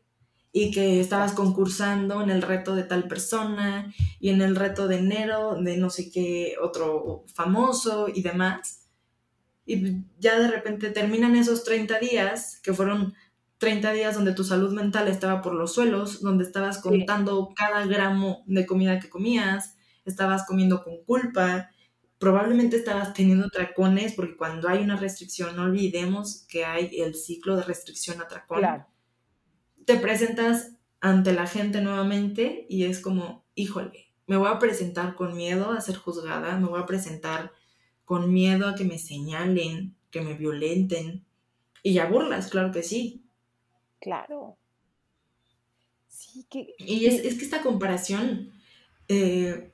y 0.53 0.70
que 0.70 1.00
estabas 1.00 1.32
concursando 1.32 2.22
en 2.22 2.30
el 2.30 2.42
reto 2.42 2.74
de 2.74 2.84
tal 2.84 3.09
persona 3.09 3.92
y 4.20 4.28
en 4.28 4.42
el 4.42 4.55
reto 4.55 4.86
de 4.86 4.98
enero 4.98 5.57
de 5.61 5.78
no 5.78 5.88
sé 5.88 6.11
qué 6.11 6.57
otro 6.62 7.24
famoso 7.34 8.09
y 8.12 8.22
demás. 8.22 8.86
Y 9.64 10.05
ya 10.18 10.38
de 10.38 10.48
repente 10.48 10.90
terminan 10.90 11.36
esos 11.36 11.64
30 11.64 11.98
días, 12.00 12.61
que 12.62 12.74
fueron 12.74 13.14
30 13.59 13.92
días 13.92 14.14
donde 14.14 14.34
tu 14.34 14.44
salud 14.44 14.72
mental 14.72 15.09
estaba 15.09 15.40
por 15.40 15.55
los 15.55 15.72
suelos, 15.72 16.20
donde 16.20 16.44
estabas 16.44 16.78
contando 16.78 17.53
cada 17.57 17.86
gramo 17.86 18.42
de 18.46 18.66
comida 18.66 19.00
que 19.00 19.09
comías, 19.09 19.76
estabas 20.05 20.44
comiendo 20.46 20.82
con 20.84 21.03
culpa, 21.05 21.70
probablemente 22.18 22.76
estabas 22.76 23.14
teniendo 23.14 23.48
tracones, 23.48 24.12
porque 24.14 24.36
cuando 24.36 24.68
hay 24.68 24.82
una 24.82 24.96
restricción, 24.96 25.57
no 25.57 25.62
olvidemos 25.62 26.44
que 26.48 26.64
hay 26.64 26.90
el 27.00 27.14
ciclo 27.14 27.57
de 27.57 27.62
restricción 27.62 28.20
a 28.20 28.28
tracón. 28.28 28.74
Te 29.87 29.97
presentas 29.97 30.72
ante 31.01 31.33
la 31.33 31.47
gente 31.47 31.80
nuevamente 31.80 32.66
y 32.68 32.85
es 32.85 33.01
como, 33.01 33.45
híjole, 33.55 34.12
me 34.26 34.37
voy 34.37 34.49
a 34.49 34.59
presentar 34.59 35.14
con 35.14 35.37
miedo 35.37 35.70
a 35.70 35.80
ser 35.80 35.97
juzgada, 35.97 36.57
me 36.59 36.68
voy 36.68 36.80
a 36.80 36.87
presentar 36.87 37.53
con 38.05 38.33
miedo 38.33 38.68
a 38.68 38.74
que 38.74 38.85
me 38.85 38.99
señalen, 38.99 39.97
que 40.11 40.20
me 40.20 40.35
violenten. 40.35 41.24
Y 41.83 41.95
ya 41.95 42.07
burlas, 42.07 42.49
claro 42.49 42.70
que 42.72 42.83
sí. 42.83 43.24
Claro. 44.01 44.57
Sí, 46.09 46.47
que... 46.49 46.74
Y 46.78 47.07
es, 47.07 47.20
que 47.20 47.45
esta 47.45 47.62
comparación 47.62 48.53
eh, 49.09 49.72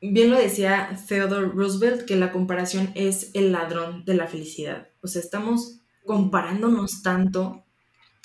bien 0.00 0.30
lo 0.30 0.38
decía 0.38 0.96
Theodore 1.08 1.48
Roosevelt, 1.48 2.06
que 2.06 2.16
la 2.16 2.32
comparación 2.32 2.92
es 2.94 3.32
el 3.34 3.52
ladrón 3.52 4.04
de 4.04 4.14
la 4.14 4.26
felicidad. 4.26 4.88
O 5.02 5.08
sea, 5.08 5.20
estamos 5.20 5.80
comparándonos 6.04 7.02
tanto 7.02 7.65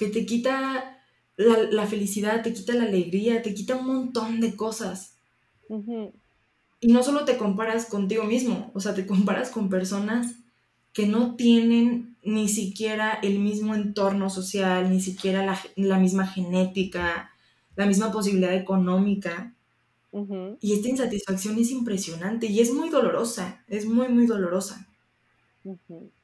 que 0.02 0.08
te 0.08 0.26
quita 0.26 0.98
la, 1.38 1.86
felicidad, 1.86 2.42
te 2.42 2.54
quita 2.54 2.74
la 2.74 2.86
alegría, 2.86 3.44
te 3.44 3.54
quita 3.54 3.76
un 3.76 3.86
montón 3.86 4.42
de 4.42 4.56
cosas. 4.56 5.14
Y 6.80 6.88
no 6.88 7.04
solo 7.04 7.24
te 7.24 7.38
comparas 7.38 7.86
contigo 7.86 8.24
mismo, 8.24 8.72
o 8.74 8.80
sea, 8.80 8.96
te 8.96 9.06
comparas 9.06 9.52
con 9.52 9.70
personas 9.70 10.38
que 10.92 11.06
no 11.06 11.36
tienen 11.36 12.18
ni 12.24 12.50
siquiera 12.50 13.20
el 13.22 13.38
mismo 13.38 13.76
entorno 13.76 14.32
social, 14.32 14.90
ni 14.90 15.02
siquiera 15.02 15.46
la, 15.46 15.60
la 15.76 16.00
misma 16.00 16.26
genética, 16.26 17.30
la 17.76 17.86
misma 17.86 18.12
posibilidad 18.12 18.56
económica. 18.56 19.54
Y 20.62 20.74
esta 20.74 20.90
insatisfacción 20.90 21.60
es 21.60 21.70
impresionante 21.70 22.48
y 22.48 22.60
es 22.60 22.74
muy 22.74 22.90
dolorosa, 22.90 23.64
es 23.68 23.86
muy, 23.86 24.08
muy 24.08 24.26
dolorosa. 24.26 24.88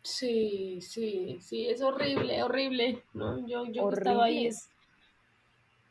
Sí, 0.02 0.80
sí, 0.82 1.38
sí, 1.42 1.68
es 1.68 1.82
horrible, 1.82 2.42
horrible, 2.44 3.04
¿no? 3.14 3.46
Yo, 3.48 3.66
yo 3.66 3.90
he 3.90 3.94
estado 3.94 4.22
ahí 4.22 4.48
es... 4.48 4.70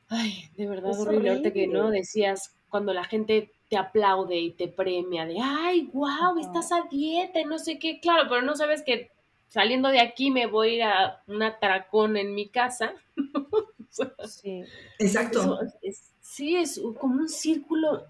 Ay, 0.08 0.48
de 0.56 0.66
verdad 0.66 0.98
horrible. 0.98 1.30
Ahorita 1.30 1.52
que 1.52 1.66
no 1.66 1.90
decías, 1.90 2.54
cuando 2.70 2.92
la 2.92 3.04
gente 3.04 3.50
te 3.68 3.76
aplaude 3.76 4.38
y 4.38 4.50
te 4.52 4.68
premia 4.68 5.26
de, 5.26 5.38
ay, 5.40 5.90
wow, 5.92 6.38
estás 6.38 6.70
a 6.72 6.82
dieta, 6.90 7.40
no 7.44 7.58
sé 7.58 7.78
qué, 7.78 8.00
claro, 8.00 8.28
pero 8.28 8.42
no 8.42 8.54
sabes 8.54 8.82
que 8.82 9.10
saliendo 9.48 9.88
de 9.88 10.00
aquí 10.00 10.30
me 10.30 10.46
voy 10.46 10.68
a 10.68 10.74
ir 10.74 10.82
a 10.82 11.22
un 11.26 11.42
atracón 11.42 12.16
en 12.16 12.34
mi 12.34 12.48
casa. 12.48 12.94
sí. 14.28 14.62
Exacto. 14.98 15.60
es, 15.82 16.12
sí, 16.20 16.56
es 16.56 16.80
como 16.98 17.20
un 17.20 17.28
círculo, 17.28 18.04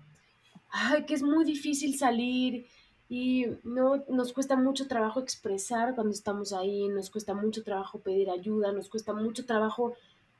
ay, 0.70 1.04
que 1.04 1.14
es 1.14 1.22
muy 1.22 1.44
difícil 1.44 1.96
salir 1.96 2.66
y 3.08 3.46
no, 3.62 4.04
nos 4.08 4.32
cuesta 4.32 4.56
mucho 4.56 4.88
trabajo 4.88 5.20
expresar 5.20 5.94
cuando 5.94 6.12
estamos 6.12 6.52
ahí, 6.52 6.88
nos 6.88 7.10
cuesta 7.10 7.34
mucho 7.34 7.62
trabajo 7.62 8.00
pedir 8.00 8.30
ayuda, 8.30 8.72
nos 8.72 8.88
cuesta 8.88 9.12
mucho 9.12 9.46
trabajo 9.46 9.94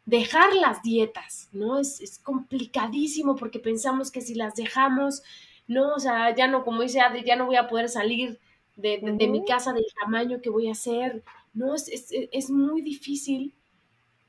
dejar 0.04 0.54
las 0.54 0.82
dietas, 0.82 1.48
¿no? 1.52 1.78
Es, 1.78 2.20
complicadísimo 2.22 3.36
porque 3.36 3.58
pensamos 3.58 4.10
que 4.10 4.20
si 4.20 4.34
las 4.34 4.54
dejamos, 4.54 5.22
no, 5.68 5.94
o 5.94 6.00
sea, 6.00 6.34
ya 6.34 6.48
no, 6.48 6.64
como 6.64 6.82
dice 6.82 7.00
Adri, 7.00 7.24
ya 7.24 7.36
no 7.36 7.46
voy 7.46 7.56
a 7.56 7.68
poder 7.68 7.88
salir 7.88 8.38
de, 8.76 9.00
mi 9.00 9.44
casa 9.44 9.72
del 9.72 9.86
tamaño 10.00 10.40
que 10.40 10.50
voy 10.50 10.68
a 10.68 10.72
hacer, 10.72 11.22
¿no? 11.54 11.74
Es, 11.74 11.88
es, 12.10 12.50
muy 12.50 12.82
difícil, 12.82 13.54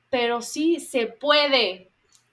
pero 0.09 0.41
sí 0.41 0.79
se 0.79 1.07
puede, 1.07 1.87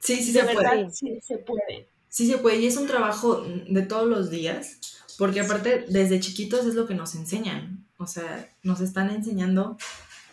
Sí, 0.04 0.16
sí 0.16 0.32
se 0.32 0.44
puede. 0.44 0.90
Sí 0.90 1.18
se 1.22 1.38
puede. 1.38 1.88
Sí 2.10 2.26
se 2.26 2.38
puede 2.38 2.58
y 2.58 2.66
es 2.66 2.76
un 2.76 2.86
trabajo 2.86 3.40
de 3.40 3.82
todos 3.82 4.06
los 4.06 4.30
días, 4.30 5.02
porque 5.18 5.40
aparte 5.40 5.84
desde 5.88 6.20
chiquitos 6.20 6.66
es 6.66 6.74
lo 6.74 6.86
que 6.86 6.94
nos 6.94 7.14
enseñan, 7.14 7.86
o 7.98 8.06
sea, 8.06 8.48
nos 8.62 8.80
están 8.80 9.10
enseñando 9.10 9.76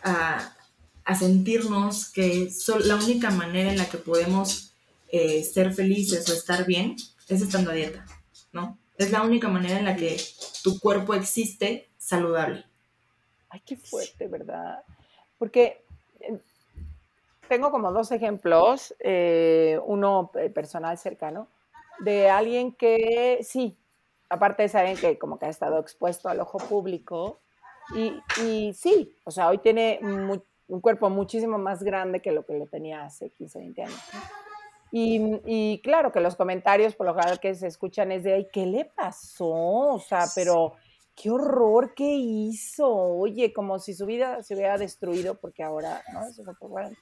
a, 0.02 0.54
sentirnos 1.18 2.10
que 2.10 2.50
la 2.84 2.96
única 2.96 3.30
manera 3.30 3.70
en 3.70 3.78
la 3.78 3.88
que 3.88 3.98
podemos 3.98 4.72
eh, 5.08 5.42
ser 5.44 5.74
felices 5.74 6.28
o 6.30 6.32
estar 6.32 6.64
bien 6.64 6.96
es 7.28 7.42
estando 7.42 7.70
a 7.70 7.74
dieta, 7.74 8.06
¿no? 8.52 8.78
Es 8.96 9.10
la 9.10 9.22
única 9.22 9.48
manera 9.48 9.78
en 9.78 9.84
la 9.84 9.96
que 9.96 10.20
tu 10.62 10.78
cuerpo 10.78 11.14
existe 11.14 11.88
saludable. 11.98 12.64
Ay, 13.50 13.60
qué 13.66 13.76
fuerte, 13.76 14.26
¿verdad? 14.28 14.82
Porque 15.38 15.82
tengo 17.48 17.70
como 17.70 17.92
dos 17.92 18.12
ejemplos, 18.12 18.94
eh, 19.00 19.78
uno 19.84 20.30
eh, 20.36 20.48
personal 20.48 20.96
cercano, 20.96 21.48
de 21.98 22.30
alguien 22.30 22.72
que 22.72 23.40
sí, 23.42 23.76
aparte 24.32 24.66
saben 24.68 24.96
que 24.96 25.18
como 25.18 25.38
que 25.38 25.46
ha 25.46 25.50
estado 25.50 25.78
expuesto 25.78 26.28
al 26.28 26.40
ojo 26.40 26.58
público 26.58 27.40
y, 27.94 28.14
y 28.42 28.72
sí, 28.72 29.14
o 29.24 29.30
sea, 29.30 29.48
hoy 29.48 29.58
tiene 29.58 30.00
un 30.02 30.80
cuerpo 30.80 31.10
muchísimo 31.10 31.58
más 31.58 31.82
grande 31.82 32.22
que 32.22 32.32
lo 32.32 32.46
que 32.46 32.58
lo 32.58 32.66
tenía 32.66 33.04
hace 33.04 33.30
15, 33.30 33.58
20 33.58 33.82
años. 33.82 34.00
Y, 34.90 35.40
y, 35.46 35.80
claro 35.82 36.12
que 36.12 36.20
los 36.20 36.36
comentarios 36.36 36.94
por 36.94 37.06
lo 37.06 37.14
general 37.14 37.40
que 37.40 37.54
se 37.54 37.66
escuchan 37.66 38.12
es 38.12 38.24
de, 38.24 38.34
ay, 38.34 38.48
¿qué 38.52 38.66
le 38.66 38.86
pasó? 38.86 39.50
O 39.50 39.98
sea, 39.98 40.24
pero 40.34 40.74
qué 41.14 41.30
horror 41.30 41.94
que 41.94 42.14
hizo, 42.14 42.88
oye, 42.90 43.52
como 43.52 43.78
si 43.78 43.94
su 43.94 44.06
vida 44.06 44.42
se 44.42 44.54
hubiera 44.54 44.78
destruido 44.78 45.34
porque 45.34 45.62
ahora, 45.62 46.02
¿no? 46.12 46.24
Eso 46.24 46.42
fue 46.58 46.68
bueno. 46.68 46.96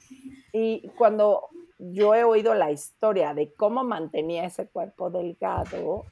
Y 0.52 0.88
cuando 0.98 1.48
yo 1.78 2.14
he 2.14 2.24
oído 2.24 2.54
la 2.54 2.70
historia 2.70 3.34
de 3.34 3.52
cómo 3.54 3.84
mantenía 3.84 4.44
ese 4.44 4.66
cuerpo 4.66 5.10
delgado 5.10 6.06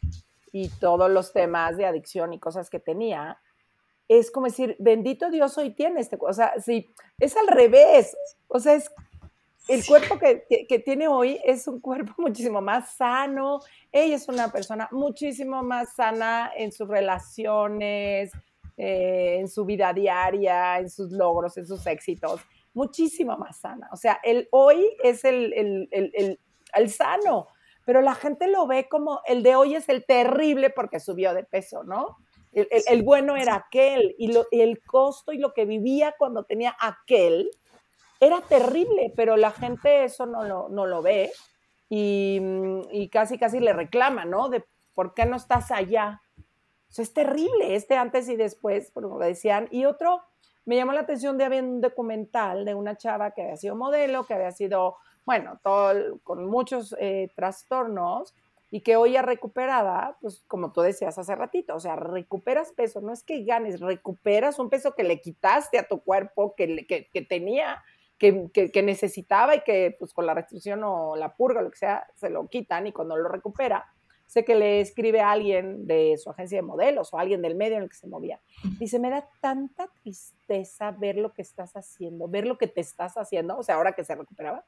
y 0.53 0.68
todos 0.68 1.11
los 1.11 1.32
temas 1.32 1.76
de 1.76 1.86
adicción 1.86 2.32
y 2.32 2.40
cosas 2.40 2.70
que 2.70 2.80
tenía, 2.80 3.38
es 4.09 4.30
como 4.30 4.46
decir, 4.46 4.76
bendito 4.78 5.30
Dios 5.30 5.59
hoy 5.59 5.70
tiene 5.70 6.01
este, 6.01 6.16
o 6.20 6.32
sea, 6.32 6.55
sí, 6.61 6.90
es 7.18 7.36
al 7.36 7.46
revés, 7.46 8.16
o 8.49 8.59
sea, 8.59 8.74
es 8.74 8.90
el 9.68 9.84
cuerpo 9.84 10.18
que, 10.18 10.66
que, 10.66 10.78
tiene 10.78 11.09
hoy 11.09 11.38
es 11.44 11.68
un 11.68 11.80
cuerpo 11.80 12.14
muchísimo 12.18 12.61
más 12.62 12.94
sano. 12.94 13.61
Ella 13.92 14.16
es 14.16 14.26
una 14.28 14.51
persona 14.51 14.88
muchísimo 14.90 15.62
más 15.62 15.94
sana 15.94 16.51
en 16.57 16.72
sus 16.72 16.88
relaciones, 16.88 18.32
eh, 18.78 19.36
en 19.38 19.49
su 19.49 19.66
vida 19.66 19.92
diaria, 19.92 20.78
en 20.78 20.88
sus 20.88 21.12
logros, 21.12 21.59
en 21.59 21.66
sus 21.66 21.86
éxitos. 21.86 22.40
Muchísimo 22.72 23.36
más 23.36 23.59
sana. 23.59 23.90
O 23.92 23.96
sea, 23.96 24.20
el 24.24 24.49
hoy 24.53 24.96
es 25.05 25.24
el, 25.24 25.53
el, 25.53 25.88
el, 25.92 26.40
el 26.74 26.90
sano, 26.90 27.49
pero 27.89 28.03
la 28.03 28.14
gente 28.14 28.49
lo 28.49 28.66
ve 28.66 28.86
como 28.86 29.22
el 29.24 29.43
de 29.43 29.57
hoy 29.57 29.74
es 29.74 29.89
el 29.89 30.05
terrible 30.05 30.68
porque 30.68 31.01
subió 31.01 31.32
de 31.32 31.43
peso, 31.43 31.84
¿no? 31.84 32.18
El, 32.53 33.03
bueno 33.03 33.34
era 33.34 33.55
aquel 33.55 34.14
y, 34.18 34.30
lo, 34.30 34.47
el 34.51 34.82
costo 34.82 35.32
y 35.32 35.39
lo 35.39 35.55
que 35.55 35.64
vivía 35.64 36.14
cuando 36.18 36.45
tenía 36.45 36.76
aquel 36.78 37.51
era 38.20 38.43
terrible, 38.43 39.11
pero 39.16 39.39
la 39.39 39.53
gente 39.53 40.05
eso 40.05 40.26
no 40.26 40.45
lo, 40.45 40.68
no 40.68 40.84
lo 40.84 41.01
ve 41.01 41.32
y, 41.89 42.39
y, 42.93 43.09
casi, 43.09 43.39
casi 43.39 43.59
le 43.59 43.72
reclama, 43.72 44.26
¿no? 44.26 44.51
De 44.51 44.66
por 44.93 45.14
qué 45.14 45.24
no 45.24 45.36
estás 45.36 45.70
allá. 45.70 46.20
es 46.95 47.14
terrible, 47.14 47.74
este 47.74 47.97
antes 47.97 48.28
y 48.28 48.36
después, 48.36 48.91
como 48.93 49.18
decían. 49.18 49.66
Y 49.70 49.86
otro, 49.86 50.20
me 50.66 50.76
llamó 50.76 50.93
la 50.93 51.01
atención 51.01 51.39
de 51.39 51.45
haber 51.45 51.64
un 51.64 51.80
documental 51.80 52.66
de 52.66 52.74
una 52.74 52.99
chava 52.99 53.30
que 53.30 53.41
había 53.41 53.57
sido 53.57 53.76
modelo, 53.76 54.26
que 54.26 54.34
había 54.34 54.53
sido, 54.53 54.97
bueno, 55.29 55.61
todo, 55.62 56.18
con 56.24 56.47
muchos 56.47 56.97
eh, 56.99 57.31
trastornos 57.37 58.35
y 58.70 58.81
que 58.81 58.97
hoy 58.97 59.12
ya 59.12 59.20
recuperada, 59.20 60.16
pues 60.22 60.43
como 60.47 60.72
tú 60.72 60.81
decías 60.81 61.18
hace 61.18 61.37
ratito, 61.37 61.74
o 61.74 61.81
sea, 61.81 61.97
recuperas 61.97 62.72
peso, 62.72 63.03
no 63.03 63.12
es 63.12 63.22
que 63.22 63.45
ganes, 63.45 63.79
recuperas 63.79 64.59
un 64.59 64.70
peso 64.70 64.95
que 64.95 65.05
le 65.05 65.20
quitaste 65.20 65.79
a 65.79 65.87
tu 65.87 66.01
cuerpo, 66.01 66.55
que, 66.57 66.87
que, 66.87 67.09
que 67.12 67.20
tenía, 67.20 67.85
que, 68.16 68.49
que, 68.51 68.83
necesitaba 68.83 69.55
y 69.55 69.61
que 69.61 69.95
pues 69.99 70.14
con 70.14 70.24
la 70.24 70.33
restricción 70.33 70.83
o 70.83 71.14
la 71.14 71.37
purga, 71.37 71.61
lo 71.61 71.70
que 71.70 71.76
sea, 71.76 72.07
se 72.14 72.31
lo 72.31 72.49
quitan 72.49 72.87
y 72.87 72.93
cuando 72.93 73.14
lo 73.14 73.29
recupera, 73.29 73.85
sé 74.26 74.47
que 74.47 74.55
le 74.55 74.81
escribe 74.81 75.20
a 75.20 75.33
alguien 75.33 75.87
de 75.87 76.16
su 76.16 76.31
agencia 76.31 76.57
de 76.57 76.62
modelos 76.62 77.12
o 77.12 77.18
alguien 77.18 77.43
del 77.43 77.55
medio 77.55 77.76
en 77.76 77.83
el 77.83 77.91
que 77.91 77.97
se 77.97 78.07
movía. 78.07 78.41
Dice, 78.79 78.99
me 78.99 79.11
da 79.11 79.29
tanta 79.43 79.91
tristeza 80.03 80.91
ver 80.91 81.16
lo 81.16 81.35
que 81.35 81.43
estás 81.43 81.76
haciendo, 81.76 82.29
ver 82.29 82.47
lo 82.47 82.57
que 82.57 82.66
te 82.66 82.81
estás 82.81 83.18
haciendo, 83.18 83.59
o 83.59 83.62
sea, 83.62 83.74
ahora 83.74 83.93
que 83.93 84.05
se 84.05 84.14
recuperaba, 84.14 84.64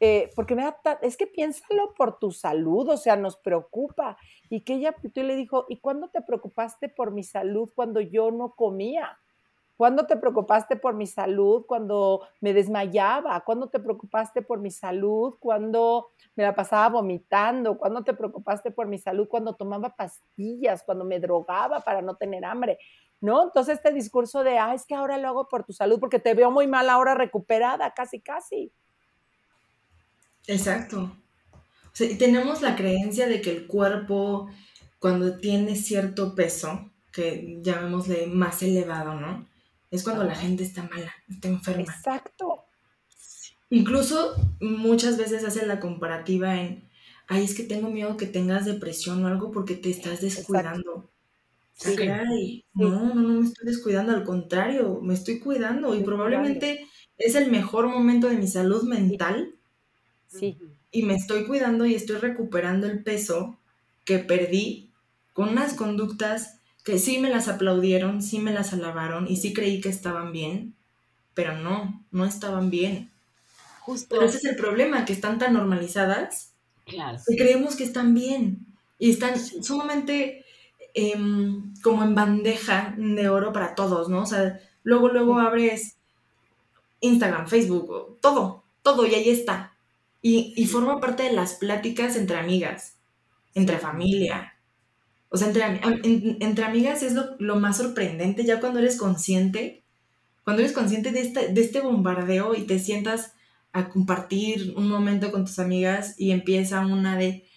eh, 0.00 0.30
porque 0.34 0.54
me 0.54 0.62
da, 0.62 0.76
es 1.02 1.16
que 1.16 1.26
piénsalo 1.26 1.94
por 1.94 2.18
tu 2.18 2.30
salud, 2.30 2.88
o 2.88 2.96
sea, 2.96 3.16
nos 3.16 3.36
preocupa. 3.36 4.16
Y 4.50 4.62
que 4.62 4.74
ella 4.74 4.94
tú 5.14 5.22
le 5.22 5.36
dijo, 5.36 5.66
¿y 5.68 5.78
cuándo 5.78 6.08
te 6.08 6.20
preocupaste 6.22 6.88
por 6.88 7.10
mi 7.10 7.22
salud 7.22 7.70
cuando 7.74 8.00
yo 8.00 8.30
no 8.30 8.54
comía? 8.54 9.18
¿Cuándo 9.76 10.06
te 10.06 10.16
preocupaste 10.16 10.76
por 10.76 10.94
mi 10.94 11.06
salud 11.06 11.64
cuando 11.66 12.22
me 12.40 12.52
desmayaba? 12.52 13.40
¿Cuándo 13.40 13.68
te 13.68 13.80
preocupaste 13.80 14.40
por 14.42 14.60
mi 14.60 14.70
salud 14.70 15.34
cuando 15.40 16.10
me 16.36 16.44
la 16.44 16.54
pasaba 16.54 16.88
vomitando? 16.90 17.76
¿Cuándo 17.76 18.04
te 18.04 18.14
preocupaste 18.14 18.70
por 18.70 18.86
mi 18.86 18.98
salud 18.98 19.26
cuando 19.28 19.54
tomaba 19.54 19.96
pastillas, 19.96 20.84
cuando 20.84 21.04
me 21.04 21.18
drogaba 21.18 21.80
para 21.80 22.02
no 22.02 22.14
tener 22.14 22.44
hambre? 22.44 22.78
¿No? 23.20 23.42
Entonces 23.42 23.78
este 23.78 23.92
discurso 23.92 24.44
de, 24.44 24.58
ah, 24.58 24.74
es 24.74 24.86
que 24.86 24.94
ahora 24.94 25.18
lo 25.18 25.28
hago 25.28 25.48
por 25.48 25.64
tu 25.64 25.72
salud 25.72 25.98
porque 25.98 26.20
te 26.20 26.34
veo 26.34 26.52
muy 26.52 26.68
mal 26.68 26.88
ahora 26.88 27.14
recuperada, 27.14 27.92
casi, 27.94 28.20
casi. 28.20 28.72
Exacto. 30.46 31.16
O 31.52 31.90
sea, 31.96 32.18
tenemos 32.18 32.62
la 32.62 32.76
creencia 32.76 33.28
de 33.28 33.40
que 33.40 33.50
el 33.50 33.66
cuerpo, 33.66 34.50
cuando 34.98 35.38
tiene 35.38 35.76
cierto 35.76 36.34
peso, 36.34 36.90
que 37.12 37.60
llamémosle 37.62 38.26
más 38.26 38.62
elevado, 38.62 39.14
¿no? 39.20 39.46
es 39.94 40.02
cuando 40.02 40.24
la 40.24 40.34
gente 40.34 40.64
está 40.64 40.82
mala, 40.82 41.14
está 41.28 41.48
enferma. 41.48 41.82
Exacto. 41.82 42.64
Incluso 43.70 44.34
muchas 44.60 45.16
veces 45.16 45.44
hacen 45.44 45.68
la 45.68 45.78
comparativa 45.78 46.60
en, 46.60 46.88
ay, 47.28 47.44
es 47.44 47.54
que 47.54 47.62
tengo 47.62 47.90
miedo 47.90 48.16
que 48.16 48.26
tengas 48.26 48.64
depresión 48.64 49.24
o 49.24 49.28
algo 49.28 49.52
porque 49.52 49.76
te 49.76 49.90
estás 49.90 50.20
descuidando. 50.20 51.10
Sí. 51.74 52.64
no, 52.74 52.90
no, 52.90 53.14
no 53.14 53.40
me 53.40 53.46
estoy 53.46 53.66
descuidando, 53.66 54.12
al 54.12 54.24
contrario, 54.24 55.00
me 55.00 55.14
estoy 55.14 55.38
cuidando 55.38 55.94
y 55.94 56.02
probablemente 56.02 56.86
es 57.16 57.34
el 57.36 57.50
mejor 57.50 57.88
momento 57.88 58.28
de 58.28 58.36
mi 58.36 58.48
salud 58.48 58.82
mental. 58.84 59.54
Sí. 60.38 60.58
Y 60.90 61.02
me 61.02 61.14
estoy 61.14 61.44
cuidando 61.44 61.86
y 61.86 61.94
estoy 61.94 62.16
recuperando 62.16 62.86
el 62.86 63.02
peso 63.02 63.58
que 64.04 64.18
perdí 64.18 64.90
con 65.32 65.50
unas 65.50 65.74
conductas 65.74 66.60
que 66.84 66.98
sí 66.98 67.18
me 67.18 67.30
las 67.30 67.48
aplaudieron, 67.48 68.22
sí 68.22 68.38
me 68.38 68.52
las 68.52 68.72
alabaron 68.72 69.26
y 69.26 69.36
sí 69.36 69.52
creí 69.54 69.80
que 69.80 69.88
estaban 69.88 70.32
bien, 70.32 70.74
pero 71.32 71.56
no, 71.56 72.04
no 72.10 72.24
estaban 72.24 72.70
bien. 72.70 73.10
Justo. 73.80 74.22
ese 74.22 74.38
es 74.38 74.44
el 74.44 74.56
problema, 74.56 75.04
que 75.04 75.12
están 75.12 75.38
tan 75.38 75.52
normalizadas 75.52 76.52
claro. 76.86 77.18
que 77.26 77.36
creemos 77.36 77.76
que 77.76 77.84
están 77.84 78.14
bien 78.14 78.64
y 78.98 79.10
están 79.10 79.38
sumamente 79.38 80.44
em, 80.94 81.74
como 81.82 82.02
en 82.02 82.14
bandeja 82.14 82.94
de 82.96 83.28
oro 83.28 83.52
para 83.52 83.74
todos, 83.74 84.08
¿no? 84.08 84.22
O 84.22 84.26
sea, 84.26 84.58
luego, 84.84 85.08
luego 85.08 85.38
abres 85.38 85.96
Instagram, 87.00 87.46
Facebook, 87.46 88.18
todo, 88.20 88.62
todo 88.82 89.06
y 89.06 89.14
ahí 89.14 89.28
está. 89.28 89.73
Y, 90.24 90.54
y 90.56 90.64
forma 90.66 91.00
parte 91.00 91.24
de 91.24 91.32
las 91.32 91.54
pláticas 91.54 92.16
entre 92.16 92.38
amigas, 92.38 92.96
entre 93.54 93.78
familia, 93.78 94.54
o 95.34 95.36
sea, 95.36 95.48
entre, 95.48 96.64
amigas 96.64 97.02
es 97.02 97.14
lo, 97.40 97.56
más 97.56 97.78
sorprendente, 97.78 98.44
ya 98.44 98.60
cuando 98.60 98.78
eres 98.78 98.96
consciente, 98.96 99.82
cuando 100.44 100.62
eres 100.62 100.72
consciente 100.72 101.10
de 101.10 101.22
este, 101.22 101.48
de 101.48 101.60
este 101.60 101.80
bombardeo 101.80 102.54
y 102.54 102.62
te 102.62 102.78
sientas 102.78 103.32
a 103.72 103.88
compartir 103.88 104.74
un 104.76 104.88
momento 104.88 105.32
con 105.32 105.44
tus 105.44 105.58
amigas 105.58 106.14
y 106.18 106.30
empieza 106.30 106.86
una 106.86 107.16
de, 107.16 107.48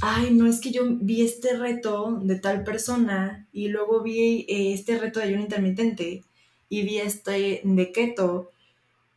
ay, 0.00 0.30
no 0.30 0.46
es 0.46 0.60
que 0.60 0.70
yo 0.70 0.82
vi 0.86 1.22
este 1.22 1.56
reto 1.56 2.20
de 2.22 2.38
tal 2.38 2.62
persona 2.62 3.48
y 3.52 3.66
luego 3.66 4.00
vi 4.04 4.46
eh, 4.48 4.72
este 4.72 4.96
reto 4.96 5.18
de 5.18 5.26
ayuno 5.26 5.42
intermitente 5.42 6.22
y 6.68 6.82
vi 6.82 6.98
este 6.98 7.62
de 7.64 7.90
keto 7.90 8.52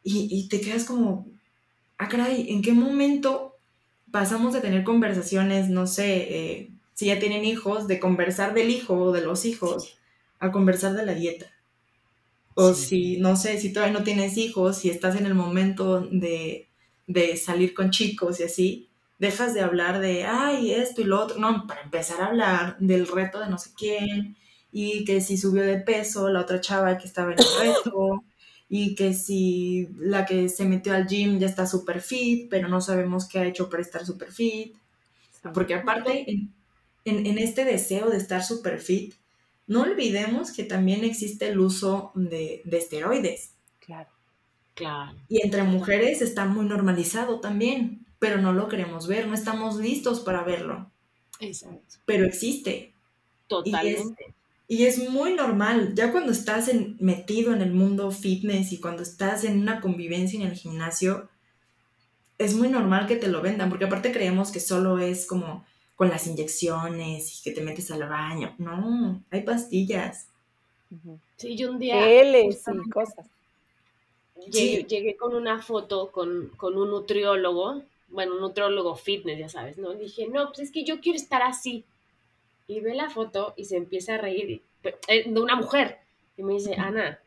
y, 0.01 0.47
te 0.49 0.59
quedas 0.59 0.85
como, 0.85 1.27
ah, 1.97 2.07
caray, 2.07 2.51
¿en 2.51 2.61
qué 2.61 2.73
momento 2.73 3.55
pasamos 4.11 4.53
de 4.53 4.61
tener 4.61 4.83
conversaciones, 4.83 5.69
no 5.69 5.87
sé, 5.87 6.15
eh, 6.15 6.71
si 6.93 7.07
ya 7.07 7.19
tienen 7.19 7.45
hijos, 7.45 7.87
de 7.87 7.99
conversar 7.99 8.53
del 8.53 8.69
hijo 8.69 8.95
o 8.95 9.11
de 9.11 9.21
los 9.21 9.45
hijos 9.45 9.97
a 10.39 10.51
conversar 10.51 10.93
de 10.93 11.05
la 11.05 11.13
dieta. 11.13 11.47
O 12.55 12.73
si, 12.73 13.17
no 13.17 13.35
sé, 13.35 13.59
si 13.59 13.71
todavía 13.71 13.97
no 13.97 14.03
tienes 14.03 14.37
hijos, 14.37 14.77
si 14.77 14.89
estás 14.89 15.15
en 15.15 15.27
el 15.27 15.35
momento 15.35 16.01
de, 16.11 16.67
de 17.05 17.37
salir 17.37 17.75
con 17.75 17.91
chicos 17.91 18.39
y 18.39 18.43
así, 18.43 18.89
dejas 19.19 19.53
de 19.53 19.61
hablar 19.61 19.99
de, 19.99 20.25
ay, 20.25 20.73
esto 20.73 21.01
y 21.01 21.03
lo 21.03 21.21
otro. 21.21 21.37
No, 21.37 21.67
para 21.67 21.81
empezar 21.81 22.19
a 22.21 22.27
hablar 22.27 22.77
del 22.79 23.07
reto 23.07 23.39
de 23.39 23.49
no 23.49 23.59
sé 23.59 23.71
quién, 23.77 24.35
y 24.71 25.05
que 25.05 25.21
si 25.21 25.37
subió 25.37 25.63
de 25.63 25.77
peso 25.77 26.29
la 26.29 26.41
otra 26.41 26.59
chava 26.59 26.97
que 26.97 27.05
estaba 27.05 27.33
en 27.33 27.39
el 27.39 27.45
reto, 27.59 28.23
y 28.69 28.95
que 28.95 29.13
si 29.13 29.87
la 29.97 30.25
que 30.25 30.49
se 30.49 30.65
metió 30.65 30.93
al 30.93 31.07
gym 31.07 31.39
ya 31.39 31.47
está 31.47 31.65
super 31.65 32.01
fit, 32.01 32.49
pero 32.49 32.67
no 32.67 32.81
sabemos 32.81 33.27
qué 33.27 33.39
ha 33.39 33.45
hecho 33.45 33.69
para 33.69 33.81
estar 33.81 34.05
super 34.05 34.31
fit. 34.31 34.75
Porque 35.53 35.73
aparte, 35.73 36.25
en, 37.05 37.37
este 37.37 37.63
deseo 37.63 38.09
de 38.09 38.17
estar 38.17 38.43
super 38.43 38.79
fit, 38.81 39.13
no 39.67 39.83
olvidemos 39.83 40.51
que 40.51 40.63
también 40.63 41.05
existe 41.05 41.47
el 41.47 41.59
uso 41.59 42.11
de, 42.15 42.61
esteroides. 42.69 43.51
Claro. 43.79 44.09
Claro. 44.73 45.17
Y 45.29 45.43
entre 45.43 45.63
mujeres 45.63 46.21
está 46.21 46.45
muy 46.45 46.65
normalizado 46.65 47.39
también, 47.39 48.05
pero 48.19 48.41
no 48.41 48.53
lo 48.53 48.67
queremos 48.67 49.07
ver, 49.07 49.27
no 49.27 49.33
estamos 49.33 49.77
listos 49.77 50.19
para 50.19 50.43
verlo. 50.43 50.91
Exacto. 51.39 51.95
Pero 52.05 52.25
existe. 52.25 52.93
Totalmente. 53.47 54.23
Y 54.23 54.29
es, 54.29 54.35
muy 55.09 55.33
normal, 55.33 55.93
ya 55.95 56.11
cuando 56.11 56.31
estás 56.31 56.69
metido 56.99 57.53
en 57.53 57.61
el 57.61 57.71
mundo 57.71 58.11
fitness 58.11 58.73
y 58.73 58.79
cuando 58.79 59.01
estás 59.01 59.43
en 59.43 59.61
una 59.61 59.79
convivencia 59.79 60.39
en 60.39 60.47
el 60.47 60.55
gimnasio, 60.55 61.29
es 62.37 62.53
muy 62.53 62.67
normal 62.67 63.07
que 63.07 63.15
te 63.15 63.29
lo 63.29 63.41
vendan, 63.41 63.69
porque 63.69 63.85
aparte 63.85 64.11
creemos 64.11 64.51
que 64.51 64.59
solo 64.59 64.99
es 64.99 65.25
como 65.25 65.65
con 65.95 66.09
las 66.09 66.27
inyecciones 66.27 67.39
y 67.39 67.43
que 67.43 67.51
te 67.51 67.61
metes 67.61 67.89
al 67.91 68.07
baño. 68.07 68.53
No, 68.59 69.21
hay 69.31 69.41
pastillas. 69.41 70.27
Sí, 71.37 71.55
yo 71.55 71.71
un 71.71 71.79
día... 71.79 72.23
y 72.23 72.89
cosas. 72.89 73.25
Llegué, 74.51 75.15
con 75.17 75.35
una 75.35 75.61
foto 75.61 76.11
con, 76.11 76.51
un 76.61 76.89
nutriólogo, 76.89 77.81
bueno, 78.09 78.35
un 78.35 78.41
nutriólogo 78.41 78.95
fitness, 78.95 79.39
ya 79.39 79.49
sabes, 79.49 79.77
¿no? 79.77 79.93
Dije, 79.93 80.27
no, 80.27 80.47
pues 80.47 80.59
es 80.59 80.71
que 80.71 80.83
yo 80.83 80.99
quiero 81.01 81.17
estar 81.17 81.41
así. 81.41 81.83
Y 82.67 82.81
ve 82.81 82.95
la 82.95 83.09
foto 83.09 83.53
y 83.55 83.65
se 83.65 83.77
empieza 83.77 84.15
a 84.15 84.17
reír 84.17 84.61
eh, 85.07 85.29
de 85.31 85.39
una 85.39 85.55
mujer. 85.55 85.99
Y 86.35 86.43
me 86.43 86.53
dice, 86.53 86.75
Ana, 86.75 87.19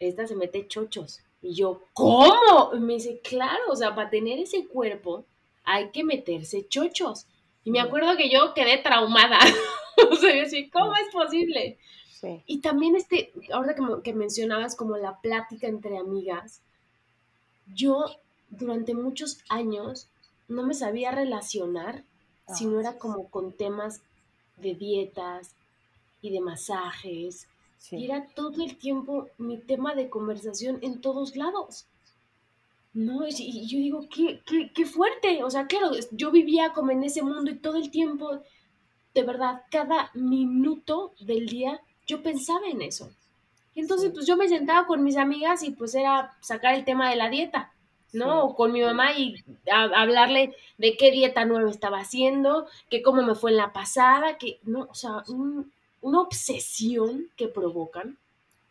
esta 0.00 0.26
se 0.26 0.34
mete 0.34 0.66
chochos. 0.66 1.20
Y 1.40 1.54
yo, 1.54 1.82
¿cómo? 1.92 2.70
Y 2.74 2.80
me 2.80 2.94
dice, 2.94 3.20
claro, 3.22 3.62
o 3.70 3.76
sea, 3.76 3.94
para 3.94 4.10
tener 4.10 4.38
ese 4.38 4.66
cuerpo 4.66 5.24
hay 5.64 5.90
que 5.90 6.04
meterse 6.04 6.66
chochos. 6.68 7.26
Y 7.64 7.70
me 7.70 7.80
acuerdo 7.80 8.16
que 8.16 8.30
yo 8.30 8.54
quedé 8.54 8.78
traumada. 8.78 9.38
o 10.10 10.16
sea, 10.16 10.34
yo 10.34 10.42
decía, 10.42 10.66
¿cómo 10.72 10.94
es 10.94 11.12
posible? 11.12 11.78
Sí. 12.20 12.42
Y 12.46 12.60
también 12.60 12.96
este, 12.96 13.32
ahora 13.52 13.74
que, 13.74 13.82
que, 14.02 14.12
mencionabas 14.12 14.74
como 14.74 14.96
la 14.96 15.20
plática 15.20 15.68
entre 15.68 15.98
amigas, 15.98 16.62
yo 17.74 18.06
durante 18.48 18.94
muchos 18.94 19.38
años 19.48 20.08
no 20.48 20.64
me 20.64 20.74
sabía 20.74 21.12
relacionar 21.12 22.02
si 22.48 22.66
no 22.66 22.80
era 22.80 22.98
como 22.98 23.30
con 23.30 23.52
temas 23.52 24.02
de 24.60 24.74
dietas 24.74 25.54
y 26.22 26.30
de 26.30 26.40
masajes. 26.40 27.46
Y 27.90 28.04
era 28.04 28.26
todo 28.34 28.62
el 28.62 28.76
tiempo 28.76 29.28
mi 29.38 29.58
tema 29.58 29.94
de 29.94 30.08
conversación 30.08 30.78
en 30.82 31.00
todos 31.00 31.36
lados. 31.36 31.86
No, 32.94 33.26
y 33.28 33.66
yo 33.66 33.78
digo, 33.78 34.08
qué, 34.12 34.40
qué, 34.74 34.86
fuerte. 34.86 35.44
O 35.44 35.50
sea, 35.50 35.66
claro, 35.66 35.92
yo 36.10 36.30
vivía 36.30 36.72
como 36.72 36.90
en 36.90 37.04
ese 37.04 37.22
mundo 37.22 37.50
y 37.50 37.56
todo 37.56 37.76
el 37.76 37.90
tiempo, 37.90 38.40
de 39.14 39.22
verdad, 39.22 39.62
cada 39.70 40.10
minuto 40.14 41.12
del 41.20 41.46
día 41.46 41.80
yo 42.06 42.22
pensaba 42.22 42.66
en 42.66 42.82
eso. 42.82 43.10
Y 43.74 43.80
entonces, 43.80 44.10
pues 44.12 44.26
yo 44.26 44.36
me 44.36 44.48
sentaba 44.48 44.86
con 44.86 45.04
mis 45.04 45.16
amigas 45.16 45.62
y 45.62 45.70
pues 45.70 45.94
era 45.94 46.36
sacar 46.40 46.74
el 46.74 46.84
tema 46.84 47.08
de 47.10 47.16
la 47.16 47.28
dieta, 47.28 47.72
¿no? 48.12 48.44
O 48.44 48.54
con 48.54 48.72
mi 48.72 48.82
mamá 48.82 49.12
y 49.12 49.42
hablarle 49.70 50.54
de 50.78 50.96
qué 50.96 51.10
dieta 51.10 51.44
nueva 51.44 51.70
estaba 51.70 52.00
haciendo, 52.00 52.66
que 52.90 53.02
cómo 53.02 53.22
me 53.22 53.34
fue 53.34 53.50
en 53.50 53.56
la 53.58 53.72
pasada, 53.72 54.38
que, 54.38 54.58
no, 54.64 54.88
o 54.90 54.94
sea, 54.94 55.22
una 56.00 56.20
obsesión 56.20 57.26
que 57.36 57.48
provocan. 57.48 58.16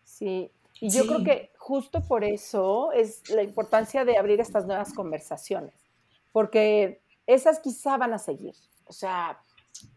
Sí, 0.05 0.49
y 0.79 0.89
yo 0.89 1.05
creo 1.07 1.23
que 1.23 1.51
justo 1.57 2.01
por 2.01 2.23
eso 2.23 2.91
es 2.91 3.29
la 3.29 3.43
importancia 3.43 4.05
de 4.05 4.17
abrir 4.17 4.39
estas 4.39 4.65
nuevas 4.65 4.93
conversaciones, 4.93 5.73
porque 6.31 6.99
esas 7.25 7.59
quizá 7.59 7.97
van 7.97 8.13
a 8.13 8.19
seguir. 8.19 8.55
O 8.85 8.93
sea, 8.93 9.39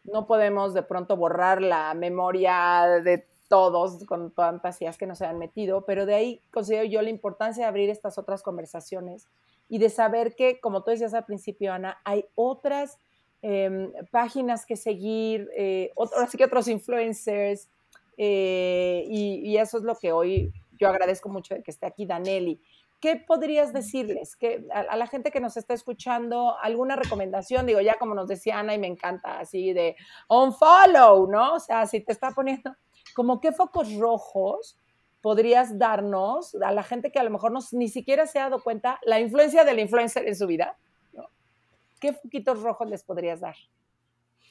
no 0.05 0.26
podemos 0.26 0.74
de 0.74 0.82
pronto 0.82 1.16
borrar 1.16 1.62
la 1.62 1.95
memoria 1.95 3.01
de 3.03 3.26
todos 3.51 4.05
con 4.07 4.32
fantasías 4.32 4.96
que 4.96 5.09
nos 5.09 5.20
hayan 5.22 5.36
metido, 5.36 5.84
pero 5.84 6.07
de 6.07 6.14
ahí 6.14 6.42
considero 6.53 6.84
yo 6.84 7.03
la 7.03 7.11
importancia 7.11 7.64
de 7.64 7.68
abrir 7.68 7.90
estas 7.90 8.16
otras 8.16 8.44
conversaciones 8.44 9.26
y 9.68 9.78
de 9.78 9.90
saber 9.90 10.36
que, 10.36 10.61
como 10.61 10.84
tú 10.84 10.92
decías 10.92 11.14
al 11.14 11.24
principio, 11.24 11.72
Ana, 11.72 11.98
hay 12.05 12.26
otras 12.36 12.96
em, 13.42 13.92
páginas 14.12 14.64
que 14.64 14.76
seguir, 14.76 15.51
eh, 15.57 15.90
así 16.16 16.38
que 16.38 16.44
otros 16.44 16.68
influencers, 16.68 17.68
eh, 18.16 19.05
y, 19.09 19.57
eso 19.57 19.78
es 19.78 19.82
lo 19.82 19.96
que 19.96 20.12
hoy 20.12 20.53
yo 20.78 20.88
agradezco 20.88 21.28
mucho 21.28 21.55
de 21.57 21.64
que 21.64 21.72
esté 21.72 21.86
aquí 21.86 22.07
Danelli. 22.07 22.61
¿Qué 23.01 23.16
podrías 23.16 23.72
decirles 23.72 24.36
que 24.36 24.64
a, 24.72 24.94
la 24.94 25.07
gente 25.09 25.32
que 25.32 25.40
nos 25.40 25.57
está 25.57 25.74
escuchando 25.74 26.57
alguna 26.61 26.94
recomendación? 26.94 27.66
Digo, 27.66 27.80
ya 27.80 27.94
como 27.98 28.14
nos 28.14 28.28
decía 28.28 28.61
Ana 28.61 28.74
y 28.74 28.78
me 28.78 28.86
encanta 28.86 29.40
así 29.40 29.72
de 29.72 29.96
on 30.28 30.55
follow, 30.55 31.26
¿no? 31.26 31.55
O 31.55 31.61
sea, 31.61 31.86
si 31.86 32.01
te 32.01 32.12
está 32.12 32.30
poniendo 32.30 32.76
como 33.21 33.39
qué 33.39 33.53
focos 33.53 33.93
rojos 33.97 34.79
podrías 35.21 35.79
darnos 35.79 36.55
a 36.55 36.73
la 36.73 36.83
gente 36.83 37.12
que 37.12 37.18
a 37.18 37.23
lo 37.23 37.29
mejor 37.29 37.53
no, 37.53 37.61
ni 37.73 37.89
siquiera 37.89 38.25
se 38.27 38.39
ha 38.39 38.45
dado 38.45 38.62
cuenta 38.62 38.99
la 39.05 39.21
influencia 39.21 39.62
del 39.62 39.79
influencer 39.79 40.27
en 40.27 40.35
su 40.35 40.47
vida, 40.47 40.79
¿no? 41.12 41.29
¿Qué 42.01 42.14
foquitos 42.14 42.62
rojos 42.62 42.89
les 42.89 43.03
podrías 43.03 43.41
dar? 43.41 43.57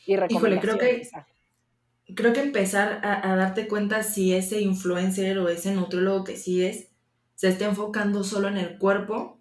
Y 0.06 0.14
Híjole, 0.14 0.60
creo 0.60 0.78
que 0.78 1.02
creo 2.14 2.32
que 2.32 2.42
empezar 2.42 3.02
a, 3.04 3.36
darte 3.36 3.68
cuenta 3.68 4.04
si 4.04 4.36
ese 4.36 4.62
influencer 4.62 5.40
o 5.40 5.50
ese 5.50 5.74
nutriólogo 5.74 6.26
que 6.26 6.38
sigues 6.38 6.90
se 7.34 7.48
está 7.48 7.66
enfocando 7.66 8.24
solo 8.24 8.50
en 8.50 8.58
el 8.58 8.78
cuerpo 8.78 9.40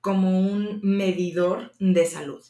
como 0.00 0.38
un 0.38 0.78
medidor 0.84 1.72
de 1.80 2.06
salud. 2.06 2.44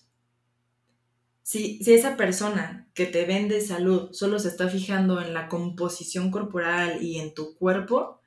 Si, 1.52 1.80
esa 1.86 2.16
persona 2.16 2.88
que 2.94 3.06
te 3.06 3.24
vende 3.24 3.60
salud 3.60 4.10
solo 4.12 4.38
se 4.38 4.48
está 4.48 4.68
fijando 4.68 5.20
en 5.20 5.34
la 5.34 5.48
composición 5.48 6.30
corporal 6.30 7.02
y 7.02 7.18
en 7.18 7.34
tu 7.34 7.54
cuerpo, 7.56 8.20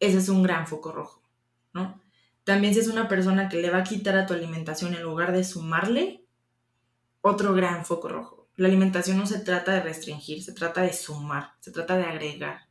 ese 0.00 0.18
es 0.18 0.28
un 0.28 0.42
gran 0.42 0.66
foco 0.66 0.92
rojo, 0.92 1.22
¿no? 1.72 2.00
También 2.44 2.74
si 2.74 2.80
es 2.80 2.88
una 2.88 3.08
persona 3.08 3.48
que 3.48 3.60
le 3.60 3.70
va 3.70 3.78
a 3.78 3.84
quitar 3.84 4.16
a 4.16 4.26
tu 4.26 4.34
alimentación 4.34 4.94
en 4.94 5.02
lugar 5.02 5.32
de 5.32 5.44
sumarle, 5.44 6.24
otro 7.20 7.52
gran 7.52 7.84
foco 7.84 8.08
rojo 8.08 8.38
la 8.58 8.66
alimentación 8.66 9.16
no 9.16 9.26
se 9.26 9.38
trata 9.38 9.72
de 9.72 9.80
restringir, 9.80 10.42
se 10.42 10.52
trata 10.52 10.82
de 10.82 10.92
sumar, 10.92 11.52
se 11.60 11.70
trata 11.70 11.96
de 11.96 12.02
agregar. 12.02 12.66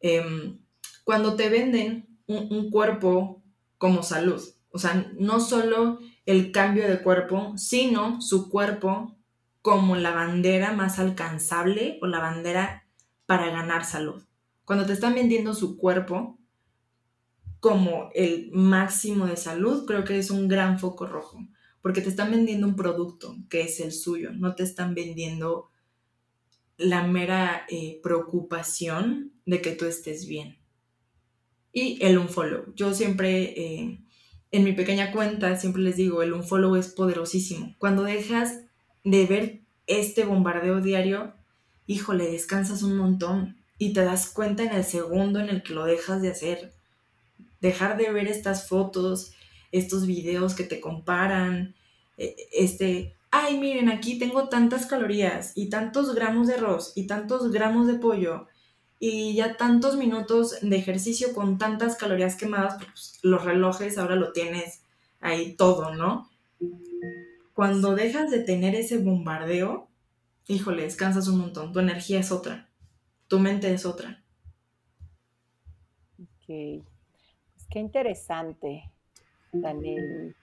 Em, 0.00 0.58
cuando 1.04 1.36
te 1.36 1.50
venden 1.50 2.18
un, 2.26 2.70
cuerpo 2.70 3.42
como 3.76 4.02
salud, 4.02 4.42
o 4.70 4.78
sea, 4.78 5.12
no 5.18 5.38
solo 5.38 5.98
el 6.26 6.52
cambio 6.52 6.88
de 6.88 7.02
cuerpo, 7.02 7.54
sino 7.56 8.20
su 8.20 8.50
cuerpo 8.50 9.16
como 9.62 9.96
la 9.96 10.10
bandera 10.10 10.72
más 10.72 10.98
alcanzable 10.98 11.98
o 12.02 12.06
la 12.06 12.18
bandera 12.18 12.86
para 13.24 13.50
ganar 13.50 13.84
salud. 13.84 14.22
Cuando 14.64 14.86
te 14.86 14.92
están 14.92 15.14
vendiendo 15.14 15.54
su 15.54 15.76
cuerpo 15.76 16.38
como 17.60 18.10
el 18.14 18.50
máximo 18.52 19.26
de 19.26 19.36
salud, 19.36 19.86
creo 19.86 20.04
que 20.04 20.18
es 20.18 20.30
un 20.30 20.46
gran 20.48 20.78
foco 20.78 21.06
rojo 21.06 21.40
porque 21.86 22.00
te 22.00 22.08
están 22.08 22.32
vendiendo 22.32 22.66
un 22.66 22.74
producto 22.74 23.36
que 23.48 23.60
es 23.60 23.78
el 23.78 23.92
suyo, 23.92 24.32
no 24.32 24.56
te 24.56 24.64
están 24.64 24.92
vendiendo 24.92 25.70
la 26.78 27.06
mera 27.06 27.64
eh, 27.68 28.00
preocupación 28.02 29.34
de 29.44 29.60
que 29.60 29.70
tú 29.70 29.84
estés 29.84 30.26
bien. 30.26 30.58
Y 31.72 32.04
el 32.04 32.18
unfollow. 32.18 32.74
Yo 32.74 32.92
siempre, 32.92 33.54
eh, 33.56 34.00
en 34.56 34.64
mi 34.64 34.72
pequeña 34.72 35.12
cuenta, 35.12 35.56
siempre 35.56 35.82
les 35.82 35.96
digo, 35.96 36.22
el 36.22 36.32
unfollow 36.32 36.76
es 36.76 36.88
poderosísimo. 36.88 37.74
Cuando 37.78 38.02
dejas 38.02 38.60
de 39.04 39.26
ver 39.26 39.60
este 39.86 40.24
bombardeo 40.24 40.80
diario, 40.80 41.34
híjole, 41.86 42.30
descansas 42.30 42.82
un 42.82 42.96
montón 42.96 43.56
y 43.78 43.92
te 43.92 44.04
das 44.04 44.28
cuenta 44.28 44.62
en 44.64 44.72
el 44.72 44.84
segundo 44.84 45.40
en 45.40 45.48
el 45.48 45.62
que 45.62 45.74
lo 45.74 45.84
dejas 45.84 46.22
de 46.22 46.30
hacer. 46.30 46.72
Dejar 47.60 47.96
de 47.96 48.10
ver 48.10 48.26
estas 48.26 48.68
fotos, 48.68 49.32
estos 49.72 50.06
videos 50.06 50.54
que 50.54 50.64
te 50.64 50.80
comparan, 50.80 51.74
eh, 52.16 52.34
este, 52.52 53.14
ay, 53.30 53.58
miren, 53.58 53.88
aquí 53.88 54.18
tengo 54.18 54.48
tantas 54.48 54.86
calorías 54.86 55.52
y 55.54 55.68
tantos 55.68 56.14
gramos 56.14 56.46
de 56.48 56.54
arroz 56.54 56.92
y 56.96 57.06
tantos 57.06 57.50
gramos 57.50 57.86
de 57.86 57.94
pollo 57.94 58.46
y 58.98 59.34
ya 59.34 59.56
tantos 59.56 59.96
minutos 59.96 60.58
de 60.62 60.76
ejercicio 60.76 61.34
con 61.34 61.58
tantas 61.58 61.96
calorías 61.96 62.36
quemadas, 62.36 62.82
pues, 62.82 63.18
los 63.22 63.44
relojes 63.44 63.98
ahora 63.98 64.16
lo 64.16 64.32
tienes 64.32 64.82
ahí 65.20 65.54
todo, 65.54 65.94
¿no? 65.94 66.30
Cuando 67.54 67.94
dejas 67.94 68.30
de 68.30 68.40
tener 68.40 68.74
ese 68.74 68.98
bombardeo, 68.98 69.88
híjole, 70.46 70.82
descansas 70.82 71.28
un 71.28 71.38
montón, 71.38 71.72
tu 71.72 71.80
energía 71.80 72.20
es 72.20 72.32
otra, 72.32 72.68
tu 73.28 73.38
mente 73.38 73.72
es 73.72 73.84
otra. 73.84 74.22
Ok, 76.20 76.46
pues 76.46 77.66
qué 77.70 77.78
interesante, 77.78 78.90
Daniel. 79.52 80.34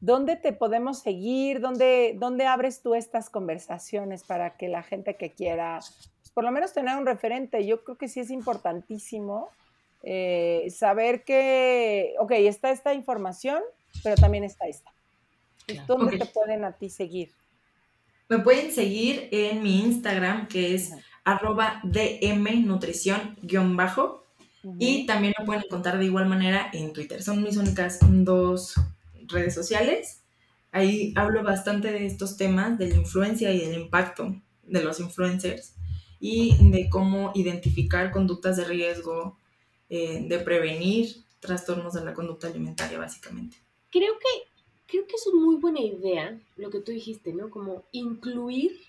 ¿Dónde 0.00 0.36
te 0.36 0.52
podemos 0.52 0.98
seguir? 0.98 1.60
¿Dónde, 1.60 2.14
¿Dónde 2.18 2.46
abres 2.46 2.82
tú 2.82 2.94
estas 2.94 3.30
conversaciones 3.30 4.22
para 4.22 4.56
que 4.56 4.68
la 4.68 4.82
gente 4.82 5.16
que 5.16 5.32
quiera, 5.32 5.80
por 6.34 6.44
lo 6.44 6.50
menos 6.50 6.72
tener 6.72 6.96
un 6.96 7.06
referente? 7.06 7.64
Yo 7.64 7.84
creo 7.84 7.96
que 7.96 8.08
sí 8.08 8.18
es 8.20 8.30
importantísimo 8.30 9.50
eh, 10.02 10.66
saber 10.76 11.22
que, 11.24 12.14
ok, 12.18 12.32
está 12.32 12.70
esta 12.70 12.92
información, 12.92 13.62
pero 14.02 14.16
también 14.16 14.42
está 14.44 14.66
esta. 14.66 14.92
¿Dónde 15.86 16.18
te 16.18 16.26
pueden 16.26 16.64
a 16.64 16.72
ti 16.72 16.90
seguir? 16.90 17.30
Me 18.28 18.40
pueden 18.40 18.70
seguir 18.72 19.28
en 19.30 19.62
mi 19.62 19.80
Instagram, 19.80 20.48
que 20.48 20.74
es 20.74 20.92
arroba 21.24 21.80
dmnutrición-bajo. 21.84 24.24
Y 24.78 25.04
también 25.06 25.34
me 25.38 25.44
pueden 25.44 25.64
encontrar 25.64 25.98
de 25.98 26.06
igual 26.06 26.24
manera 26.26 26.70
en 26.72 26.94
Twitter. 26.94 27.22
Son 27.22 27.42
mis 27.42 27.58
únicas 27.58 27.98
dos 28.00 28.74
redes 29.26 29.54
sociales. 29.54 30.22
Ahí 30.72 31.12
hablo 31.16 31.42
bastante 31.42 31.92
de 31.92 32.06
estos 32.06 32.38
temas, 32.38 32.78
de 32.78 32.88
la 32.88 32.94
influencia 32.96 33.52
y 33.52 33.60
del 33.60 33.82
impacto 33.82 34.34
de 34.62 34.82
los 34.82 35.00
influencers 35.00 35.74
y 36.26 36.56
de 36.70 36.88
cómo 36.88 37.32
identificar 37.34 38.10
conductas 38.10 38.56
de 38.56 38.64
riesgo, 38.64 39.36
eh, 39.90 40.24
de 40.26 40.38
prevenir 40.38 41.16
trastornos 41.38 41.92
de 41.92 42.02
la 42.02 42.14
conducta 42.14 42.46
alimentaria, 42.46 42.98
básicamente. 42.98 43.58
Creo 43.90 44.14
que, 44.18 44.48
creo 44.86 45.06
que 45.06 45.16
es 45.16 45.26
una 45.26 45.44
muy 45.44 45.56
buena 45.56 45.80
idea 45.80 46.40
lo 46.56 46.70
que 46.70 46.80
tú 46.80 46.92
dijiste, 46.92 47.34
¿no? 47.34 47.50
Como 47.50 47.82
incluir 47.92 48.80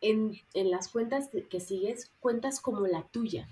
en, 0.00 0.40
en 0.54 0.70
las 0.70 0.88
cuentas 0.88 1.28
que 1.50 1.60
sigues 1.60 2.10
cuentas 2.20 2.62
como 2.62 2.86
la 2.86 3.02
tuya, 3.02 3.46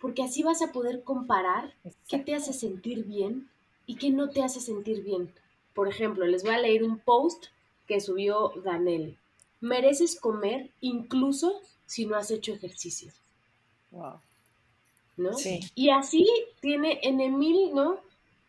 porque 0.00 0.24
así 0.24 0.42
vas 0.42 0.60
a 0.60 0.72
poder 0.72 1.04
comparar 1.04 1.72
qué 2.08 2.18
te 2.18 2.34
hace 2.34 2.52
sentir 2.52 3.04
bien 3.04 3.48
y 3.86 3.94
qué 3.94 4.10
no 4.10 4.30
te 4.30 4.42
hace 4.42 4.58
sentir 4.58 5.04
bien. 5.04 5.32
Por 5.72 5.86
ejemplo, 5.86 6.26
les 6.26 6.42
voy 6.42 6.54
a 6.54 6.58
leer 6.58 6.82
un 6.82 6.98
post 6.98 7.44
que 7.86 8.00
subió 8.00 8.50
Danel. 8.64 9.16
Mereces 9.60 10.18
comer 10.18 10.70
incluso 10.80 11.62
si 11.86 12.06
no 12.06 12.16
has 12.16 12.30
hecho 12.30 12.52
ejercicio. 12.52 13.12
Wow. 13.90 14.20
¿No? 15.16 15.34
Sí. 15.34 15.60
Y 15.74 15.90
así 15.90 16.26
tiene 16.60 17.00
en 17.02 17.38
mil, 17.38 17.74
¿no? 17.74 18.00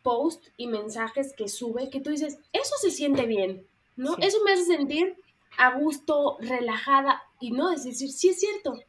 Post 0.03 0.47
y 0.57 0.67
mensajes 0.67 1.33
que 1.33 1.47
sube 1.47 1.89
que 1.89 2.01
tú 2.01 2.09
dices, 2.09 2.39
eso 2.51 2.75
se 2.81 2.91
siente 2.91 3.25
bien, 3.25 3.65
¿no? 3.95 4.17
Eso 4.19 4.37
me 4.43 4.51
hace 4.51 4.65
sentir 4.65 5.15
a 5.57 5.77
gusto, 5.77 6.37
relajada 6.39 7.21
y 7.39 7.51
no, 7.51 7.71
es 7.71 7.83
decir, 7.83 8.11
sí 8.11 8.29
es 8.29 8.39
cierto, 8.39 8.79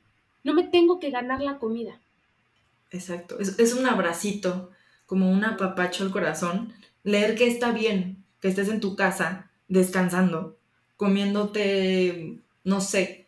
no 0.45 0.55
me 0.55 0.65
tengo 0.65 1.01
que 1.01 1.11
ganar 1.11 1.41
la 1.41 1.59
comida. 1.59 1.99
Exacto, 2.91 3.39
es, 3.39 3.59
es 3.59 3.75
un 3.75 3.87
abracito, 3.87 4.71
como 5.07 5.31
un 5.31 5.45
apapacho 5.45 6.05
al 6.05 6.11
corazón, 6.11 6.75
leer 7.03 7.35
que 7.37 7.47
está 7.47 7.73
bien, 7.73 8.25
que 8.41 8.49
estés 8.49 8.69
en 8.69 8.81
tu 8.81 8.97
casa 8.97 9.51
descansando, 9.69 10.57
comiéndote, 10.97 12.39
no 12.65 12.81
sé, 12.81 13.28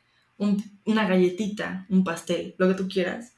una 0.84 1.06
galletita, 1.06 1.86
un 1.88 2.02
pastel, 2.02 2.54
lo 2.58 2.68
que 2.68 2.74
tú 2.74 2.88
quieras, 2.88 3.34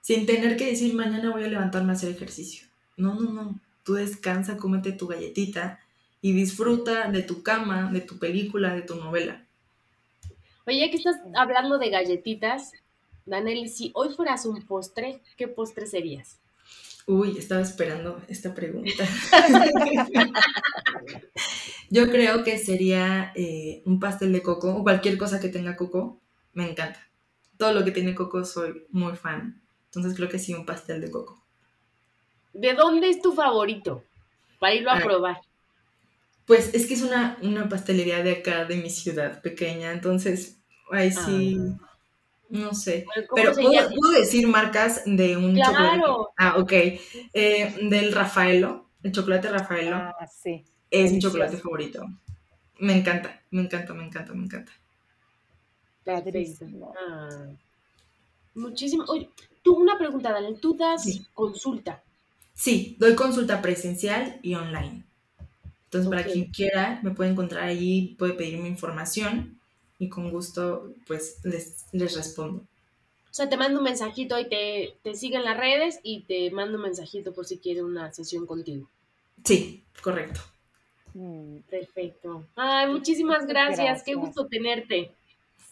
sin 0.00 0.26
tener 0.26 0.56
que 0.56 0.66
decir 0.66 0.94
mañana 0.94 1.30
voy 1.30 1.44
a 1.44 1.48
levantarme 1.48 1.90
a 1.90 1.96
hacer 1.96 2.10
ejercicio. 2.10 2.66
No, 2.96 3.18
no, 3.18 3.32
no. 3.32 3.60
Tú 3.82 3.94
descansa, 3.94 4.56
cómete 4.56 4.92
tu 4.92 5.06
galletita 5.06 5.80
y 6.20 6.32
disfruta 6.32 7.10
de 7.10 7.22
tu 7.22 7.42
cama, 7.42 7.90
de 7.92 8.00
tu 8.00 8.18
película, 8.18 8.74
de 8.74 8.82
tu 8.82 8.96
novela. 8.96 9.44
Oye, 10.66 10.90
que 10.90 10.96
estás 10.96 11.16
hablando 11.36 11.78
de 11.78 11.90
galletitas, 11.90 12.72
Danel, 13.26 13.68
si 13.68 13.90
hoy 13.94 14.14
fueras 14.14 14.46
un 14.46 14.62
postre, 14.62 15.20
¿qué 15.36 15.48
postre 15.48 15.86
serías? 15.86 16.38
Uy, 17.06 17.36
estaba 17.36 17.60
esperando 17.60 18.22
esta 18.28 18.54
pregunta. 18.54 19.06
Yo 21.90 22.10
creo 22.10 22.42
que 22.44 22.58
sería 22.58 23.30
eh, 23.34 23.82
un 23.84 24.00
pastel 24.00 24.32
de 24.32 24.42
coco 24.42 24.74
o 24.74 24.82
cualquier 24.82 25.18
cosa 25.18 25.38
que 25.38 25.50
tenga 25.50 25.76
coco. 25.76 26.18
Me 26.54 26.70
encanta. 26.70 27.00
Todo 27.58 27.72
lo 27.72 27.84
que 27.84 27.90
tiene 27.90 28.14
coco 28.14 28.44
soy 28.44 28.86
muy 28.90 29.14
fan. 29.16 29.62
Entonces 29.86 30.14
creo 30.16 30.28
que 30.28 30.38
sí, 30.38 30.54
un 30.54 30.66
pastel 30.66 31.00
de 31.00 31.10
coco. 31.10 31.42
¿De 32.52 32.74
dónde 32.74 33.10
es 33.10 33.20
tu 33.20 33.32
favorito? 33.32 34.04
Para 34.60 34.74
irlo 34.74 34.90
a 34.90 34.96
Ah. 34.96 35.02
probar. 35.02 35.40
Pues 36.46 36.74
es 36.74 36.86
que 36.86 36.94
es 36.94 37.02
una, 37.02 37.38
una 37.42 37.68
pastelería 37.68 38.22
de 38.22 38.32
acá, 38.32 38.64
de 38.66 38.76
mi 38.76 38.90
ciudad 38.90 39.40
pequeña. 39.40 39.92
Entonces, 39.92 40.58
ay, 40.90 41.10
sí. 41.10 41.58
No 42.50 42.74
sé. 42.74 43.04
Bueno, 43.06 43.26
¿Cómo 43.28 43.42
Pero 43.42 43.54
¿puedo, 43.54 43.88
puedo 43.94 44.12
decir 44.12 44.46
marcas 44.46 45.02
de 45.06 45.36
un 45.36 45.56
chocolate. 45.56 45.96
Claro. 45.98 46.28
Ah, 46.36 46.56
ok. 46.58 46.72
Eh, 46.72 47.74
del 47.88 48.12
Rafaelo, 48.12 48.90
el 49.02 49.12
chocolate 49.12 49.48
Rafaelo, 49.50 49.96
Ah, 49.96 50.14
sí. 50.26 50.62
es 50.90 51.12
mi 51.12 51.18
chocolate 51.18 51.56
favorito. 51.56 52.04
Me 52.78 52.96
encanta, 52.96 53.40
me 53.50 53.62
encanta, 53.62 53.94
me 53.94 54.04
encanta, 54.04 54.34
me 54.34 54.44
encanta. 54.44 54.72
Padrísimo. 56.04 56.94
Ah. 56.96 57.48
Muchísimo. 58.54 59.04
Oye, 59.08 59.28
tú 59.62 59.76
una 59.76 59.98
pregunta, 59.98 60.32
Daniel. 60.32 60.58
¿Tú 60.60 60.74
das 60.74 61.02
Sí. 61.02 61.26
consulta? 61.34 62.02
Sí, 62.54 62.96
doy 63.00 63.14
consulta 63.14 63.60
presencial 63.60 64.38
y 64.42 64.54
online. 64.54 65.04
Entonces, 65.86 66.10
para 66.10 66.24
quien 66.24 66.46
quiera, 66.52 67.00
me 67.02 67.10
puede 67.12 67.30
encontrar 67.30 67.64
ahí, 67.64 68.14
puede 68.18 68.34
pedirme 68.34 68.68
información 68.68 69.60
y 69.98 70.08
con 70.08 70.30
gusto, 70.30 70.92
pues, 71.06 71.38
les, 71.44 71.86
les 71.92 72.16
respondo. 72.16 72.62
O 73.30 73.34
sea, 73.36 73.48
te 73.48 73.56
mando 73.56 73.78
un 73.78 73.84
mensajito 73.84 74.38
y 74.38 74.48
te, 74.48 74.96
te 75.02 75.14
sigue 75.14 75.36
en 75.36 75.44
las 75.44 75.56
redes 75.56 75.98
y 76.04 76.20
te 76.22 76.50
mando 76.52 76.76
un 76.76 76.84
mensajito 76.84 77.32
por 77.32 77.46
si 77.46 77.58
quiere 77.58 77.82
una 77.82 78.12
sesión 78.12 78.46
contigo. 78.46 78.88
Sí, 79.44 79.82
correcto. 80.02 80.40
Mm, 81.14 81.58
Perfecto. 81.70 82.44
Ay, 82.56 82.88
muchísimas 82.92 83.46
gracias. 83.46 84.02
Qué 84.04 84.14
gusto 84.14 84.46
tenerte. 84.46 85.12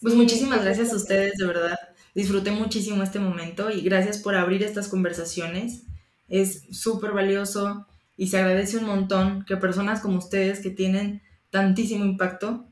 Pues 0.03 0.15
muchísimas 0.15 0.61
gracias 0.61 0.91
a 0.91 0.97
ustedes, 0.97 1.37
de 1.37 1.47
verdad. 1.47 1.79
Disfruté 2.13 2.51
muchísimo 2.51 3.01
este 3.03 3.19
momento 3.19 3.71
y 3.71 3.81
gracias 3.83 4.17
por 4.17 4.35
abrir 4.35 4.61
estas 4.61 4.89
conversaciones. 4.89 5.83
Es 6.27 6.63
súper 6.71 7.13
valioso 7.13 7.87
y 8.17 8.27
se 8.27 8.37
agradece 8.37 8.79
un 8.79 8.85
montón 8.85 9.45
que 9.45 9.55
personas 9.55 10.01
como 10.01 10.17
ustedes 10.17 10.59
que 10.59 10.71
tienen 10.71 11.21
tantísimo 11.51 12.03
impacto 12.03 12.65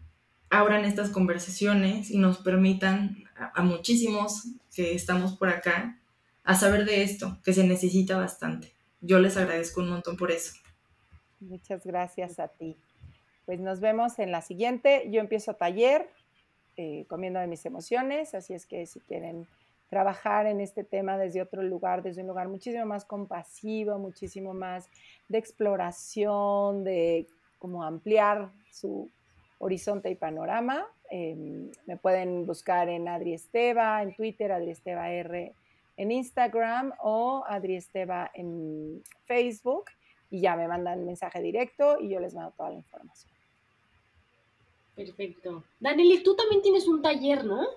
abran 0.50 0.84
estas 0.84 1.10
conversaciones 1.10 2.12
y 2.12 2.18
nos 2.18 2.40
permitan 2.40 3.24
a, 3.38 3.62
a 3.62 3.64
muchísimos 3.64 4.50
que 4.76 4.94
estamos 4.94 5.38
por 5.38 5.48
acá 5.48 6.02
a 6.44 6.56
saber 6.56 6.84
de 6.84 7.04
esto, 7.04 7.40
que 7.46 7.54
se 7.54 7.64
necesita 7.64 8.18
bastante. 8.18 8.74
Yo 9.00 9.20
les 9.20 9.38
agradezco 9.38 9.80
un 9.80 9.90
montón 9.90 10.18
por 10.18 10.32
eso. 10.32 10.56
Muchas 11.40 11.86
gracias 11.86 12.40
a 12.40 12.50
ti. 12.50 12.76
Pues 13.46 13.62
nos 13.62 13.80
vemos 13.80 14.20
en 14.20 14.34
la 14.34 14.42
siguiente. 14.42 15.08
Yo 15.10 15.22
empiezo 15.22 15.56
taller 15.56 16.10
eh, 16.78 17.06
comiendo 17.08 17.40
de 17.40 17.48
mis 17.48 17.66
emociones, 17.66 18.34
así 18.34 18.54
es 18.54 18.66
que 18.66 18.86
si 18.86 19.00
quieren 19.02 19.48
trabajar 19.90 20.46
en 20.46 20.62
este 20.62 20.84
tema 20.84 21.18
desde 21.18 21.42
otro 21.42 21.64
lugar, 21.64 22.02
desde 22.02 22.22
un 22.22 22.28
lugar 22.28 22.48
muchísimo 22.48 22.86
más 22.86 23.04
compasivo, 23.04 24.00
muchísimo 24.00 24.54
más 24.54 24.88
de 25.28 25.38
exploración, 25.38 26.84
de 26.84 27.28
como 27.60 27.84
ampliar 27.84 28.50
su 28.72 29.10
horizonte 29.60 30.10
y 30.10 30.16
panorama, 30.16 30.88
eh, 31.10 31.36
me 31.86 31.98
pueden 31.98 32.46
buscar 32.46 32.88
en 32.88 33.08
Adri 33.10 33.34
Esteva, 33.34 34.02
en 34.02 34.16
Twitter, 34.16 34.52
Adri 34.52 34.72
Esteva 34.72 35.12
R 35.12 35.54
en 35.98 36.12
Instagram 36.12 36.94
o 37.00 37.44
Adri 37.48 37.76
Esteva 37.76 38.32
en 38.34 39.04
Facebook 39.26 39.86
y 40.30 40.42
ya 40.42 40.56
me 40.56 40.68
mandan 40.68 41.06
mensaje 41.06 41.42
directo 41.42 42.00
y 42.00 42.10
yo 42.10 42.20
les 42.20 42.34
mando 42.34 42.52
toda 42.52 42.70
la 42.70 42.78
información. 42.78 43.31
Perfecto. 44.96 45.66
Daniel, 45.82 46.14
y 46.14 46.24
tú 46.24 46.34
también 46.36 46.62
tienes 46.62 46.88
un 46.88 47.02
taller, 47.02 47.44
¿no? 47.44 47.68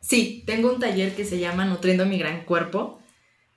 Sí, 0.00 0.44
tengo 0.46 0.72
un 0.72 0.80
taller 0.80 1.14
que 1.16 1.24
se 1.24 1.38
llama 1.38 1.64
Nutriendo 1.64 2.06
mi 2.06 2.18
gran 2.18 2.44
cuerpo. 2.44 3.00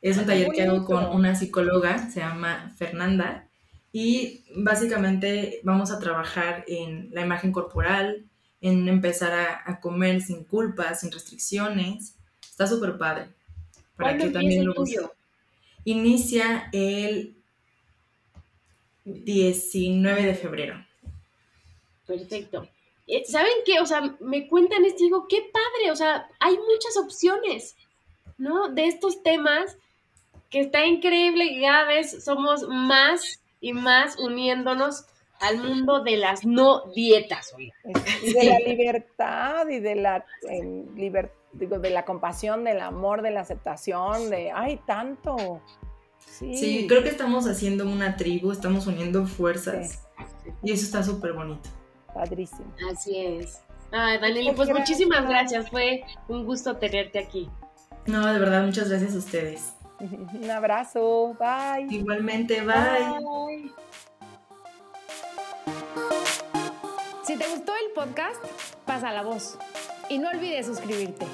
Es 0.01 0.17
un 0.17 0.25
Ah, 0.25 0.27
taller 0.27 0.49
que 0.51 0.63
hago 0.63 0.85
con 0.85 1.05
una 1.15 1.35
psicóloga, 1.35 2.09
se 2.09 2.21
llama 2.21 2.73
Fernanda, 2.77 3.49
y 3.91 4.45
básicamente 4.55 5.59
vamos 5.63 5.91
a 5.91 5.99
trabajar 5.99 6.63
en 6.67 7.09
la 7.13 7.21
imagen 7.21 7.51
corporal, 7.51 8.25
en 8.61 8.87
empezar 8.87 9.31
a, 9.33 9.63
a 9.71 9.79
comer 9.81 10.21
sin 10.21 10.43
culpas, 10.45 11.01
sin 11.01 11.11
restricciones. 11.11 12.15
Está 12.41 12.67
súper 12.67 12.97
padre. 12.97 13.29
Para 13.97 14.17
¿Cuándo 14.17 14.25
que 14.25 14.31
también 14.31 14.65
lo 14.65 14.73
tuyo? 14.73 15.13
Inicia 15.85 16.69
el 16.73 17.35
19 19.05 20.23
de 20.23 20.35
febrero. 20.35 20.75
Perfecto. 22.05 22.67
Eh, 23.11 23.23
¿Saben 23.25 23.51
qué? 23.65 23.79
O 23.79 23.85
sea, 23.85 24.15
me 24.19 24.47
cuentan 24.47 24.85
esto 24.85 25.01
y 25.01 25.07
digo, 25.07 25.25
qué 25.27 25.41
padre. 25.51 25.91
O 25.91 25.95
sea, 25.95 26.29
hay 26.39 26.55
muchas 26.57 26.95
opciones, 26.97 27.75
¿no? 28.37 28.69
De 28.69 28.85
estos 28.85 29.23
temas 29.23 29.77
que 30.49 30.59
está 30.61 30.85
increíble 30.85 31.49
que 31.49 31.61
cada 31.61 31.85
vez 31.85 32.23
somos 32.23 32.67
más 32.67 33.39
y 33.61 33.73
más 33.73 34.17
uniéndonos 34.19 35.05
al 35.41 35.57
mundo 35.57 36.03
de 36.03 36.17
las 36.17 36.45
no 36.45 36.83
dietas. 36.95 37.53
oiga. 37.55 37.73
Y 38.23 38.33
de 38.33 38.43
la 38.43 38.59
libertad 38.59 39.67
y 39.69 39.79
de 39.79 39.95
la, 39.95 40.25
liber- 40.95 41.31
digo, 41.53 41.79
de 41.79 41.89
la 41.89 42.03
compasión, 42.05 42.63
del 42.63 42.81
amor, 42.81 43.21
de 43.21 43.31
la 43.31 43.41
aceptación, 43.41 44.29
de, 44.29 44.51
ay, 44.51 44.79
tanto. 44.85 45.61
Sí, 46.19 46.55
Sí, 46.55 46.85
creo 46.87 47.01
que 47.03 47.09
estamos 47.09 47.47
haciendo 47.47 47.85
una 47.85 48.17
tribu, 48.17 48.51
estamos 48.51 48.85
uniendo 48.87 49.25
fuerzas 49.25 50.03
y 50.63 50.71
eso 50.73 50.83
está 50.85 51.03
súper 51.03 51.33
bonito. 51.33 51.69
Padrísimo. 52.13 52.73
Así 52.91 53.17
es. 53.17 53.61
Ay, 53.91 54.19
Muchas 54.19 54.55
pues 54.55 54.67
gracias. 54.69 54.77
muchísimas 54.79 55.27
gracias. 55.27 55.69
Fue 55.69 56.03
un 56.27 56.45
gusto 56.45 56.77
tenerte 56.77 57.19
aquí. 57.19 57.49
No, 58.05 58.25
de 58.31 58.39
verdad, 58.39 58.63
muchas 58.65 58.89
gracias 58.89 59.15
a 59.15 59.17
ustedes. 59.17 59.73
Un 59.99 60.49
abrazo, 60.49 61.35
bye. 61.39 61.87
Igualmente, 61.89 62.61
bye. 62.61 62.73
Bye. 62.73 63.71
Si 67.23 67.37
te 67.37 67.47
gustó 67.47 67.73
el 67.75 67.91
podcast, 67.93 68.43
pasa 68.85 69.11
la 69.11 69.23
voz. 69.23 69.57
Y 70.09 70.17
no 70.17 70.29
olvides 70.29 70.65
suscribirte. 70.65 71.27